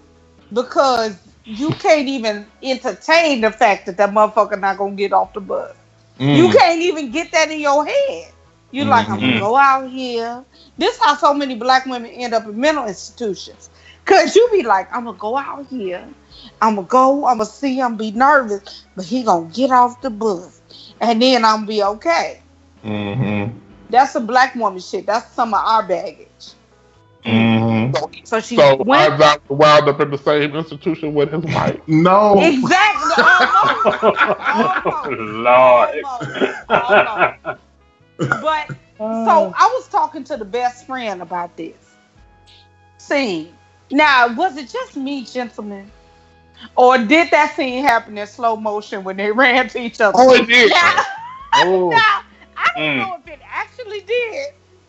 because 0.52 1.16
you 1.44 1.70
can't 1.70 2.08
even 2.08 2.46
entertain 2.62 3.40
the 3.40 3.50
fact 3.50 3.86
that 3.86 3.96
that 3.96 4.10
motherfucker 4.10 4.58
not 4.58 4.78
gonna 4.78 4.94
get 4.94 5.12
off 5.12 5.32
the 5.32 5.40
bus. 5.40 5.74
Mm. 6.18 6.36
You 6.36 6.50
can't 6.52 6.80
even 6.80 7.10
get 7.10 7.32
that 7.32 7.50
in 7.50 7.60
your 7.60 7.84
head. 7.84 8.32
You're 8.70 8.86
like, 8.86 9.08
I'm 9.08 9.20
gonna 9.20 9.32
Mhm. 9.34 9.40
go 9.40 9.56
out 9.56 9.90
here. 9.90 10.44
This 10.78 10.98
how 11.00 11.16
so 11.16 11.34
many 11.34 11.54
black 11.56 11.86
women 11.86 12.10
end 12.10 12.34
up 12.34 12.44
in 12.46 12.58
mental 12.60 12.86
institutions. 12.86 13.70
Cause 14.04 14.34
you 14.34 14.48
be 14.52 14.62
like, 14.62 14.88
I'm 14.94 15.04
gonna 15.04 15.18
go 15.18 15.36
out 15.36 15.66
here. 15.68 16.04
I'm 16.62 16.76
gonna 16.76 16.86
go. 16.86 17.26
I'm 17.26 17.38
gonna 17.38 17.46
see. 17.46 17.80
I'm 17.80 17.96
gonna 17.96 18.10
be 18.10 18.12
nervous, 18.12 18.84
but 18.96 19.04
he 19.04 19.22
gonna 19.22 19.48
get 19.50 19.70
off 19.70 20.00
the 20.00 20.10
bus, 20.10 20.60
and 21.00 21.20
then 21.20 21.44
I'm 21.44 21.56
gonna 21.58 21.66
be 21.66 21.82
okay. 21.82 22.40
Mm-hmm. 22.84 23.58
That's 23.90 24.14
a 24.14 24.20
black 24.20 24.54
woman 24.54 24.80
shit. 24.80 25.06
That's 25.06 25.30
some 25.32 25.52
of 25.54 25.60
our 25.64 25.82
baggage. 25.82 26.26
Mm-hmm. 27.24 28.24
So 28.24 28.40
she 28.40 28.56
so 28.56 28.76
went 28.76 29.12
Aunt 29.12 29.40
Vi 29.48 29.54
wound 29.54 29.88
up 29.88 30.00
in 30.00 30.10
the 30.10 30.18
same 30.18 30.54
institution 30.56 31.12
with 31.12 31.32
his 31.32 31.44
wife. 31.54 31.78
No. 31.86 32.40
exactly. 32.40 33.24
Almost. 33.24 34.86
Almost. 34.86 35.08
Lord. 35.10 35.90
Almost. 36.04 36.70
Almost. 36.70 37.60
But 38.28 38.68
so 39.10 39.50
I 39.54 39.66
was 39.74 39.88
talking 39.88 40.24
to 40.24 40.36
the 40.36 40.44
best 40.44 40.86
friend 40.86 41.22
about 41.22 41.56
this 41.56 41.98
scene. 42.98 43.58
Now, 43.90 44.34
was 44.34 44.56
it 44.56 44.70
just 44.70 44.96
me, 44.96 45.24
gentlemen? 45.24 45.92
Or 46.76 46.98
did 46.98 47.30
that 47.30 47.54
scene 47.54 47.84
happen 47.84 48.18
in 48.18 48.26
slow 48.26 48.56
motion 48.56 49.04
when 49.04 49.16
they 49.16 49.30
ran 49.32 49.68
to 49.68 49.78
each 49.80 50.00
other? 50.00 50.22
Oh, 50.22 50.32
it 50.34 50.46
did. 50.46 50.72
Now, 50.82 51.02
Oh. 51.54 51.90
now, 51.90 52.20
I 52.56 52.68
don't 52.74 52.96
Mm. 52.96 52.96
know 52.96 53.16
if 53.16 53.26
it 53.28 53.40
actually 53.48 54.00
did, 54.00 54.46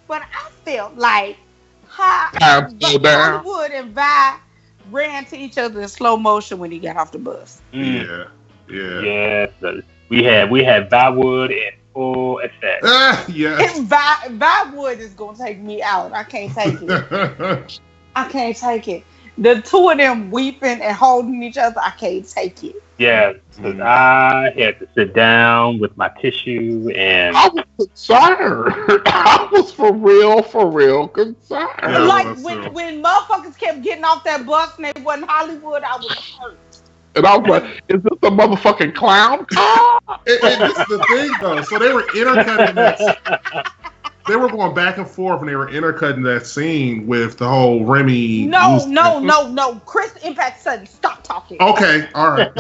but 0.08 0.22
I 0.22 0.50
felt 0.64 0.96
like 0.96 1.38
how 1.86 2.30
Time 2.40 2.68
slowed 2.80 3.04
down. 3.04 3.46
Hollywood 3.46 3.72
and 3.72 3.94
Vi 3.94 4.38
ran 4.86 5.26
to 5.26 5.38
each 5.38 5.58
other 5.58 5.82
in 5.82 5.88
slow 5.88 6.18
motion 6.18 6.60
when 6.60 6.72
he 6.72 6.80
got 6.80 6.98
off 6.98 7.12
the 7.12 7.20
bus. 7.20 7.62
Mm. 7.74 8.10
Yeah. 8.10 8.26
Yeah. 8.68 9.06
Yes, 9.06 9.50
uh, 9.64 9.82
we 10.10 10.24
had 10.24 10.50
we 10.52 10.64
had 10.64 10.90
Viwood 10.90 11.52
in 11.96 12.14
full 12.14 12.40
effect. 12.40 12.84
Ah, 12.86 13.26
yes. 13.28 13.78
And 13.78 13.88
Vi, 13.88 14.28
Vi 14.30 14.64
Wood 14.76 15.00
is 15.00 15.14
gonna 15.14 15.38
take 15.38 15.60
me 15.60 15.82
out. 15.82 16.14
I 16.14 16.24
can't 16.24 16.54
take 16.54 16.78
it. 16.82 17.80
I 18.16 18.28
can't 18.28 18.56
take 18.58 18.88
it. 18.88 19.04
The 19.38 19.62
two 19.62 19.90
of 19.90 19.98
them 19.98 20.30
weeping 20.30 20.82
and 20.82 20.96
holding 20.96 21.42
each 21.42 21.58
other, 21.58 21.80
I 21.82 21.92
can't 21.92 22.28
take 22.28 22.64
it. 22.64 22.76
Yeah, 22.98 23.34
'cause 23.34 23.40
Mm. 23.62 23.82
I 23.82 24.52
had 24.56 24.78
to 24.80 24.88
sit 24.94 25.14
down 25.16 25.80
with 25.80 25.96
my 25.98 26.10
tissue 26.22 26.92
and 26.96 27.36
I 27.36 27.48
was 27.48 27.66
concerned. 27.78 29.02
I 29.08 29.48
was 29.52 29.72
for 29.74 29.92
real, 29.94 30.44
for 30.44 30.70
real 30.70 31.08
concerned. 31.08 31.70
Yeah. 31.82 31.98
like 32.00 32.38
when, 32.44 32.62
true. 32.62 32.72
when 32.72 33.02
motherfuckers 33.02 33.58
kept 33.58 33.82
getting 33.82 34.04
off 34.04 34.24
that 34.26 34.46
bus 34.46 34.76
and 34.78 34.86
they 34.86 35.02
wasn't 35.02 35.30
Hollywood, 35.30 35.82
I 35.84 35.96
was 35.96 36.38
hurt. 36.40 36.71
And 37.16 37.26
I 37.26 37.38
was 37.38 37.48
like, 37.48 37.64
is 37.90 38.02
this 38.02 38.18
a 38.24 38.32
motherfucking 38.32 38.96
clown 38.96 39.46
car? 39.46 40.00
and, 40.28 40.44
and 40.44 40.62
this 40.62 40.80
is 40.80 40.88
the 40.88 41.06
thing 41.10 41.32
though. 41.42 41.62
So 41.64 41.78
they 41.78 41.94
were 41.94 42.08
intercutting 42.16 42.76
that. 42.76 43.72
They 44.28 44.36
were 44.36 44.50
going 44.50 44.76
back 44.76 45.00
and 45.00 45.08
forth, 45.08 45.40
and 45.40 45.50
they 45.50 45.56
were 45.56 45.70
intercutting 45.70 46.22
that 46.24 46.46
scene 46.46 47.08
with 47.08 47.40
the 47.40 47.50
whole 47.50 47.84
Remy. 47.84 48.46
No, 48.46 48.74
loose- 48.74 48.86
no, 48.86 49.20
no, 49.20 49.50
no. 49.50 49.82
Chris 49.88 50.16
Impact 50.24 50.62
Sutton, 50.62 50.86
stop 50.86 51.24
talking. 51.24 51.58
Okay, 51.60 52.08
all 52.14 52.32
right. 52.32 52.52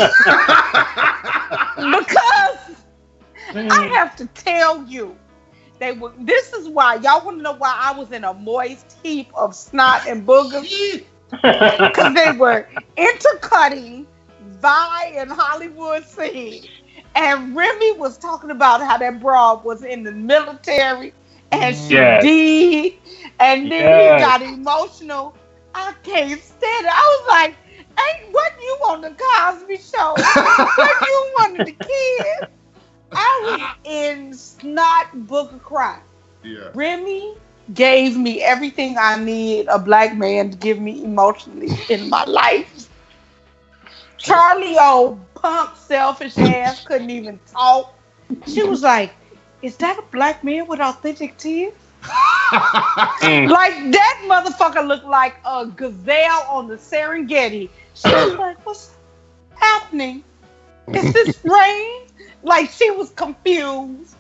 Because 1.76 2.76
I 3.50 3.54
mm. 3.54 3.90
have 3.90 4.16
to 4.16 4.26
tell 4.28 4.84
you, 4.86 5.16
they 5.80 5.92
were. 5.92 6.14
This 6.20 6.54
is 6.54 6.68
why 6.70 6.96
y'all 6.96 7.24
want 7.26 7.38
to 7.38 7.44
know 7.44 7.54
why 7.54 7.76
I 7.78 7.98
was 7.98 8.12
in 8.12 8.24
a 8.24 8.34
moist 8.34 8.98
heap 9.04 9.30
of 9.36 9.56
snot 9.56 10.08
and 10.08 10.26
boogers 10.26 11.04
because 11.32 12.14
they 12.14 12.32
were 12.34 12.68
intercutting 12.98 14.08
Vi 14.62 15.14
and 15.18 15.32
Hollywood 15.32 16.06
scene, 16.06 16.70
And 17.16 17.56
Remy 17.56 17.98
was 17.98 18.18
talking 18.18 18.52
about 18.52 18.82
how 18.82 18.98
that 18.98 19.20
broad 19.22 19.64
was 19.64 19.84
in 19.84 20.04
the 20.04 20.12
military 20.12 21.14
and 21.52 21.76
she 21.76 22.06
Yes. 22.06 22.20
did. 22.20 22.94
And 23.40 23.72
then 23.72 23.92
Yes. 23.92 24.00
he 24.00 24.16
got 24.16 24.42
emotional. 24.42 25.36
I 25.74 25.94
can't 26.04 26.42
stand 26.42 26.86
it. 26.86 26.92
I 26.92 27.18
was 27.20 27.30
like, 27.30 27.56
ain't 27.90 28.34
what 28.34 28.52
you 28.62 28.78
on 28.90 29.02
the 29.02 29.10
Cosby 29.12 29.78
show? 29.78 30.28
what 30.76 30.98
you 31.06 31.32
wanted 31.36 31.66
the 31.66 31.74
kid? 31.74 32.46
I 33.16 33.42
was 33.46 33.70
in 33.84 34.34
snot 34.34 35.28
book 35.28 35.52
of 35.54 35.64
cry. 35.64 36.00
Yeah. 36.44 36.74
Remy 36.74 37.36
gave 37.74 38.18
me 38.18 38.42
everything 38.42 38.96
I 39.00 39.18
need 39.24 39.68
a 39.68 39.80
black 39.80 40.16
man 40.18 40.52
to 40.52 40.58
give 40.58 40.80
me 40.80 41.04
emotionally 41.04 41.70
in 41.90 42.10
my 42.10 42.24
life. 42.26 42.81
Charley, 44.22 44.78
old 44.80 45.20
punk, 45.36 45.76
selfish 45.76 46.38
ass, 46.38 46.84
couldn't 46.86 47.10
even 47.10 47.40
talk. 47.52 47.94
She 48.48 48.64
was 48.64 48.82
like, 48.84 49.14
Is 49.62 49.78
that 49.78 49.98
a 49.98 50.04
black 50.12 50.44
man 50.44 50.68
with 50.68 50.80
authentic 50.80 51.38
tears? 51.38 51.74
Mm. 53.22 53.50
Like 53.50 53.74
that 53.92 54.22
motherfucker 54.26 54.86
looked 54.88 55.06
like 55.06 55.36
a 55.46 55.66
gazelle 55.68 56.46
on 56.50 56.68
the 56.68 56.76
Serengeti. 56.76 57.70
She 57.94 58.10
was 58.10 58.34
like, 58.40 58.66
What's 58.66 58.92
happening? 59.56 60.24
Is 60.90 61.14
this 61.14 61.40
rain? 61.44 62.02
Like 62.44 62.70
she 62.72 62.90
was 62.92 63.10
confused. 63.12 64.16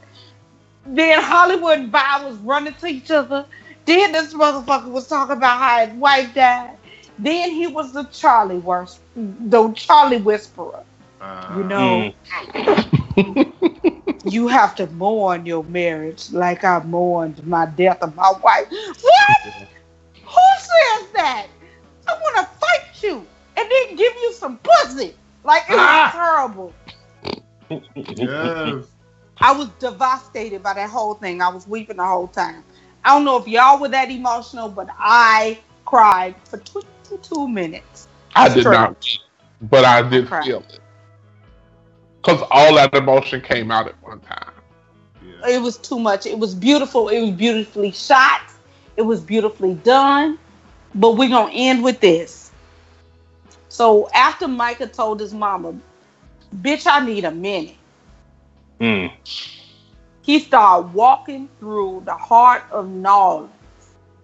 Then 0.85 1.21
Hollywood 1.21 1.79
and 1.79 1.91
Vi 1.91 2.25
was 2.25 2.37
running 2.37 2.73
to 2.75 2.87
each 2.87 3.11
other. 3.11 3.45
Then 3.85 4.11
this 4.11 4.33
motherfucker 4.33 4.89
was 4.91 5.07
talking 5.07 5.37
about 5.37 5.57
how 5.59 5.85
his 5.85 5.95
wife 5.95 6.33
died. 6.33 6.77
Then 7.17 7.51
he 7.51 7.67
was 7.67 7.93
the 7.93 8.03
Charley 8.05 8.57
worst, 8.57 8.99
the 9.15 9.71
Charley 9.73 10.17
whisperer. 10.17 10.83
Uh, 11.19 11.25
You 11.47 11.63
know, 11.63 12.13
you 14.23 14.47
have 14.47 14.75
to 14.75 14.87
mourn 14.87 15.45
your 15.45 15.63
marriage 15.63 16.31
like 16.31 16.63
I 16.63 16.79
mourned 16.83 17.45
my 17.45 17.65
death 17.65 18.01
of 18.01 18.15
my 18.15 18.31
wife. 18.43 18.67
What? 18.69 19.37
Who 20.25 20.47
says 20.57 21.11
that? 21.13 21.47
I 22.07 22.13
want 22.13 22.37
to 22.37 22.55
fight 22.57 23.03
you 23.03 23.27
and 23.57 23.69
then 23.69 23.95
give 23.95 24.13
you 24.21 24.33
some 24.33 24.59
pussy. 24.59 25.15
Like 25.43 25.63
it 25.69 25.81
was 25.83 25.99
Ah! 26.03 26.11
terrible. 26.11 26.75
Yes. 28.17 28.85
I 29.39 29.51
was 29.53 29.69
devastated 29.79 30.61
by 30.63 30.73
that 30.73 30.89
whole 30.89 31.15
thing. 31.15 31.41
I 31.41 31.49
was 31.49 31.67
weeping 31.67 31.97
the 31.97 32.05
whole 32.05 32.27
time. 32.27 32.63
I 33.03 33.15
don't 33.15 33.25
know 33.25 33.37
if 33.37 33.47
y'all 33.47 33.79
were 33.79 33.89
that 33.89 34.09
emotional, 34.11 34.69
but 34.69 34.89
I 34.97 35.59
cried 35.85 36.35
for 36.45 36.57
22 37.17 37.47
minutes. 37.47 38.07
I 38.35 38.47
did 38.49 38.61
Straight. 38.61 38.73
not, 38.73 39.05
but 39.63 39.83
I 39.85 40.01
did 40.07 40.27
cried. 40.27 40.43
feel 40.45 40.59
it 40.69 40.79
because 42.21 42.41
all 42.51 42.75
that 42.75 42.93
emotion 42.95 43.41
came 43.41 43.71
out 43.71 43.87
at 43.87 44.01
one 44.03 44.19
time. 44.21 44.51
Yeah. 45.21 45.49
It 45.55 45.61
was 45.61 45.77
too 45.77 45.99
much. 45.99 46.25
It 46.25 46.37
was 46.37 46.53
beautiful. 46.55 47.09
It 47.09 47.19
was 47.21 47.31
beautifully 47.31 47.91
shot. 47.91 48.41
It 48.95 49.01
was 49.01 49.21
beautifully 49.21 49.73
done. 49.75 50.37
But 50.95 51.11
we're 51.11 51.29
going 51.29 51.51
to 51.53 51.57
end 51.59 51.83
with 51.83 51.99
this. 51.99 52.51
So 53.69 54.09
after 54.13 54.47
Micah 54.47 54.87
told 54.87 55.19
his 55.19 55.33
mama, 55.33 55.73
bitch, 56.57 56.85
I 56.85 57.03
need 57.05 57.25
a 57.25 57.31
minute, 57.31 57.75
Mm. 58.79 59.11
he 60.23 60.39
started 60.39 60.91
walking 60.93 61.47
through 61.59 62.01
the 62.05 62.15
heart 62.15 62.63
of 62.71 62.87
Nolens. 62.89 63.51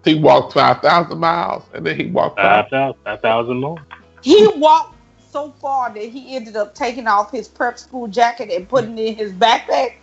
He 0.07 0.15
walked 0.15 0.53
five 0.53 0.81
thousand 0.81 1.19
miles, 1.19 1.63
and 1.73 1.85
then 1.85 1.99
he 1.99 2.05
walked 2.05 2.37
Five 2.37 2.65
five. 2.65 2.69
thousand, 2.69 3.01
five 3.03 3.21
thousand 3.21 3.57
more. 3.59 3.77
He 4.21 4.47
walked 4.55 4.95
so 5.29 5.51
far 5.59 5.93
that 5.93 6.01
he 6.01 6.33
ended 6.33 6.55
up 6.55 6.73
taking 6.73 7.07
off 7.07 7.29
his 7.29 7.49
prep 7.49 7.77
school 7.77 8.07
jacket 8.07 8.49
and 8.49 8.69
putting 8.69 8.97
it 8.97 9.01
in 9.01 9.15
his 9.15 9.33
backpack, 9.33 9.95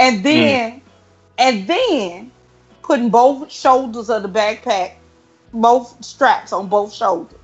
and 0.00 0.16
hmm. 0.16 0.22
then, 0.24 0.82
and 1.38 1.68
then 1.68 2.32
putting 2.82 3.10
both 3.10 3.50
shoulders 3.50 4.10
of 4.10 4.24
the 4.24 4.28
backpack, 4.28 4.94
both 5.52 6.04
straps 6.04 6.52
on 6.52 6.68
both 6.68 6.92
shoulders. 6.92 7.38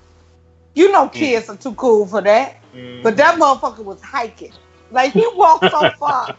You 0.74 0.90
know, 0.90 1.06
hmm. 1.06 1.16
kids 1.16 1.48
are 1.48 1.56
too 1.56 1.74
cool 1.74 2.06
for 2.06 2.20
that, 2.22 2.56
hmm. 2.72 3.02
but 3.04 3.16
that 3.18 3.38
motherfucker 3.38 3.84
was 3.84 4.02
hiking. 4.02 4.52
Like 4.90 5.12
he 5.12 5.24
walked 5.36 5.70
so 5.70 5.90
far, 5.98 6.36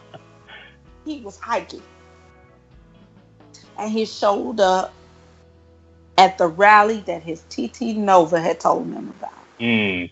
he 1.05 1.21
was 1.21 1.39
hiking, 1.39 1.83
and 3.79 3.89
he 3.89 4.05
showed 4.05 4.59
up 4.59 4.93
at 6.21 6.37
the 6.37 6.47
rally 6.47 6.99
that 7.07 7.23
his 7.23 7.41
TT 7.49 7.97
Nova 7.97 8.39
had 8.39 8.59
told 8.59 8.85
him 8.85 9.09
about. 9.19 9.33
Mm. 9.59 10.11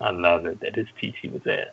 I 0.00 0.10
love 0.10 0.44
it 0.46 0.58
that 0.60 0.74
his 0.74 0.88
TT 0.98 1.32
was 1.32 1.42
there. 1.44 1.70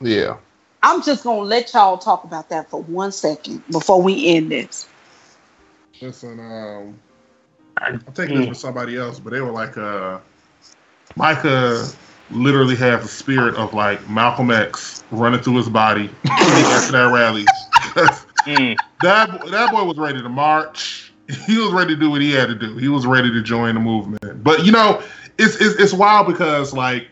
Yeah, 0.00 0.36
I'm 0.84 1.02
just 1.02 1.24
gonna 1.24 1.40
let 1.40 1.74
y'all 1.74 1.98
talk 1.98 2.22
about 2.22 2.48
that 2.50 2.70
for 2.70 2.82
one 2.82 3.10
second 3.10 3.64
before 3.66 4.00
we 4.00 4.28
end 4.28 4.52
this. 4.52 4.86
Listen, 6.00 6.38
um, 6.38 7.00
I'm 7.78 8.00
taking 8.14 8.36
this 8.36 8.48
with 8.48 8.58
somebody 8.58 8.96
else, 8.96 9.18
but 9.18 9.32
they 9.32 9.40
were 9.40 9.50
like, 9.50 9.76
uh, 9.76 10.20
Micah 11.16 11.88
literally 12.30 12.76
has 12.76 13.02
the 13.02 13.08
spirit 13.08 13.56
of 13.56 13.74
like 13.74 14.08
Malcolm 14.08 14.52
X 14.52 15.02
running 15.10 15.40
through 15.40 15.56
his 15.56 15.68
body 15.68 16.08
after 16.24 16.92
that 16.92 17.10
rally. 17.12 17.46
Mm. 18.46 18.80
that 19.00 19.50
that 19.50 19.70
boy 19.70 19.84
was 19.84 19.98
ready 19.98 20.22
to 20.22 20.28
march. 20.28 21.07
He 21.46 21.58
was 21.58 21.72
ready 21.72 21.94
to 21.94 22.00
do 22.00 22.10
what 22.10 22.20
he 22.20 22.32
had 22.32 22.48
to 22.48 22.54
do. 22.54 22.76
He 22.76 22.88
was 22.88 23.06
ready 23.06 23.30
to 23.30 23.42
join 23.42 23.74
the 23.74 23.80
movement. 23.80 24.42
But 24.42 24.64
you 24.64 24.72
know, 24.72 25.02
it's 25.38 25.56
it's, 25.56 25.78
it's 25.80 25.92
wild 25.92 26.26
because 26.26 26.72
like, 26.72 27.08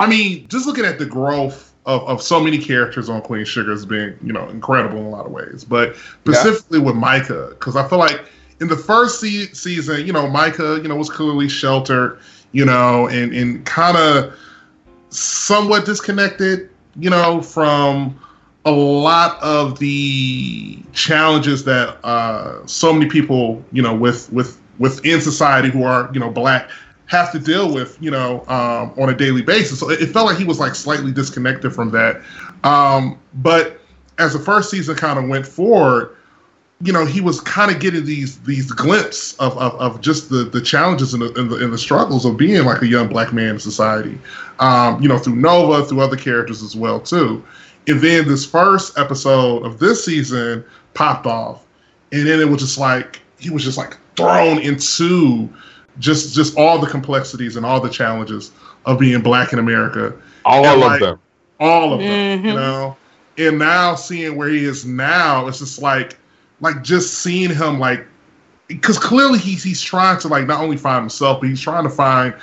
I 0.00 0.06
mean, 0.06 0.48
just 0.48 0.66
looking 0.66 0.84
at 0.84 0.98
the 0.98 1.06
growth 1.06 1.74
of, 1.86 2.02
of 2.04 2.22
so 2.22 2.40
many 2.40 2.58
characters 2.58 3.08
on 3.08 3.20
Queen 3.22 3.44
Sugar 3.44 3.70
has 3.72 3.84
been 3.84 4.18
you 4.22 4.32
know 4.32 4.48
incredible 4.48 4.98
in 4.98 5.04
a 5.04 5.10
lot 5.10 5.26
of 5.26 5.32
ways. 5.32 5.64
But 5.64 5.96
specifically 5.96 6.78
with 6.78 6.96
Micah, 6.96 7.48
because 7.50 7.76
I 7.76 7.86
feel 7.88 7.98
like 7.98 8.24
in 8.60 8.68
the 8.68 8.76
first 8.76 9.20
se- 9.20 9.52
season, 9.52 10.06
you 10.06 10.12
know, 10.12 10.28
Micah, 10.28 10.80
you 10.82 10.88
know, 10.88 10.96
was 10.96 11.10
clearly 11.10 11.48
sheltered, 11.48 12.18
you 12.52 12.64
know, 12.64 13.08
and 13.08 13.34
and 13.34 13.64
kind 13.66 13.96
of 13.96 14.34
somewhat 15.10 15.84
disconnected, 15.84 16.70
you 16.96 17.10
know, 17.10 17.42
from 17.42 18.18
a 18.64 18.70
lot 18.70 19.42
of 19.42 19.78
the 19.78 20.78
challenges 20.92 21.64
that 21.64 21.98
uh, 22.04 22.66
so 22.66 22.92
many 22.92 23.06
people, 23.10 23.62
you 23.72 23.82
know, 23.82 23.94
with 23.94 24.32
with 24.32 24.60
within 24.78 25.20
society 25.20 25.70
who 25.70 25.84
are, 25.84 26.10
you 26.12 26.20
know, 26.20 26.30
black 26.30 26.70
have 27.06 27.30
to 27.32 27.38
deal 27.38 27.72
with, 27.72 28.00
you 28.00 28.10
know, 28.10 28.40
um, 28.48 28.94
on 28.98 29.10
a 29.10 29.14
daily 29.14 29.42
basis. 29.42 29.80
So 29.80 29.90
it, 29.90 30.00
it 30.00 30.06
felt 30.08 30.26
like 30.26 30.38
he 30.38 30.44
was 30.44 30.58
like 30.58 30.74
slightly 30.74 31.12
disconnected 31.12 31.74
from 31.74 31.90
that. 31.90 32.22
Um, 32.64 33.20
but 33.34 33.80
as 34.18 34.32
the 34.32 34.38
first 34.38 34.70
season 34.70 34.96
kind 34.96 35.18
of 35.18 35.28
went 35.28 35.46
forward, 35.46 36.16
you 36.80 36.92
know, 36.92 37.04
he 37.04 37.20
was 37.20 37.40
kind 37.40 37.70
of 37.70 37.80
getting 37.80 38.04
these 38.04 38.40
these 38.40 38.70
glimpses 38.70 39.36
of, 39.38 39.56
of, 39.58 39.74
of 39.74 40.00
just 40.00 40.30
the, 40.30 40.44
the 40.44 40.60
challenges 40.60 41.14
and 41.14 41.22
the, 41.22 41.32
and 41.38 41.50
the 41.50 41.56
and 41.62 41.72
the 41.72 41.78
struggles 41.78 42.24
of 42.24 42.36
being 42.36 42.64
like 42.64 42.82
a 42.82 42.86
young 42.86 43.08
black 43.08 43.32
man 43.32 43.50
in 43.50 43.58
society. 43.60 44.18
Um, 44.58 45.00
you 45.02 45.08
know, 45.08 45.18
through 45.18 45.36
Nova, 45.36 45.84
through 45.84 46.00
other 46.00 46.16
characters 46.16 46.62
as 46.62 46.74
well 46.74 47.00
too. 47.00 47.44
And 47.86 48.00
then 48.00 48.26
this 48.26 48.44
first 48.46 48.98
episode 48.98 49.64
of 49.64 49.78
this 49.78 50.04
season 50.04 50.64
popped 50.94 51.26
off, 51.26 51.66
and 52.12 52.26
then 52.26 52.40
it 52.40 52.48
was 52.48 52.60
just 52.60 52.78
like 52.78 53.20
he 53.38 53.50
was 53.50 53.62
just 53.64 53.76
like 53.76 53.96
thrown 54.16 54.58
into 54.58 55.48
just 55.98 56.34
just 56.34 56.56
all 56.56 56.78
the 56.78 56.86
complexities 56.86 57.56
and 57.56 57.66
all 57.66 57.80
the 57.80 57.90
challenges 57.90 58.52
of 58.86 58.98
being 58.98 59.20
black 59.20 59.52
in 59.52 59.58
America 59.58 60.14
all 60.44 60.64
And, 60.64 60.74
of 60.74 60.80
like, 60.80 61.00
them. 61.00 61.18
all 61.60 61.92
of 61.92 62.00
them, 62.00 62.08
you 62.46 62.52
Mhm. 62.52 62.54
know. 62.54 62.96
And 63.38 63.58
now 63.58 63.94
seeing 63.94 64.36
where 64.36 64.48
he 64.48 64.64
is 64.64 64.84
now, 64.84 65.46
it's 65.48 65.58
just 65.58 65.80
like, 65.82 66.16
like 66.60 66.82
just 66.82 67.14
seeing 67.14 67.50
him 67.50 67.78
like, 67.78 68.06
because 68.68 68.98
clearly 68.98 69.38
he's 69.38 69.62
he's 69.62 69.82
trying 69.82 70.18
to 70.20 70.28
like 70.28 70.46
not 70.46 70.60
only 70.60 70.76
find 70.76 71.02
himself, 71.02 71.40
but 71.40 71.48
he's 71.48 71.60
trying 71.60 71.84
to 71.84 71.90
find 71.90 72.34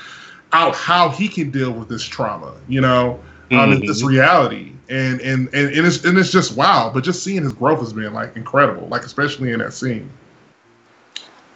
out 0.54 0.76
how 0.76 1.10
he 1.10 1.28
can 1.28 1.50
deal 1.50 1.72
with 1.72 1.88
this 1.90 2.04
trauma, 2.04 2.54
you 2.68 2.82
know, 2.82 3.20
um, 3.52 3.72
and 3.72 3.88
this 3.88 4.04
reality, 4.04 4.71
and 4.92 5.22
and 5.22 5.50
and 5.54 5.70
and 5.76 5.88
it's 5.88 6.06
and 6.06 6.18
it's 6.20 6.32
just 6.32 6.58
wow. 6.58 6.92
But 6.94 7.06
just 7.06 7.24
seeing 7.24 7.44
his 7.44 7.54
growth 7.54 7.80
has 7.82 7.94
been 7.94 8.14
like 8.14 8.38
incredible, 8.38 8.88
like 8.90 9.04
especially 9.06 9.52
in 9.54 9.60
that 9.60 9.74
scene. 9.74 10.12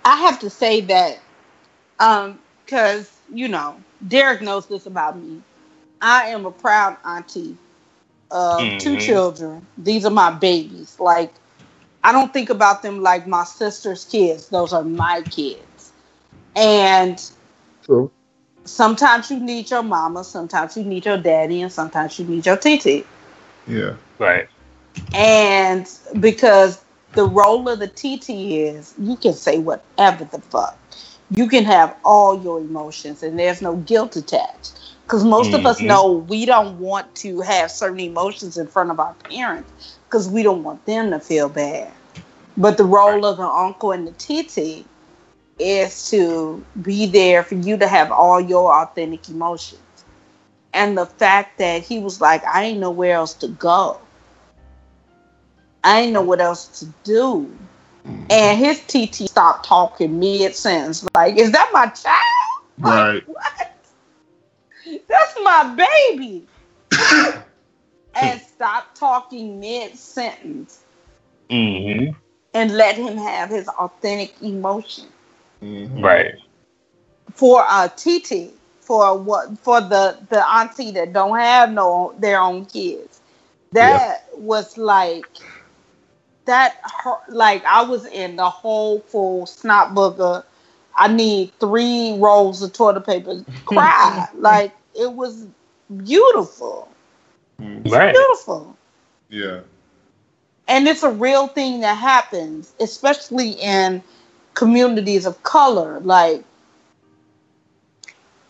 I 0.06 0.18
have 0.18 0.40
to 0.42 0.50
say 0.50 0.82
that 0.82 1.20
um 2.00 2.40
because 2.66 3.12
you 3.34 3.48
know 3.50 3.78
Derek 4.08 4.42
knows 4.42 4.68
this 4.68 4.86
about 4.88 5.20
me. 5.20 5.42
I 6.02 6.28
am 6.30 6.46
a 6.46 6.52
proud 6.52 6.98
auntie 7.06 7.58
of 8.32 8.78
two 8.78 8.98
Mhm. 8.98 8.98
children. 8.98 9.68
These 9.78 10.06
are 10.06 10.12
my 10.12 10.32
babies. 10.32 11.00
Like 11.00 11.34
I 12.04 12.12
don't 12.14 12.34
think 12.34 12.50
about 12.50 12.84
them 12.84 13.02
like 13.02 13.28
my 13.28 13.44
sister's 13.46 14.06
kids. 14.06 14.50
Those 14.50 14.74
are 14.74 14.84
my 14.84 15.24
kids. 15.30 15.94
And 16.56 17.22
True. 17.84 18.12
sometimes 18.66 19.32
you 19.32 19.40
need 19.40 19.70
your 19.72 19.84
mama, 19.84 20.24
sometimes 20.24 20.78
you 20.78 20.84
need 20.84 21.06
your 21.06 21.18
daddy, 21.18 21.62
and 21.62 21.72
sometimes 21.72 22.20
you 22.20 22.26
need 22.26 22.46
your 22.46 22.58
TT. 22.58 23.06
Yeah, 23.68 23.94
Right. 24.20 24.48
And 25.14 25.90
because 26.20 26.84
the 27.14 27.26
role 27.26 27.68
of 27.70 27.80
the 27.80 27.88
TT 27.88 28.64
is 28.64 28.94
you 29.00 29.16
can 29.18 29.34
say 29.34 29.58
whatever 29.58 30.26
the 30.26 30.40
fuck. 30.42 30.78
You 31.30 31.48
can 31.48 31.64
have 31.66 31.96
all 32.04 32.42
your 32.42 32.60
emotions 32.60 33.24
and 33.24 33.40
there's 33.40 33.62
no 33.62 33.78
guilt 33.78 34.16
attached. 34.16 34.80
Because 35.04 35.24
most 35.24 35.52
mm-hmm. 35.52 35.56
of 35.56 35.66
us 35.66 35.82
Mhm. 35.82 35.88
know 35.88 36.12
we 36.14 36.46
don't 36.46 36.80
want 36.80 37.14
to 37.16 37.42
have 37.42 37.72
certain 37.72 38.00
emotions 38.00 38.58
in 38.58 38.68
front 38.68 38.92
of 38.92 39.00
our 39.00 39.16
parents 39.30 39.98
because 40.06 40.28
we 40.30 40.44
don't 40.44 40.64
want 40.64 40.86
them 40.86 41.12
to 41.12 41.20
feel 41.20 41.50
bad. 41.50 41.92
But 42.58 42.78
the 42.78 42.86
role 42.86 43.26
of 43.26 43.40
an 43.40 43.50
uncle 43.52 43.92
and 43.92 44.08
the 44.08 44.12
TT 44.14 44.86
is 45.60 46.10
to 46.12 46.64
be 46.82 47.06
there 47.08 47.44
for 47.44 47.56
you 47.56 47.78
to 47.78 47.88
have 47.88 48.12
all 48.12 48.40
your 48.42 48.74
authentic 48.74 49.30
emotions. 49.30 49.82
And 50.76 50.98
the 50.98 51.06
fact 51.06 51.58
that 51.60 51.84
he 51.84 52.00
was 52.00 52.20
like, 52.20 52.44
I 52.46 52.64
ain't 52.66 52.80
know 52.80 52.92
where 52.92 53.16
else 53.16 53.34
to 53.36 53.48
go. 53.48 53.98
I 55.86 56.02
ain't 56.02 56.12
know 56.12 56.22
what 56.22 56.42
else 56.42 56.80
to 56.80 56.88
do. 57.06 57.50
And 58.30 58.60
his 58.60 58.82
TT 58.82 59.30
stopped 59.30 59.66
talking 59.66 60.20
mid 60.20 60.54
sentence. 60.54 61.08
Like, 61.16 61.38
is 61.38 61.52
that 61.54 61.70
my 61.74 61.88
child? 61.88 62.22
Right. 62.78 63.24
What? 63.26 63.76
That's 65.08 65.38
my 65.42 65.88
baby. 66.12 66.46
and 68.16 68.42
stop 68.42 68.94
talking 68.96 69.60
mid 69.62 69.98
sentence 69.98 70.82
Mm-hmm. 71.50 72.12
and 72.54 72.76
let 72.76 72.98
him 72.98 73.16
have 73.18 73.50
his 73.50 73.70
authentic 73.70 74.34
emotion. 74.42 75.06
Mhm. 75.64 76.04
Right. 76.04 76.36
For 77.34 77.64
a 77.70 77.88
TT, 77.96 78.52
for 78.86 79.18
what 79.18 79.58
for 79.60 79.82
the 79.82 80.18
the 80.30 80.48
auntie 80.50 80.92
that 80.92 81.14
don't 81.14 81.38
have 81.38 81.72
no 81.72 82.16
their 82.20 82.40
own 82.40 82.66
kids. 82.66 83.22
That 83.74 84.26
was 84.36 84.78
like 84.78 85.28
that 86.46 86.78
like 87.30 87.64
I 87.66 87.84
was 87.84 88.06
in 88.08 88.36
the 88.38 88.50
whole 88.50 89.00
full 89.02 89.46
snot 89.48 89.96
booger. 89.96 90.44
I 90.96 91.10
need 91.10 91.52
three 91.60 92.18
rolls 92.20 92.62
of 92.62 92.74
toilet 92.74 93.06
paper. 93.06 93.44
Cry. 93.66 94.28
like 94.36 94.74
it 95.00 95.12
was 95.14 95.48
beautiful. 96.04 96.90
Mhm. 97.62 97.92
Right. 97.92 98.14
Beautiful. 98.14 98.78
Yeah. 99.30 99.62
and 100.68 100.88
it's 100.88 101.04
a 101.04 101.10
real 101.12 101.48
thing 101.48 101.82
that 101.82 101.96
happens 101.98 102.74
especially 102.80 103.52
in 103.52 104.04
communities 104.54 105.26
of 105.26 105.42
color 105.44 106.00
like 106.02 106.44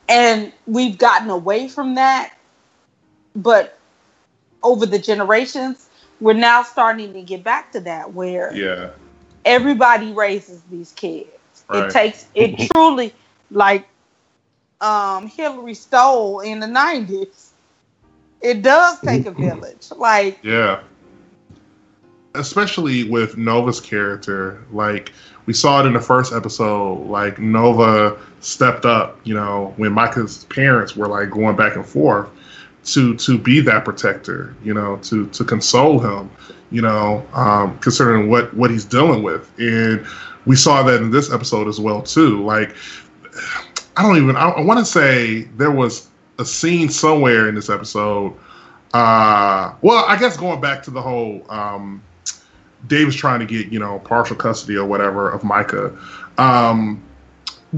and 0.07 0.51
we've 0.67 0.97
gotten 0.97 1.29
away 1.29 1.67
from 1.67 1.95
that 1.95 2.33
but 3.35 3.77
over 4.63 4.85
the 4.85 4.99
generations 4.99 5.89
we're 6.19 6.33
now 6.33 6.63
starting 6.63 7.13
to 7.13 7.21
get 7.21 7.43
back 7.43 7.71
to 7.71 7.79
that 7.81 8.13
where 8.13 8.53
Yeah. 8.53 8.89
everybody 9.45 10.11
raises 10.11 10.61
these 10.63 10.91
kids 10.91 11.27
Right. 11.67 11.87
it 11.87 11.91
takes 11.91 12.27
it 12.35 12.57
truly 12.73 13.13
like 13.51 13.87
um 14.81 15.27
hillary 15.27 15.73
stole 15.73 16.39
in 16.41 16.59
the 16.59 16.67
90s 16.67 17.51
it 18.41 18.61
does 18.61 19.01
take 19.01 19.25
a 19.25 19.31
village 19.31 19.89
like 19.97 20.39
Yeah. 20.43 20.81
Especially 22.35 23.09
with 23.09 23.37
Nova's 23.37 23.79
character, 23.79 24.61
like 24.71 25.13
we 25.45 25.53
saw 25.53 25.81
it 25.81 25.85
in 25.85 25.93
the 25.93 25.99
first 25.99 26.33
episode, 26.33 27.07
like 27.07 27.39
Nova 27.39 28.19
stepped 28.39 28.85
up, 28.85 29.19
you 29.23 29.33
know, 29.33 29.73
when 29.77 29.91
Micah's 29.91 30.45
parents 30.45 30.95
were 30.95 31.07
like 31.07 31.29
going 31.29 31.55
back 31.55 31.75
and 31.75 31.85
forth 31.85 32.29
to 32.85 33.15
to 33.15 33.37
be 33.37 33.61
that 33.61 33.85
protector, 33.85 34.55
you 34.63 34.73
know, 34.73 34.97
to 34.97 35.27
to 35.27 35.43
console 35.43 35.99
him, 35.99 36.29
you 36.71 36.81
know, 36.81 37.25
um, 37.33 37.77
considering 37.79 38.29
what 38.29 38.53
what 38.53 38.69
he's 38.69 38.85
dealing 38.85 39.23
with. 39.23 39.51
And 39.59 40.05
we 40.45 40.55
saw 40.55 40.83
that 40.83 41.01
in 41.01 41.11
this 41.11 41.31
episode 41.31 41.67
as 41.67 41.79
well 41.79 42.01
too. 42.01 42.43
Like 42.43 42.75
I 43.97 44.03
don't 44.03 44.17
even 44.17 44.35
I, 44.35 44.49
I 44.49 44.61
want 44.61 44.79
to 44.79 44.85
say 44.85 45.43
there 45.57 45.71
was 45.71 46.09
a 46.37 46.45
scene 46.45 46.89
somewhere 46.89 47.47
in 47.47 47.55
this 47.55 47.69
episode 47.69 48.35
uh, 48.95 49.73
well, 49.81 50.05
I 50.07 50.17
guess 50.17 50.37
going 50.37 50.61
back 50.61 50.81
to 50.83 50.91
the 50.91 51.01
whole 51.01 51.45
um, 51.49 52.01
Davis 52.87 53.15
trying 53.15 53.39
to 53.39 53.45
get 53.45 53.67
you 53.71 53.79
know 53.79 53.99
partial 53.99 54.35
custody 54.35 54.75
or 54.77 54.85
whatever 54.85 55.29
of 55.31 55.43
Micah. 55.43 55.95
Um, 56.37 57.01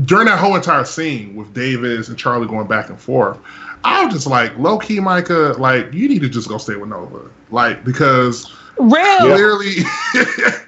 during 0.04 0.26
that 0.28 0.38
whole 0.40 0.56
entire 0.56 0.86
scene 0.86 1.36
with 1.36 1.54
Davis 1.54 2.10
and 2.10 2.18
Charley 2.18 2.48
going 2.48 2.68
back 2.68 2.90
and 2.90 3.00
forth, 3.00 3.40
I 3.84 4.06
was 4.06 4.14
just 4.14 4.28
like, 4.28 4.56
low 4.58 4.78
key, 4.78 5.00
Micah, 5.00 5.56
like 5.58 5.94
you 5.94 6.08
need 6.08 6.22
to 6.22 6.30
just 6.30 6.48
go 6.50 6.58
stay 6.58 6.76
with 6.76 6.90
Nova, 6.90 7.30
like 7.52 7.84
because 7.84 8.52
real 8.78 9.18
clearly, 9.20 9.78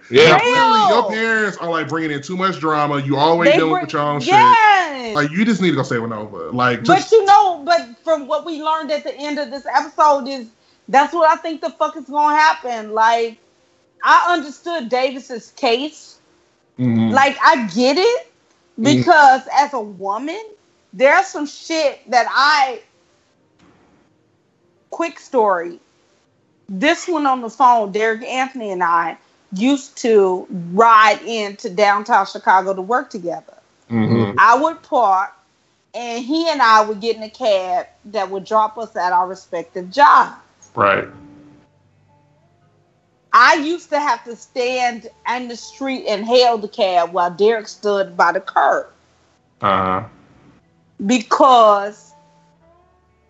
Yeah. 0.10 0.40
clearly 0.40 0.80
your 0.90 1.10
parents 1.10 1.58
are 1.58 1.70
like 1.70 1.88
bringing 1.88 2.12
in 2.12 2.22
too 2.24 2.38
much 2.38 2.60
drama. 2.60 3.02
You 3.02 3.18
always 3.18 3.52
They 3.52 3.58
dealing 3.58 3.74
bring- 3.74 3.84
with 3.84 3.94
your 3.94 4.02
own 4.02 4.22
yes. 4.22 4.88
shit. 5.06 5.16
Like 5.16 5.32
you 5.32 5.46
just 5.46 5.62
need 5.62 5.72
to 5.72 5.76
go 5.76 5.84
stay 5.84 6.00
with 6.00 6.10
Nova. 6.10 6.50
Like 6.50 6.80
but 6.86 6.96
just 6.96 7.12
you 7.12 7.24
know, 7.26 7.62
but 7.66 7.88
from 8.04 8.28
what 8.28 8.46
we 8.46 8.62
learned 8.64 8.92
at 8.92 9.04
the 9.04 9.16
end 9.16 9.38
of 9.40 9.52
this 9.52 9.66
episode 9.66 10.28
is 10.28 10.48
that's 10.88 11.14
what 11.14 11.30
I 11.30 11.36
think 11.36 11.62
the 11.62 11.70
fuck 11.72 11.96
is 11.98 12.06
gonna 12.06 12.36
happen. 12.36 12.94
Like, 12.94 13.38
I 14.04 14.34
understood 14.34 14.90
Davis's 14.90 15.52
case. 15.52 16.18
Mhm. 16.78 17.12
Like, 17.12 17.38
I 17.44 17.68
get 17.68 17.98
it 17.98 18.32
because 18.82 19.42
as 19.54 19.74
a 19.74 19.80
woman, 19.80 20.42
there's 20.94 21.28
some 21.28 21.46
shit 21.46 22.00
that 22.10 22.28
I. 22.30 22.82
Quick 24.90 25.20
story. 25.20 25.80
This 26.68 27.08
one 27.08 27.26
on 27.26 27.42
the 27.42 27.50
phone, 27.50 27.92
Derek 27.92 28.24
Anthony 28.24 28.72
and 28.72 28.84
I 28.84 29.18
used 29.54 29.98
to 29.98 30.48
ride 30.74 31.22
into 31.24 31.70
downtown 31.70 32.26
Chicago 32.26 32.74
to 32.74 32.82
work 32.82 33.10
together. 33.10 33.58
Mhm. 33.90 34.36
I 34.38 34.56
would 34.56 34.82
park, 34.84 35.34
and 35.94 36.24
he 36.24 36.48
and 36.50 36.62
I 36.62 36.82
would 36.82 37.02
get 37.02 37.16
in 37.16 37.24
a 37.24 37.30
cab 37.30 37.88
that 38.06 38.30
would 38.30 38.46
drop 38.46 38.78
us 38.78 38.96
at 38.96 39.12
our 39.12 39.28
respective 39.28 39.90
jobs. 39.92 40.36
right. 40.76 41.08
I 43.34 43.56
used 43.56 43.90
to 43.90 44.00
have 44.00 44.24
to 44.26 44.36
stand 44.36 45.08
in 45.30 45.48
the 45.48 45.56
street 45.56 46.06
and 46.08 46.26
hail 46.26 46.58
the 46.58 46.68
cab 46.68 47.12
while 47.14 47.32
Derek 47.32 47.68
stood 47.68 48.16
by 48.18 48.32
the 48.32 48.42
curb 48.42 48.88
Uh 49.62 49.68
huh. 50.02 50.10
because 51.06 52.16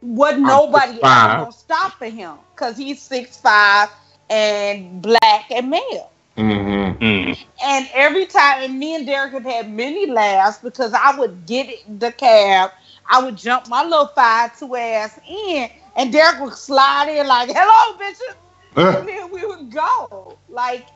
what 0.01 0.39
nobody 0.39 1.01
else 1.03 1.29
6'5". 1.29 1.35
gonna 1.35 1.51
stop 1.51 1.97
for 1.97 2.07
him 2.07 2.35
because 2.55 2.77
he's 2.77 3.01
six 3.01 3.37
five 3.37 3.89
and 4.29 5.01
black 5.01 5.51
and 5.51 5.69
male. 5.69 6.11
Mm-hmm. 6.37 7.03
Mm. 7.03 7.37
And 7.63 7.89
every 7.93 8.25
time, 8.25 8.63
and 8.63 8.79
me 8.79 8.95
and 8.95 9.05
Derek 9.05 9.33
have 9.33 9.43
had 9.43 9.69
many 9.69 10.05
laughs 10.07 10.59
because 10.59 10.93
I 10.93 11.17
would 11.17 11.45
get 11.45 11.69
the 11.99 12.11
cab, 12.11 12.71
I 13.09 13.23
would 13.23 13.35
jump 13.37 13.67
my 13.67 13.83
little 13.83 14.07
five 14.07 14.57
two 14.57 14.75
ass 14.75 15.19
in, 15.27 15.69
and 15.95 16.11
Derek 16.11 16.39
would 16.41 16.53
slide 16.53 17.09
in 17.09 17.27
like, 17.27 17.49
"Hello, 17.53 17.97
bitches," 17.97 18.35
and 18.75 19.07
then 19.07 19.31
we 19.31 19.45
would 19.45 19.71
go. 19.71 20.37
Like, 20.49 20.87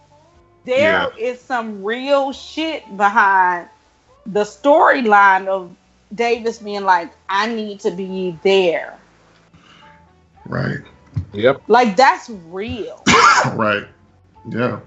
there 0.65 1.09
is 1.17 1.41
some 1.41 1.83
real 1.83 2.31
shit 2.31 2.97
behind 2.97 3.67
the 4.25 4.43
storyline 4.43 5.47
of 5.47 5.75
Davis 6.13 6.59
being 6.59 6.83
like, 6.83 7.11
"I 7.29 7.47
need 7.47 7.79
to 7.81 7.91
be 7.91 8.37
there." 8.43 8.97
right. 10.45 10.79
Yep. 11.33 11.63
Like 11.67 11.95
that's 11.95 12.29
real. 12.29 13.03
Right. 13.55 13.85
Yeah. 14.49 14.79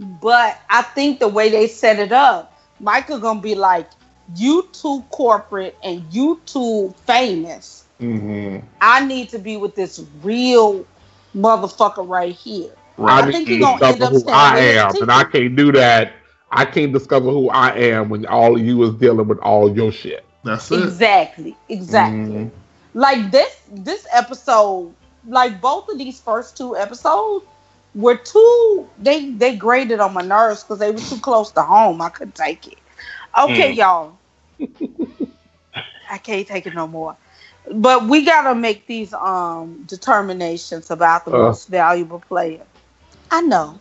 But 0.00 0.58
I 0.68 0.82
think 0.82 1.20
the 1.20 1.28
way 1.28 1.48
they 1.48 1.68
set 1.68 2.00
it 2.00 2.10
up, 2.10 2.58
Michael 2.80 3.18
gonna 3.18 3.40
be 3.40 3.54
like, 3.54 3.88
"You 4.34 4.68
too 4.72 5.04
corporate 5.10 5.76
and 5.84 6.02
you 6.10 6.40
too 6.46 6.92
famous. 7.06 7.84
Mm-hmm. 8.00 8.66
I 8.80 9.04
need 9.04 9.28
to 9.28 9.38
be 9.38 9.56
with 9.58 9.74
this 9.74 10.02
real 10.22 10.84
motherfucker 11.34 12.06
right 12.08 12.34
here." 12.34 12.72
I 12.98 13.22
I 13.22 13.30
think 13.30 13.46
to 13.46 13.52
he 13.54 13.58
gonna 13.58 13.84
end 13.84 14.02
discover 14.02 14.04
up 14.04 14.12
who 14.12 14.28
I 14.30 14.58
am, 14.58 14.94
and 15.00 15.10
I 15.10 15.24
can't 15.24 15.56
do 15.56 15.72
that. 15.72 16.12
I 16.50 16.64
can't 16.64 16.92
discover 16.92 17.30
who 17.30 17.48
I 17.50 17.70
am 17.76 18.08
when 18.08 18.26
all 18.26 18.56
of 18.56 18.64
you 18.64 18.82
is 18.82 18.94
dealing 18.94 19.28
with 19.28 19.38
all 19.38 19.74
your 19.74 19.92
shit. 19.92 20.24
That's 20.44 20.70
it. 20.70 20.82
Exactly, 20.84 21.56
exactly. 21.68 22.44
Mhm. 22.44 22.50
Like 22.94 23.30
this, 23.30 23.60
this 23.70 24.06
episode, 24.12 24.94
like 25.26 25.60
both 25.60 25.88
of 25.88 25.98
these 25.98 26.20
first 26.20 26.56
two 26.56 26.76
episodes, 26.76 27.44
were 27.94 28.16
too. 28.16 28.88
They 28.98 29.30
they 29.30 29.56
graded 29.56 30.00
on 30.00 30.12
my 30.12 30.22
nerves 30.22 30.62
because 30.62 30.78
they 30.78 30.90
were 30.90 31.00
too 31.00 31.18
close 31.20 31.52
to 31.52 31.62
home. 31.62 32.00
I 32.02 32.08
couldn't 32.10 32.34
take 32.34 32.66
it. 32.66 32.78
Okay, 33.38 33.72
Mm. 33.72 33.76
y'all. 33.76 34.18
I 36.10 36.18
can't 36.18 36.46
take 36.46 36.66
it 36.66 36.74
no 36.74 36.86
more. 36.86 37.16
But 37.72 38.06
we 38.06 38.24
gotta 38.24 38.54
make 38.54 38.86
these 38.86 39.12
um 39.12 39.84
determinations 39.86 40.90
about 40.90 41.24
the 41.24 41.32
Uh. 41.32 41.32
most 41.32 41.68
valuable 41.68 42.20
player. 42.20 42.66
I 43.30 43.40
know. 43.42 43.80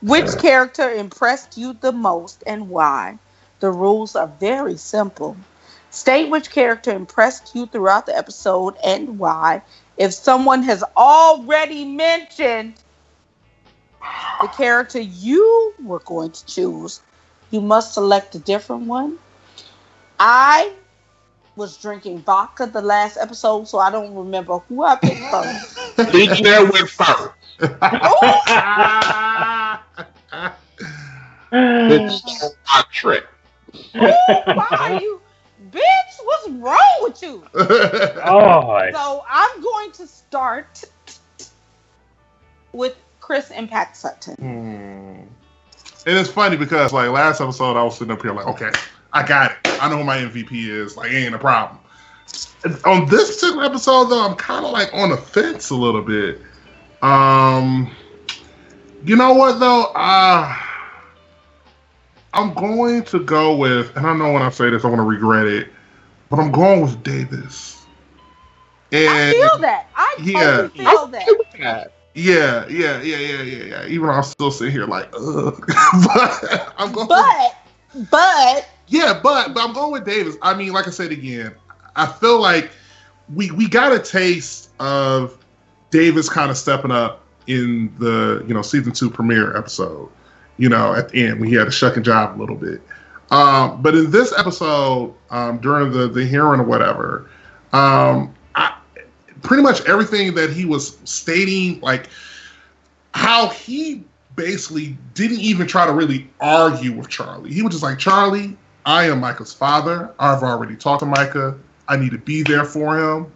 Which 0.00 0.36
character 0.38 0.90
impressed 0.90 1.56
you 1.56 1.72
the 1.74 1.92
most 1.92 2.42
and 2.46 2.68
why? 2.68 3.18
The 3.60 3.70
rules 3.70 4.14
are 4.16 4.26
very 4.28 4.76
simple. 4.76 5.36
State 5.90 6.28
which 6.30 6.50
character 6.50 6.90
impressed 6.90 7.54
you 7.54 7.66
throughout 7.66 8.06
the 8.06 8.16
episode 8.16 8.76
and 8.84 9.18
why. 9.18 9.62
If 9.96 10.12
someone 10.12 10.62
has 10.64 10.82
already 10.96 11.84
mentioned 11.84 12.82
the 14.38 14.48
character 14.48 15.00
you 15.00 15.74
were 15.82 16.00
going 16.00 16.30
to 16.32 16.44
choose, 16.46 17.00
you 17.50 17.60
must 17.60 17.94
select 17.94 18.34
a 18.34 18.38
different 18.38 18.86
one. 18.86 19.18
I 20.18 20.74
was 21.60 21.76
drinking 21.76 22.18
vodka 22.20 22.64
the 22.64 22.80
last 22.80 23.18
episode, 23.18 23.68
so 23.68 23.78
I 23.78 23.90
don't 23.90 24.14
remember 24.14 24.58
who 24.60 24.82
I 24.82 24.96
picked 24.96 25.20
first. 25.30 26.14
Legionnaire 26.14 26.64
went 26.64 26.88
first. 26.88 27.30
Bitch, 31.52 32.42
I 32.66 32.84
trick. 32.90 33.26
Why 33.92 34.66
are 34.70 35.00
you, 35.00 35.20
bitch? 35.70 36.24
What's 36.24 36.48
wrong 36.48 36.98
with 37.02 37.22
you? 37.22 37.44
oh, 37.54 38.90
So 38.92 39.22
I'm 39.28 39.60
going 39.60 39.92
to 39.92 40.06
start 40.06 40.82
with 42.72 42.96
Chris 43.20 43.50
Impact 43.50 43.98
Sutton. 43.98 44.34
Hmm. 44.36 45.28
And 46.06 46.18
it's 46.18 46.30
funny 46.30 46.56
because 46.56 46.94
like 46.94 47.10
last 47.10 47.42
episode, 47.42 47.76
I 47.76 47.82
was 47.82 47.98
sitting 47.98 48.12
up 48.12 48.22
here 48.22 48.32
like, 48.32 48.46
okay, 48.46 48.70
I 49.12 49.26
got 49.26 49.52
it. 49.52 49.56
I 49.80 49.88
know 49.88 49.98
who 49.98 50.04
my 50.04 50.18
MVP 50.18 50.52
is. 50.68 50.96
Like, 50.96 51.12
ain't 51.12 51.34
a 51.34 51.38
problem. 51.38 51.78
On 52.84 53.06
this 53.08 53.36
particular 53.36 53.64
episode, 53.64 54.04
though, 54.06 54.24
I'm 54.24 54.36
kind 54.36 54.64
of 54.64 54.70
like 54.72 54.92
on 54.92 55.10
the 55.10 55.16
fence 55.16 55.70
a 55.70 55.76
little 55.76 56.02
bit. 56.02 56.40
Um, 57.02 57.90
you 59.04 59.16
know 59.16 59.32
what 59.32 59.58
though? 59.58 59.84
Uh 59.94 60.54
I'm 62.32 62.54
going 62.54 63.02
to 63.04 63.20
go 63.20 63.56
with, 63.56 63.96
and 63.96 64.06
I 64.06 64.14
know 64.16 64.32
when 64.32 64.42
I 64.42 64.50
say 64.50 64.70
this, 64.70 64.84
I'm 64.84 64.90
going 64.90 65.02
to 65.02 65.08
regret 65.08 65.46
it, 65.46 65.68
but 66.28 66.38
I'm 66.38 66.52
going 66.52 66.80
with 66.80 67.02
Davis. 67.02 67.84
And 68.92 69.08
I 69.08 69.32
feel 69.32 69.58
that. 69.62 69.88
I 69.96 70.14
Yeah. 70.22 70.56
totally 70.68 70.84
feel 70.84 71.06
that. 71.08 71.92
yeah, 72.14 72.66
yeah, 72.68 73.02
yeah, 73.02 73.16
yeah, 73.16 73.42
yeah, 73.42 73.64
yeah. 73.64 73.86
Even 73.86 74.06
though 74.06 74.12
I'm 74.12 74.22
still 74.22 74.50
sitting 74.50 74.72
here 74.72 74.86
like, 74.86 75.08
ugh. 75.12 75.64
but 76.06 76.72
I'm 76.78 76.92
going. 76.92 77.08
But, 77.08 77.56
but 78.10 78.68
Yeah, 78.90 79.18
but 79.22 79.54
but 79.54 79.62
I'm 79.62 79.72
going 79.72 79.92
with 79.92 80.04
Davis. 80.04 80.36
I 80.42 80.52
mean, 80.52 80.72
like 80.72 80.88
I 80.88 80.90
said 80.90 81.12
again, 81.12 81.54
I 81.94 82.06
feel 82.06 82.40
like 82.40 82.72
we 83.32 83.52
we 83.52 83.68
got 83.68 83.92
a 83.92 84.00
taste 84.00 84.70
of 84.80 85.38
Davis 85.90 86.28
kind 86.28 86.50
of 86.50 86.56
stepping 86.56 86.90
up 86.90 87.24
in 87.46 87.94
the 87.98 88.44
you 88.48 88.52
know 88.52 88.62
season 88.62 88.92
two 88.92 89.08
premiere 89.08 89.56
episode. 89.56 90.10
You 90.56 90.68
know, 90.68 90.92
at 90.92 91.10
the 91.10 91.24
end 91.24 91.40
when 91.40 91.48
he 91.48 91.54
had 91.54 91.66
to 91.66 91.70
shuck 91.70 91.96
and 91.96 92.04
jive 92.04 92.36
a 92.36 92.38
little 92.38 92.56
bit. 92.56 92.82
Um, 93.30 93.80
but 93.80 93.94
in 93.94 94.10
this 94.10 94.36
episode, 94.36 95.14
um, 95.30 95.58
during 95.58 95.92
the 95.92 96.08
the 96.08 96.26
hearing 96.26 96.60
or 96.60 96.64
whatever, 96.64 97.30
um, 97.72 98.34
I, 98.56 98.76
pretty 99.42 99.62
much 99.62 99.86
everything 99.86 100.34
that 100.34 100.50
he 100.50 100.64
was 100.64 100.98
stating, 101.04 101.80
like 101.80 102.08
how 103.14 103.50
he 103.50 104.02
basically 104.34 104.98
didn't 105.14 105.40
even 105.40 105.68
try 105.68 105.86
to 105.86 105.92
really 105.92 106.28
argue 106.40 106.92
with 106.92 107.08
Charley. 107.08 107.52
He 107.52 107.62
was 107.62 107.72
just 107.72 107.84
like, 107.84 107.98
Charley, 107.98 108.56
I 108.90 109.04
am 109.04 109.20
Micah's 109.20 109.54
father. 109.54 110.12
I've 110.18 110.42
already 110.42 110.74
talked 110.74 110.98
to 111.00 111.06
Micah. 111.06 111.56
I 111.86 111.96
need 111.96 112.10
to 112.10 112.18
be 112.18 112.42
there 112.42 112.64
for 112.64 112.98
him. 112.98 113.32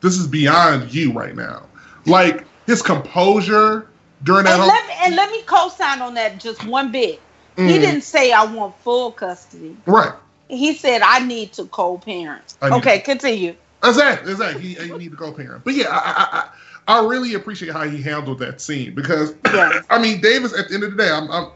This 0.00 0.16
is 0.16 0.26
beyond 0.26 0.94
you 0.94 1.12
right 1.12 1.36
now. 1.36 1.66
Like 2.06 2.46
his 2.66 2.80
composure 2.80 3.90
during 4.22 4.44
that 4.44 4.52
and 4.54 4.62
whole 4.62 4.68
let 4.68 4.86
me 4.86 4.94
and 5.02 5.14
let 5.14 5.30
me 5.30 5.42
co-sign 5.42 6.00
on 6.00 6.14
that 6.14 6.40
just 6.40 6.66
one 6.66 6.90
bit. 6.90 7.20
He 7.54 7.62
Mhm. 7.62 7.80
didn't 7.80 8.00
say 8.00 8.32
I 8.32 8.44
want 8.46 8.80
full 8.80 9.12
custody. 9.12 9.76
right. 9.86 10.14
He 10.48 10.72
said 10.74 11.02
I 11.02 11.18
need 11.18 11.52
to 11.54 11.66
co-parent. 11.66 12.54
Okay, 12.62 13.00
continue. 13.00 13.56
Exactly, 13.84 14.32
exactly. 14.32 14.62
He, 14.62 14.74
he 14.74 14.90
need 14.96 15.10
to 15.10 15.16
go 15.16 15.32
parent. 15.32 15.64
But 15.64 15.74
yeah, 15.74 15.88
I, 15.90 16.48
I, 16.88 16.94
I, 16.94 16.98
I 17.00 17.06
really 17.06 17.34
appreciate 17.34 17.72
how 17.72 17.86
he 17.86 18.00
handled 18.00 18.38
that 18.38 18.62
scene 18.62 18.94
because. 18.94 19.34
I 19.90 19.98
mean 20.00 20.22
Davis. 20.22 20.58
At 20.58 20.68
the 20.68 20.74
end 20.74 20.84
of 20.84 20.92
the 20.92 20.96
day, 20.96 21.10
I'm, 21.10 21.30
I'm 21.30 21.48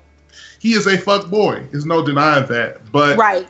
he 0.59 0.73
is 0.75 0.87
a 0.87 0.97
fuck 0.99 1.29
boy. 1.31 1.65
There's 1.71 1.87
no 1.87 2.05
denying 2.05 2.47
that. 2.47 2.91
But 2.93 3.17
Right. 3.17 3.49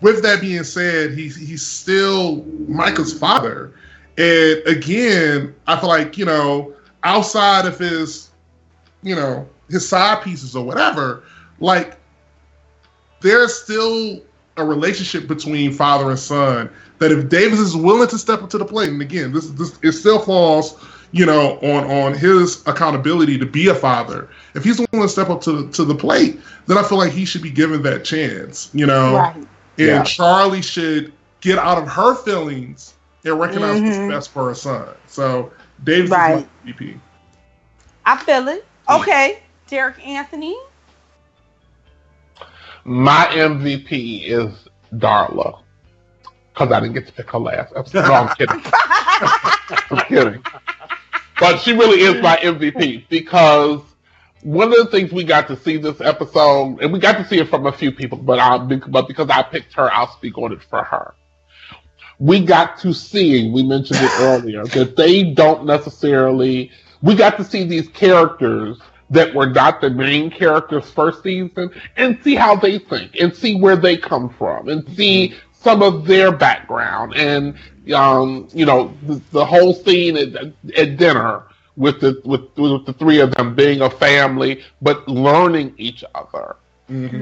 with 0.00 0.22
that 0.22 0.40
being 0.40 0.64
said, 0.64 1.12
he's 1.12 1.36
he's 1.36 1.64
still 1.64 2.44
Micah's 2.68 3.16
father. 3.16 3.72
And 4.16 4.62
again, 4.66 5.54
I 5.66 5.78
feel 5.78 5.88
like, 5.88 6.18
you 6.18 6.24
know, 6.24 6.72
outside 7.04 7.66
of 7.66 7.78
his, 7.78 8.30
you 9.02 9.14
know, 9.14 9.48
his 9.70 9.88
side 9.88 10.22
pieces 10.22 10.56
or 10.56 10.64
whatever, 10.64 11.22
like 11.60 11.96
there's 13.20 13.54
still 13.54 14.20
a 14.56 14.64
relationship 14.64 15.28
between 15.28 15.72
father 15.72 16.10
and 16.10 16.18
son 16.18 16.68
that 16.98 17.12
if 17.12 17.28
Davis 17.28 17.60
is 17.60 17.76
willing 17.76 18.08
to 18.08 18.18
step 18.18 18.42
up 18.42 18.50
to 18.50 18.58
the 18.58 18.64
plate, 18.64 18.88
and 18.88 19.00
again, 19.00 19.32
this 19.32 19.50
this 19.50 19.78
it 19.82 19.92
still 19.92 20.18
falls, 20.18 20.76
you 21.12 21.24
know, 21.26 21.58
on 21.60 21.90
on 21.90 22.14
his 22.14 22.66
accountability 22.66 23.38
to 23.38 23.46
be 23.46 23.68
a 23.68 23.74
father. 23.74 24.28
If 24.54 24.64
he's 24.64 24.78
willing 24.78 25.06
to 25.06 25.08
step 25.08 25.30
up 25.30 25.40
to 25.42 25.68
to 25.70 25.84
the 25.84 25.94
plate, 25.94 26.40
then 26.66 26.76
I 26.78 26.82
feel 26.82 26.98
like 26.98 27.12
he 27.12 27.24
should 27.24 27.42
be 27.42 27.50
given 27.50 27.82
that 27.82 28.04
chance, 28.04 28.70
you 28.74 28.86
know. 28.86 29.16
Right. 29.16 29.36
And 29.36 29.46
Yeah. 29.78 30.02
Charley 30.04 30.60
should 30.62 31.12
get 31.40 31.58
out 31.58 31.78
of 31.78 31.88
her 31.88 32.14
feelings 32.16 32.94
and 33.24 33.38
recognize 33.38 33.80
Mhm. 33.80 33.86
what's 34.08 34.14
best 34.14 34.30
for 34.32 34.48
her 34.48 34.54
son. 34.54 34.88
So 35.06 35.50
Davis 35.84 36.10
Right. 36.10 36.38
is 36.38 36.42
my 36.42 36.48
MVP. 36.64 37.00
I 38.06 38.16
feel 38.16 38.48
it. 38.48 38.66
Okay. 38.90 39.42
Derek 39.68 40.04
Anthony. 40.06 40.56
My 42.84 43.26
MVP 43.32 44.24
is 44.24 44.50
Darla. 44.94 45.60
Because 46.52 46.72
I 46.72 46.80
didn't 46.80 46.94
get 46.94 47.06
to 47.06 47.12
pick 47.12 47.30
her 47.30 47.38
last 47.38 47.72
episode. 47.76 48.02
No, 48.08 48.14
I'm 48.14 48.28
kidding. 48.36 48.62
I'm 49.90 50.06
kidding. 50.06 50.42
But 51.38 51.60
she 51.60 51.72
really 51.72 52.00
is 52.00 52.22
my 52.22 52.36
MVP 52.36 53.08
because 53.08 53.80
one 54.42 54.68
of 54.68 54.78
the 54.78 54.86
things 54.86 55.12
we 55.12 55.24
got 55.24 55.48
to 55.48 55.56
see 55.56 55.76
this 55.76 56.00
episode, 56.00 56.78
and 56.80 56.92
we 56.92 56.98
got 56.98 57.16
to 57.18 57.26
see 57.26 57.38
it 57.38 57.48
from 57.48 57.66
a 57.66 57.72
few 57.72 57.92
people, 57.92 58.18
but 58.18 58.38
I, 58.38 58.58
but 58.58 59.08
because 59.08 59.28
I 59.30 59.42
picked 59.42 59.74
her, 59.74 59.92
I'll 59.92 60.12
speak 60.12 60.38
on 60.38 60.52
it 60.52 60.62
for 60.62 60.82
her. 60.82 61.14
We 62.18 62.44
got 62.44 62.78
to 62.78 62.92
see, 62.92 63.50
we 63.50 63.62
mentioned 63.62 64.00
it 64.02 64.10
earlier, 64.20 64.64
that 64.74 64.96
they 64.96 65.32
don't 65.32 65.66
necessarily, 65.66 66.70
we 67.02 67.14
got 67.14 67.36
to 67.36 67.44
see 67.44 67.64
these 67.64 67.88
characters 67.88 68.78
that 69.10 69.34
were 69.34 69.48
not 69.48 69.80
the 69.80 69.90
main 69.90 70.30
characters 70.30 70.90
first 70.90 71.22
season 71.22 71.70
and 71.96 72.22
see 72.22 72.34
how 72.34 72.56
they 72.56 72.78
think 72.78 73.16
and 73.18 73.34
see 73.34 73.58
where 73.60 73.76
they 73.76 73.96
come 73.96 74.28
from 74.28 74.68
and 74.68 74.86
see 74.94 75.28
mm-hmm. 75.28 75.47
Some 75.60 75.82
of 75.82 76.06
their 76.06 76.32
background 76.32 77.14
and 77.16 77.56
um, 77.94 78.48
you 78.52 78.64
know 78.66 78.94
the, 79.06 79.20
the 79.32 79.44
whole 79.44 79.74
scene 79.74 80.16
at, 80.16 80.52
at 80.76 80.96
dinner 80.96 81.44
with 81.76 82.00
the 82.00 82.20
with, 82.24 82.42
with 82.56 82.86
the 82.86 82.92
three 82.94 83.20
of 83.20 83.32
them 83.34 83.54
being 83.54 83.80
a 83.82 83.90
family 83.90 84.62
but 84.82 85.06
learning 85.08 85.74
each 85.78 86.04
other 86.14 86.56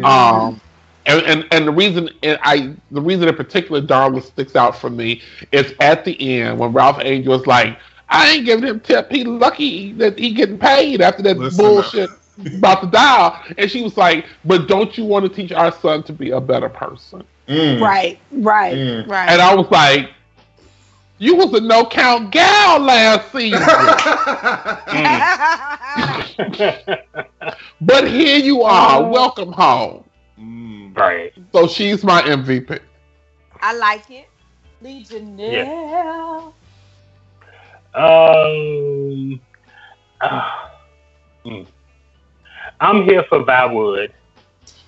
um, 0.04 0.60
and, 1.06 1.22
and 1.26 1.46
and 1.52 1.66
the 1.66 1.72
reason 1.72 2.10
I 2.22 2.74
the 2.90 3.00
reason 3.00 3.28
in 3.28 3.36
particular 3.36 3.80
Darla 3.80 4.22
sticks 4.22 4.56
out 4.56 4.76
for 4.76 4.90
me 4.90 5.22
is 5.52 5.74
at 5.80 6.04
the 6.04 6.40
end 6.40 6.58
when 6.58 6.72
Ralph 6.72 6.98
Angel 7.00 7.34
is 7.34 7.46
like, 7.46 7.78
I 8.08 8.30
ain't 8.32 8.46
giving 8.46 8.68
him 8.68 8.80
tip. 8.80 9.10
He 9.10 9.24
lucky 9.24 9.92
that 9.94 10.18
he 10.18 10.32
getting 10.32 10.58
paid 10.58 11.00
after 11.00 11.22
that 11.22 11.38
Listen 11.38 11.64
bullshit 11.64 12.10
about 12.58 12.82
to 12.82 12.86
die. 12.88 13.54
And 13.58 13.70
she 13.70 13.82
was 13.82 13.96
like, 13.96 14.26
But 14.44 14.68
don't 14.68 14.96
you 14.96 15.04
want 15.04 15.24
to 15.24 15.28
teach 15.28 15.52
our 15.52 15.72
son 15.72 16.02
to 16.04 16.12
be 16.12 16.30
a 16.30 16.40
better 16.40 16.68
person? 16.68 17.22
Mm. 17.48 17.80
Right. 17.80 18.18
Right. 18.32 18.74
Mm. 18.74 19.08
Right. 19.08 19.30
And 19.30 19.40
I 19.40 19.54
was 19.54 19.70
like, 19.70 20.10
You 21.18 21.36
was 21.36 21.52
a 21.54 21.60
no 21.60 21.86
count 21.86 22.30
gal 22.30 22.80
last 22.80 23.32
season. 23.32 23.60
but 27.80 28.08
here 28.08 28.38
you 28.38 28.62
are. 28.62 29.08
Welcome 29.08 29.52
home. 29.52 30.04
Mm. 30.38 30.96
right. 30.96 31.32
So 31.52 31.66
she's 31.66 32.04
my 32.04 32.22
MVP. 32.22 32.78
I 33.60 33.74
like 33.74 34.10
it. 34.10 34.28
Legionnaire. 34.82 36.52
Um, 37.94 39.40
ah, 40.20 40.70
mm. 41.46 41.66
I'm 42.80 43.04
here 43.04 43.24
for 43.24 43.44
Viwood. 43.44 44.10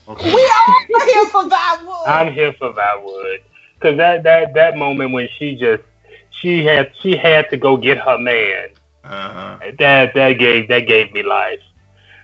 Okay. 0.09 0.35
We 0.35 0.43
are 0.43 1.07
here 1.07 1.27
for 1.27 1.45
Viwood. 1.45 2.07
I'm 2.07 2.33
here 2.33 2.53
for 2.55 2.73
Viwood 2.73 3.41
because 3.75 3.97
that 3.99 4.23
that 4.23 4.55
that 4.55 4.77
moment 4.77 5.13
when 5.13 5.29
she 5.39 5.55
just 5.55 5.83
she 6.31 6.65
had 6.65 6.93
she 7.01 7.17
had 7.17 7.51
to 7.51 7.57
go 7.57 7.77
get 7.77 7.99
her 7.99 8.19
man. 8.19 8.69
Uh-huh. 9.05 9.59
That 9.79 10.15
that 10.15 10.33
gave 10.35 10.69
that 10.69 10.81
gave 10.81 11.13
me 11.13 11.23
life. 11.23 11.61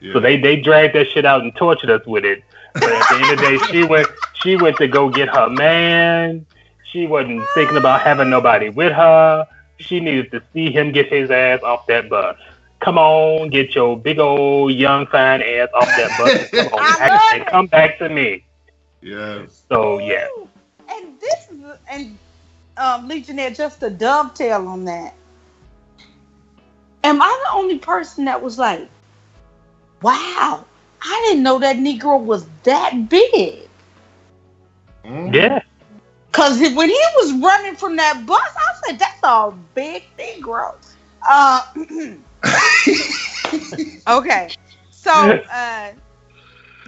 Yeah. 0.00 0.12
So 0.14 0.20
they 0.20 0.36
they 0.36 0.56
dragged 0.56 0.94
that 0.94 1.08
shit 1.08 1.24
out 1.24 1.42
and 1.42 1.54
tortured 1.56 1.90
us 1.90 2.06
with 2.06 2.24
it. 2.24 2.42
But 2.74 2.84
at 2.84 3.08
the 3.08 3.16
end 3.16 3.32
of 3.32 3.38
the 3.38 3.44
day, 3.46 3.58
she 3.70 3.84
went 3.84 4.08
she 4.34 4.56
went 4.56 4.76
to 4.78 4.88
go 4.88 5.08
get 5.08 5.28
her 5.28 5.48
man. 5.48 6.46
She 6.90 7.06
wasn't 7.06 7.42
thinking 7.54 7.76
about 7.76 8.02
having 8.02 8.30
nobody 8.30 8.68
with 8.68 8.92
her. 8.92 9.46
She 9.78 10.00
needed 10.00 10.30
to 10.32 10.42
see 10.52 10.70
him 10.70 10.92
get 10.92 11.12
his 11.12 11.30
ass 11.30 11.60
off 11.62 11.86
that 11.86 12.08
bus. 12.08 12.36
Come 12.85 12.99
on, 12.99 13.51
get 13.51 13.74
your 13.74 13.99
big 13.99 14.18
old 14.20 14.72
young 14.74 15.07
fine 15.07 15.43
ass 15.43 15.68
off 15.74 15.95
that 15.97 16.16
bus 16.16 16.35
and 16.39 16.51
come, 16.53 16.68
on 16.72 16.93
I 16.93 16.99
back, 16.99 17.12
love 17.12 17.20
and 17.30 17.47
it. 17.49 17.49
come 17.49 17.66
back 17.66 17.99
to 17.99 18.09
me. 18.11 18.45
yes. 19.03 19.64
So 19.70 19.99
yeah, 19.99 20.28
Ooh. 20.39 20.49
And 20.91 21.20
this 21.20 21.49
is 21.51 21.78
and 21.91 22.18
um 22.76 23.09
Legionnaire 23.09 23.51
just 23.51 23.82
a 23.82 23.91
dovetail 23.91 24.68
on 24.68 24.85
that. 24.85 25.14
Am 27.05 27.20
I 27.22 27.45
the 27.47 27.57
only 27.57 27.78
person 27.78 28.24
that 28.26 28.43
was 28.43 28.59
like, 28.59 28.89
wow, 30.03 30.64
I 31.03 31.22
didn't 31.26 31.43
know 31.43 31.59
that 31.61 31.76
Negro 31.76 32.22
was 32.22 32.47
that 32.64 33.09
big. 33.09 33.68
Mm. 35.05 35.35
yeah, 35.35 35.61
Cause 36.32 36.59
when 36.61 36.89
he 36.89 37.01
was 37.16 37.32
running 37.43 37.76
from 37.76 37.97
that 37.97 38.26
bus, 38.26 38.41
I 38.57 38.74
said, 38.87 38.99
"That's 38.99 39.20
a 39.22 39.53
big 39.74 40.05
Negro." 40.18 40.74
Uh, 41.28 41.62
okay, 44.09 44.51
so 44.90 45.12
uh, 45.12 45.92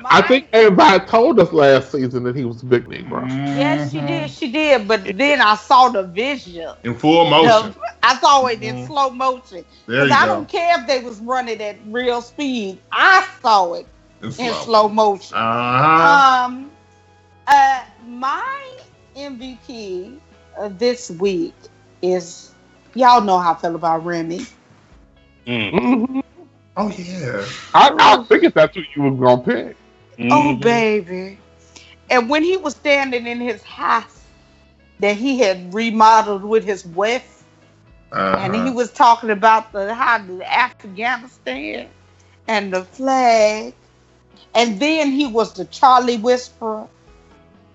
I 0.05 0.23
think 0.23 0.49
everybody 0.53 1.05
told 1.07 1.41
us 1.41 1.53
last 1.53 1.93
season 1.93 2.25
that 2.25 2.37
he 2.37 2.45
was 2.45 2.63
a 2.63 2.67
big 2.67 2.87
Negro. 2.87 3.27
Yes, 3.29 3.93
she 3.93 4.01
did. 4.01 4.31
She 4.31 4.53
did. 4.53 4.87
But 4.87 5.17
then 5.17 5.41
I 5.41 5.55
saw 5.57 5.89
the 5.89 6.03
vision 6.03 6.75
in 6.85 6.95
full 6.95 7.31
motion. 7.31 7.73
The, 7.73 7.95
I 8.03 8.17
saw 8.19 8.47
it 8.47 8.63
in 8.63 8.77
mm. 8.77 8.87
slow 8.87 9.11
motion. 9.11 9.65
Because 9.87 10.11
I 10.11 10.27
go. 10.27 10.35
don't 10.35 10.49
care 10.49 10.81
if 10.81 10.87
they 10.87 11.01
was 11.01 11.19
running 11.21 11.63
at 11.63 11.77
real 11.87 12.21
speed. 12.21 12.79
I 12.93 13.27
saw 13.41 13.75
it 13.75 13.87
in 14.23 14.33
slow, 14.33 14.47
in 14.47 14.55
slow 14.55 14.89
motion. 14.89 15.37
Uh-huh. 15.37 16.47
Um, 16.47 16.71
uh, 17.47 17.85
my 18.07 18.79
MVP 19.17 20.19
of 20.59 20.79
this 20.79 21.11
week 21.11 21.55
is 22.03 22.55
y'all 22.95 23.23
know 23.23 23.39
how 23.39 23.53
I 23.53 23.57
feel 23.57 23.75
about 23.75 24.05
Remy. 24.05 24.47
Mm-hmm. 25.47 26.21
Oh 26.77 26.91
yeah. 26.91 27.45
I, 27.73 27.95
I 27.99 28.25
figured 28.25 28.55
that's 28.55 28.77
what 28.77 28.85
you 28.95 29.03
were 29.03 29.11
gonna 29.13 29.43
pick. 29.43 29.77
Mm-hmm. 30.19 30.29
Oh 30.33 30.57
baby. 30.57 31.39
And 32.11 32.29
when 32.29 32.43
he 32.43 32.57
was 32.57 32.75
standing 32.75 33.27
in 33.27 33.41
his 33.41 33.63
house 33.63 34.25
that 35.01 35.17
he 35.17 35.39
had 35.39 35.73
remodeled 35.73 36.45
with 36.45 36.65
his 36.65 36.87
wife, 36.87 37.45
uh-huh. 38.13 38.39
and 38.41 38.55
he 38.55 38.71
was 38.71 38.93
talking 38.93 39.31
about 39.31 39.73
the 39.73 39.95
how 39.95 40.19
the 40.19 40.43
Afghanistan 40.53 41.89
and 42.49 42.73
the 42.73 42.85
flag, 42.85 43.75
and 44.55 44.79
then 44.81 45.11
he 45.11 45.27
was 45.27 45.53
the 45.55 45.65
Charley 45.67 46.17
Whisperer. 46.17 46.87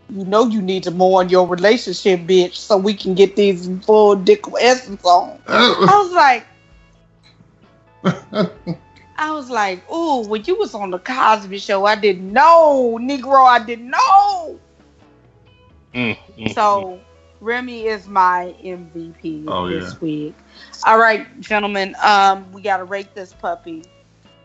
You 0.10 0.26
know 0.26 0.46
you 0.48 0.62
need 0.62 0.84
to 0.84 0.92
mourn 0.92 1.30
your 1.30 1.48
relationship, 1.48 2.22
bitch, 2.22 2.56
so 2.56 2.78
we 2.78 2.94
can 2.94 3.16
get 3.16 3.38
these 3.38 3.70
full 3.86 4.16
dick 4.16 4.44
essence 4.60 5.04
on. 5.06 5.40
I 5.48 6.02
was 6.04 6.12
like, 6.12 6.46
I 8.04 9.32
was 9.32 9.50
like, 9.50 9.90
ooh, 9.92 10.28
when 10.28 10.44
you 10.46 10.58
was 10.58 10.74
on 10.74 10.92
the 10.92 11.00
Cosby 11.00 11.60
Show, 11.60 11.86
I 11.86 11.96
didn't 11.96 12.32
know, 12.32 12.98
Negro, 13.00 13.46
I 13.46 13.64
didn't 13.64 13.90
know. 13.90 14.60
Mm, 15.94 16.18
mm, 16.38 16.54
so 16.56 16.84
mm. 16.84 17.00
Remy 17.42 17.88
is 17.88 18.08
my 18.08 18.56
MVP 18.64 19.46
oh, 19.48 19.70
this 19.70 19.94
yeah. 19.94 20.00
week. 20.00 20.36
All 20.86 20.98
right, 20.98 21.40
gentlemen, 21.42 21.96
um, 22.04 22.52
we 22.52 22.62
gotta 22.62 22.84
rate 22.84 23.14
this 23.14 23.34
puppy. 23.34 23.84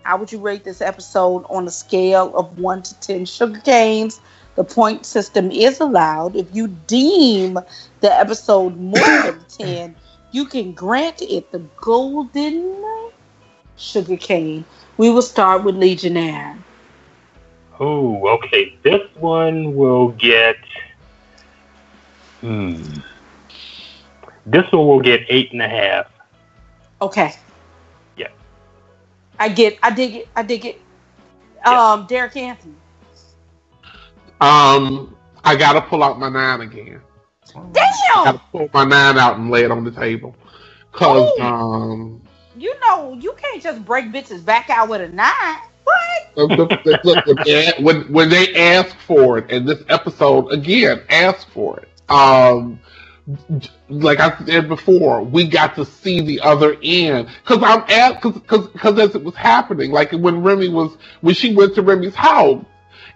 How 0.02 0.16
would 0.18 0.30
you 0.30 0.38
rate 0.38 0.64
this 0.64 0.80
episode 0.80 1.44
on 1.48 1.66
a 1.66 1.70
scale 1.70 2.36
of 2.36 2.58
one 2.58 2.82
to 2.82 2.94
ten 3.00 3.24
sugar 3.24 3.60
canes? 3.60 4.20
The 4.56 4.64
point 4.64 5.04
system 5.04 5.50
is 5.50 5.80
allowed. 5.80 6.36
If 6.36 6.54
you 6.54 6.68
deem 6.68 7.58
the 8.00 8.12
episode 8.12 8.76
more 8.76 9.22
than 9.22 9.44
10, 9.48 9.96
you 10.32 10.46
can 10.46 10.72
grant 10.72 11.20
it 11.22 11.52
the 11.52 11.58
golden 11.80 12.82
sugar 13.76 14.16
cane. 14.16 14.64
We 14.96 15.10
will 15.10 15.22
start 15.22 15.64
with 15.64 15.76
Legionnaire. 15.76 16.58
Oh, 17.78 18.26
okay. 18.28 18.76
This 18.82 19.02
one 19.16 19.74
will 19.74 20.08
get. 20.10 20.56
Hmm. 22.40 22.82
This 24.46 24.70
one 24.72 24.86
will 24.86 25.00
get 25.00 25.26
eight 25.28 25.52
and 25.52 25.60
a 25.60 25.68
half. 25.68 26.06
Okay. 27.02 27.34
Yeah. 28.16 28.28
I 29.38 29.48
get. 29.48 29.78
I 29.82 29.90
dig 29.90 30.14
it. 30.14 30.28
I 30.34 30.42
dig 30.42 30.64
it. 30.64 30.80
Yeah. 31.64 31.92
Um, 31.92 32.06
Derek 32.06 32.36
Anthony. 32.36 32.74
Um, 34.40 35.16
I 35.44 35.56
gotta 35.56 35.80
pull 35.80 36.02
out 36.02 36.18
my 36.18 36.28
nine 36.28 36.60
again. 36.60 37.00
Damn! 37.54 37.64
I 37.74 38.22
gotta 38.24 38.40
pull 38.52 38.68
my 38.72 38.84
nine 38.84 39.18
out 39.18 39.36
and 39.36 39.50
lay 39.50 39.64
it 39.64 39.70
on 39.70 39.84
the 39.84 39.90
table. 39.90 40.36
Cause 40.92 41.30
Ooh. 41.38 41.42
um 41.42 42.22
You 42.56 42.74
know, 42.80 43.16
you 43.20 43.34
can't 43.34 43.62
just 43.62 43.84
break 43.84 44.06
bitches 44.06 44.44
back 44.44 44.70
out 44.70 44.88
with 44.88 45.00
a 45.00 45.08
nine. 45.08 45.58
What? 45.84 46.36
Look, 47.04 47.26
when, 47.26 47.36
they, 47.44 47.72
when, 47.78 48.12
when 48.12 48.28
they 48.28 48.54
ask 48.54 48.96
for 49.06 49.38
it, 49.38 49.50
and 49.50 49.68
this 49.68 49.82
episode 49.88 50.52
again 50.52 51.02
asked 51.08 51.48
for 51.50 51.80
it. 51.80 51.88
Um 52.10 52.80
like 53.88 54.20
I 54.20 54.36
said 54.44 54.68
before, 54.68 55.22
we 55.22 55.48
got 55.48 55.74
to 55.76 55.84
see 55.84 56.20
the 56.20 56.40
other 56.40 56.76
end 56.82 57.28
because 57.42 57.62
I'm 57.62 57.82
at 57.90 58.22
because 58.22 58.68
because 58.68 58.98
as 58.98 59.14
it 59.14 59.24
was 59.24 59.34
happening, 59.34 59.90
like 59.90 60.12
when 60.12 60.42
Remy 60.42 60.68
was 60.68 60.96
when 61.22 61.34
she 61.34 61.54
went 61.54 61.74
to 61.74 61.82
Remy's 61.82 62.14
house, 62.14 62.64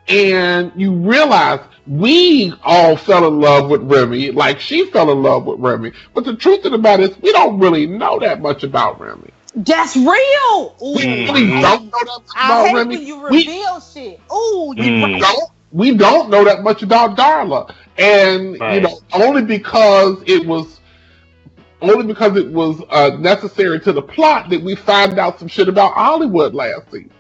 and 0.09 0.73
you 0.77 0.93
realize 0.93 1.61
we 1.87 2.53
all 2.63 2.97
fell 2.97 3.27
in 3.27 3.41
love 3.41 3.71
with 3.71 3.83
Remy, 3.83 4.33
like 4.33 4.61
she 4.61 4.91
fell 4.91 5.11
in 5.11 5.23
love 5.23 5.45
with 5.45 5.61
Remy. 5.61 5.93
But 6.15 6.25
the 6.25 6.37
truth 6.37 6.65
of 6.65 6.73
the 6.73 6.79
matter 6.79 7.05
is, 7.05 7.19
we 7.19 7.33
don't 7.33 7.59
really 7.59 7.87
know 7.87 8.19
that 8.19 8.41
much 8.41 8.63
about 8.63 9.01
Remy. 9.01 9.31
That's 9.55 9.97
real. 9.97 10.77
Ooh, 10.83 10.95
we 10.97 11.25
really 11.25 11.47
don't 11.49 11.63
know 11.63 11.91
that 11.91 12.07
much 12.07 12.37
I 12.37 12.47
about 12.47 12.67
hate 12.69 12.75
Remy. 12.75 12.97
When 12.97 13.07
you 13.07 13.25
reveal 13.25 13.75
we, 13.75 14.01
shit. 14.01 14.21
Ooh, 14.33 14.75
you 14.77 14.83
mm. 14.83 15.21
don't. 15.21 15.51
We 15.73 15.97
don't 15.97 16.31
know 16.31 16.45
that 16.45 16.63
much 16.63 16.83
about 16.83 17.17
Darla, 17.17 17.73
and 17.97 18.59
right. 18.61 18.75
you 18.75 18.81
know 18.81 19.01
only 19.13 19.43
because 19.43 20.23
it 20.27 20.45
was 20.45 20.81
only 21.81 22.07
because 22.07 22.37
it 22.37 22.51
was 22.51 22.83
uh, 22.91 23.17
necessary 23.19 23.81
to 23.81 23.93
the 23.93 24.03
plot 24.03 24.51
that 24.51 24.61
we 24.63 24.75
find 24.75 25.19
out 25.19 25.39
some 25.39 25.49
shit 25.49 25.69
about 25.69 25.95
Hollywood 25.95 26.55
last 26.55 26.91
season. 26.91 27.11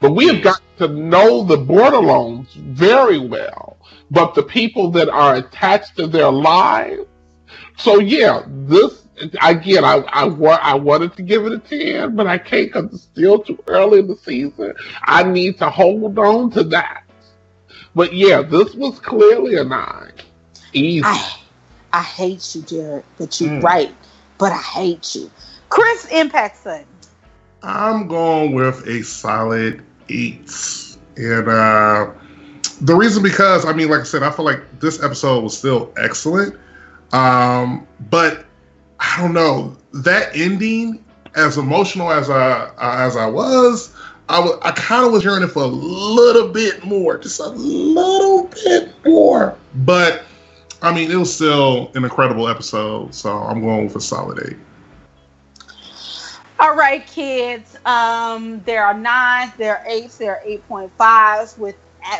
But 0.00 0.12
we 0.12 0.26
have 0.28 0.42
got 0.42 0.60
to 0.78 0.88
know 0.88 1.44
the 1.44 1.56
Bordelons 1.56 2.52
very 2.54 3.18
well, 3.18 3.76
but 4.10 4.34
the 4.34 4.42
people 4.42 4.90
that 4.92 5.08
are 5.08 5.36
attached 5.36 5.96
to 5.96 6.06
their 6.06 6.30
lives. 6.30 7.06
So 7.76 8.00
yeah, 8.00 8.42
this 8.48 9.02
again, 9.42 9.84
I 9.84 9.96
I, 10.08 10.26
I 10.26 10.74
wanted 10.74 11.16
to 11.16 11.22
give 11.22 11.46
it 11.46 11.52
a 11.52 11.58
ten, 11.58 12.16
but 12.16 12.26
I 12.26 12.38
can't 12.38 12.72
because 12.72 12.92
it's 12.92 13.02
still 13.02 13.38
too 13.38 13.58
early 13.66 14.00
in 14.00 14.08
the 14.08 14.16
season. 14.16 14.74
I 15.04 15.22
need 15.22 15.58
to 15.58 15.70
hold 15.70 16.18
on 16.18 16.50
to 16.52 16.64
that. 16.64 17.04
But 17.94 18.14
yeah, 18.14 18.42
this 18.42 18.74
was 18.74 18.98
clearly 18.98 19.56
a 19.56 19.64
nine. 19.64 20.12
Easy. 20.72 21.04
I, 21.04 21.36
I 21.92 22.02
hate 22.02 22.54
you, 22.54 22.62
Jared, 22.62 23.04
but 23.18 23.40
you're 23.40 23.50
mm. 23.50 23.62
right. 23.62 23.94
But 24.38 24.52
I 24.52 24.62
hate 24.62 25.14
you. 25.14 25.30
Chris 25.68 26.06
Impact 26.10 26.56
Sutton. 26.56 26.86
I'm 27.62 28.08
going 28.08 28.54
with 28.54 28.86
a 28.86 29.02
solid 29.02 29.84
eight. 30.08 30.50
And 31.16 31.48
uh, 31.48 32.10
the 32.80 32.94
reason 32.94 33.22
because 33.22 33.64
I 33.64 33.72
mean, 33.72 33.88
like 33.88 34.00
I 34.00 34.04
said, 34.04 34.22
I 34.22 34.30
feel 34.30 34.44
like 34.44 34.80
this 34.80 35.02
episode 35.02 35.42
was 35.42 35.56
still 35.56 35.92
excellent. 35.96 36.58
Um, 37.12 37.86
but 38.10 38.46
I 39.00 39.20
don't 39.20 39.34
know 39.34 39.76
that 39.92 40.34
ending, 40.34 41.04
as 41.34 41.58
emotional 41.58 42.10
as 42.10 42.30
I 42.30 42.70
uh, 42.78 43.06
as 43.06 43.16
I 43.16 43.26
was, 43.26 43.94
I, 44.28 44.36
w- 44.36 44.58
I 44.62 44.72
kind 44.72 45.04
of 45.04 45.12
was 45.12 45.24
yearning 45.24 45.48
for 45.48 45.62
a 45.62 45.66
little 45.66 46.48
bit 46.48 46.84
more, 46.84 47.18
just 47.18 47.40
a 47.40 47.48
little 47.48 48.48
bit 48.48 48.92
more. 49.04 49.56
But 49.84 50.24
I 50.80 50.94
mean, 50.94 51.10
it 51.10 51.16
was 51.16 51.34
still 51.34 51.90
an 51.94 52.04
incredible 52.04 52.48
episode, 52.48 53.14
so 53.14 53.30
I'm 53.30 53.60
going 53.60 53.84
with 53.84 53.96
a 53.96 54.00
solid 54.00 54.40
eight. 54.48 54.56
All 56.62 56.76
right, 56.76 57.04
kids. 57.08 57.76
Um, 57.84 58.62
there 58.64 58.86
are 58.86 58.94
nines, 58.94 59.52
there 59.58 59.78
are 59.78 59.84
eights, 59.84 60.18
there 60.18 60.36
are 60.36 60.42
eight 60.44 60.66
point 60.68 60.92
fives, 60.96 61.58
with 61.58 61.74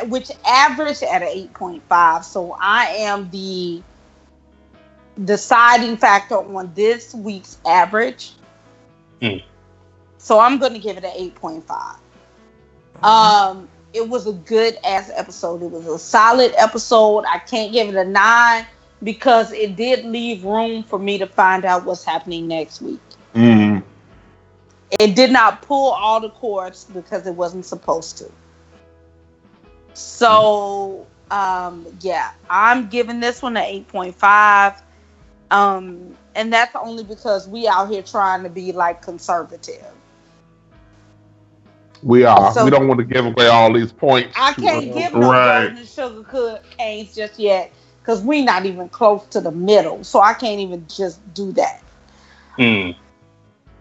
which 0.07 0.31
average 0.45 1.01
at 1.01 1.21
an 1.21 1.29
eight 1.29 1.53
point 1.53 1.81
five. 1.87 2.25
So 2.25 2.57
I 2.59 2.87
am 2.87 3.29
the 3.29 3.81
deciding 5.23 5.95
factor 5.95 6.35
on 6.35 6.73
this 6.73 7.13
week's 7.13 7.57
average. 7.65 8.33
Mm. 9.21 9.41
So 10.17 10.41
I'm 10.41 10.57
going 10.57 10.73
to 10.73 10.79
give 10.79 10.97
it 10.97 11.05
an 11.05 11.13
eight 11.15 11.35
point 11.35 11.65
five. 11.65 11.99
Um, 13.01 13.69
it 13.93 14.09
was 14.09 14.27
a 14.27 14.33
good 14.33 14.77
ass 14.83 15.09
episode. 15.15 15.63
It 15.63 15.71
was 15.71 15.87
a 15.87 15.97
solid 15.97 16.53
episode. 16.57 17.23
I 17.29 17.39
can't 17.39 17.71
give 17.71 17.87
it 17.87 17.95
a 17.95 18.03
nine 18.03 18.65
because 19.03 19.53
it 19.53 19.77
did 19.77 20.03
leave 20.03 20.43
room 20.43 20.83
for 20.83 20.99
me 20.99 21.17
to 21.17 21.27
find 21.27 21.63
out 21.63 21.85
what's 21.85 22.03
happening 22.03 22.45
next 22.49 22.81
week. 22.81 22.99
Mm. 23.35 23.83
It 24.99 25.15
did 25.15 25.31
not 25.31 25.61
pull 25.61 25.91
all 25.91 26.19
the 26.19 26.29
cords 26.29 26.85
because 26.85 27.25
it 27.27 27.35
wasn't 27.35 27.65
supposed 27.65 28.17
to. 28.19 28.31
So, 29.93 31.05
um, 31.31 31.85
yeah, 32.01 32.31
I'm 32.49 32.89
giving 32.89 33.19
this 33.19 33.41
one 33.41 33.57
an 33.57 33.85
8.5. 33.85 34.81
Um, 35.51 36.17
and 36.35 36.51
that's 36.51 36.75
only 36.75 37.03
because 37.03 37.47
we 37.47 37.67
out 37.67 37.89
here 37.89 38.01
trying 38.01 38.43
to 38.43 38.49
be 38.49 38.71
like 38.71 39.01
conservative. 39.01 39.85
We 42.01 42.25
are. 42.25 42.51
So, 42.53 42.65
we 42.65 42.71
don't 42.71 42.87
want 42.87 42.99
to 42.99 43.05
give 43.05 43.25
away 43.25 43.47
all 43.47 43.71
these 43.71 43.91
points. 43.91 44.33
I 44.37 44.53
can't 44.53 44.93
give 44.93 45.13
no 45.13 45.31
right. 45.31 45.67
golden 45.67 45.85
sugar 45.85 46.59
canes 46.77 47.15
just 47.15 47.39
yet 47.39 47.71
because 48.01 48.21
we 48.21 48.43
not 48.43 48.65
even 48.65 48.89
close 48.89 49.25
to 49.27 49.39
the 49.39 49.51
middle. 49.51 50.03
So 50.03 50.19
I 50.19 50.33
can't 50.33 50.59
even 50.59 50.85
just 50.87 51.21
do 51.33 51.53
that. 51.53 51.81
Mm. 52.57 52.95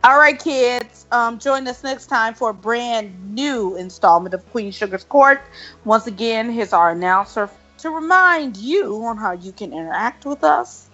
All 0.05 0.18
right, 0.18 0.38
kids. 0.38 1.07
Um, 1.12 1.38
join 1.38 1.68
us 1.68 1.84
next 1.84 2.07
time 2.07 2.34
for 2.34 2.50
a 2.50 2.55
brand 2.55 3.34
new 3.34 3.76
installment 3.76 4.34
of 4.34 4.48
Queen 4.50 4.72
Sugar's 4.72 5.05
Court. 5.05 5.40
Once 5.84 6.09
again, 6.09 6.50
here's 6.50 6.72
our 6.72 6.90
announcer 6.90 7.48
to 7.78 7.90
remind 7.90 8.57
you 8.57 9.05
on 9.05 9.16
how 9.16 9.32
you 9.32 9.53
can 9.53 9.72
interact 9.72 10.24
with 10.26 10.42
us. 10.42 10.88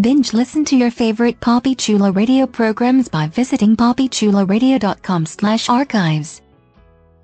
Binge 0.00 0.32
listen 0.32 0.64
to 0.66 0.76
your 0.76 0.90
favorite 0.90 1.40
Poppy 1.40 1.74
Chula 1.74 2.12
radio 2.12 2.46
programs 2.46 3.08
by 3.08 3.28
visiting 3.28 3.76
poppychuloradio.com 3.76 5.26
slash 5.26 5.68
archives. 5.68 6.42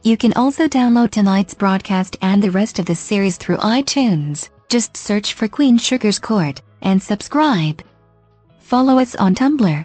You 0.03 0.17
can 0.17 0.33
also 0.33 0.67
download 0.67 1.11
tonight's 1.11 1.55
broadcast 1.55 2.17
and 2.23 2.43
the 2.43 2.51
rest 2.51 2.79
of 2.79 2.87
the 2.87 2.95
series 2.95 3.37
through 3.37 3.59
iTunes. 3.59 4.49
Just 4.69 4.97
search 4.97 5.35
for 5.35 5.47
Queen 5.47 5.79
Sugar's 5.79 6.19
Court 6.19 6.63
and 6.81 7.01
subscribe. 7.01 7.83
Follow 8.59 8.99
us 8.99 9.15
on 9.15 9.35
Tumblr, 9.35 9.85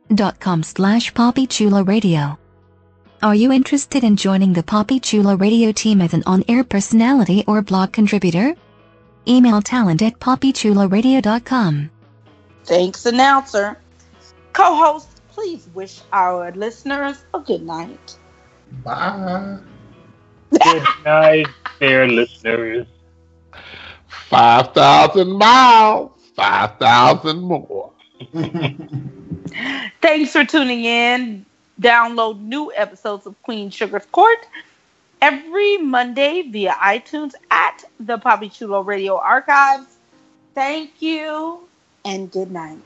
gofundme.com 0.11 0.63
slash 0.63 1.13
poppychuloradio. 1.13 2.37
Are 3.21 3.35
you 3.35 3.51
interested 3.51 4.03
in 4.03 4.15
joining 4.15 4.53
the 4.53 4.63
Poppy 4.63 4.99
Chulo 4.99 5.37
Radio 5.37 5.71
team 5.71 6.01
as 6.01 6.13
an 6.13 6.23
on-air 6.25 6.63
personality 6.63 7.43
or 7.47 7.61
blog 7.61 7.91
contributor? 7.91 8.55
Email 9.27 9.61
talent 9.61 10.01
at 10.01 10.19
poppychuloradio.com. 10.19 11.91
Thanks, 12.65 13.05
announcer. 13.05 13.77
Co-host, 14.53 15.21
please 15.29 15.67
wish 15.73 15.99
our 16.11 16.51
listeners 16.51 17.23
a 17.33 17.39
good 17.39 17.63
night. 17.63 18.17
Bye. 18.83 19.59
Good 20.51 20.83
night, 21.05 21.47
dear 21.79 22.07
listeners. 22.07 22.85
5,000 24.29 25.31
miles, 25.31 26.11
5,000 26.35 27.39
more. 27.39 27.90
Thanks 30.01 30.31
for 30.31 30.45
tuning 30.45 30.85
in. 30.85 31.45
Download 31.79 32.39
new 32.39 32.71
episodes 32.75 33.25
of 33.25 33.41
Queen 33.43 33.69
Sugar's 33.69 34.05
Court 34.11 34.37
every 35.21 35.77
Monday 35.77 36.43
via 36.43 36.73
iTunes 36.73 37.33
at 37.49 37.83
the 37.99 38.17
Poppy 38.17 38.49
Chulo 38.49 38.81
Radio 38.81 39.17
Archives. 39.17 39.87
Thank 40.53 41.01
you 41.01 41.67
and 42.05 42.31
good 42.31 42.51
night. 42.51 42.79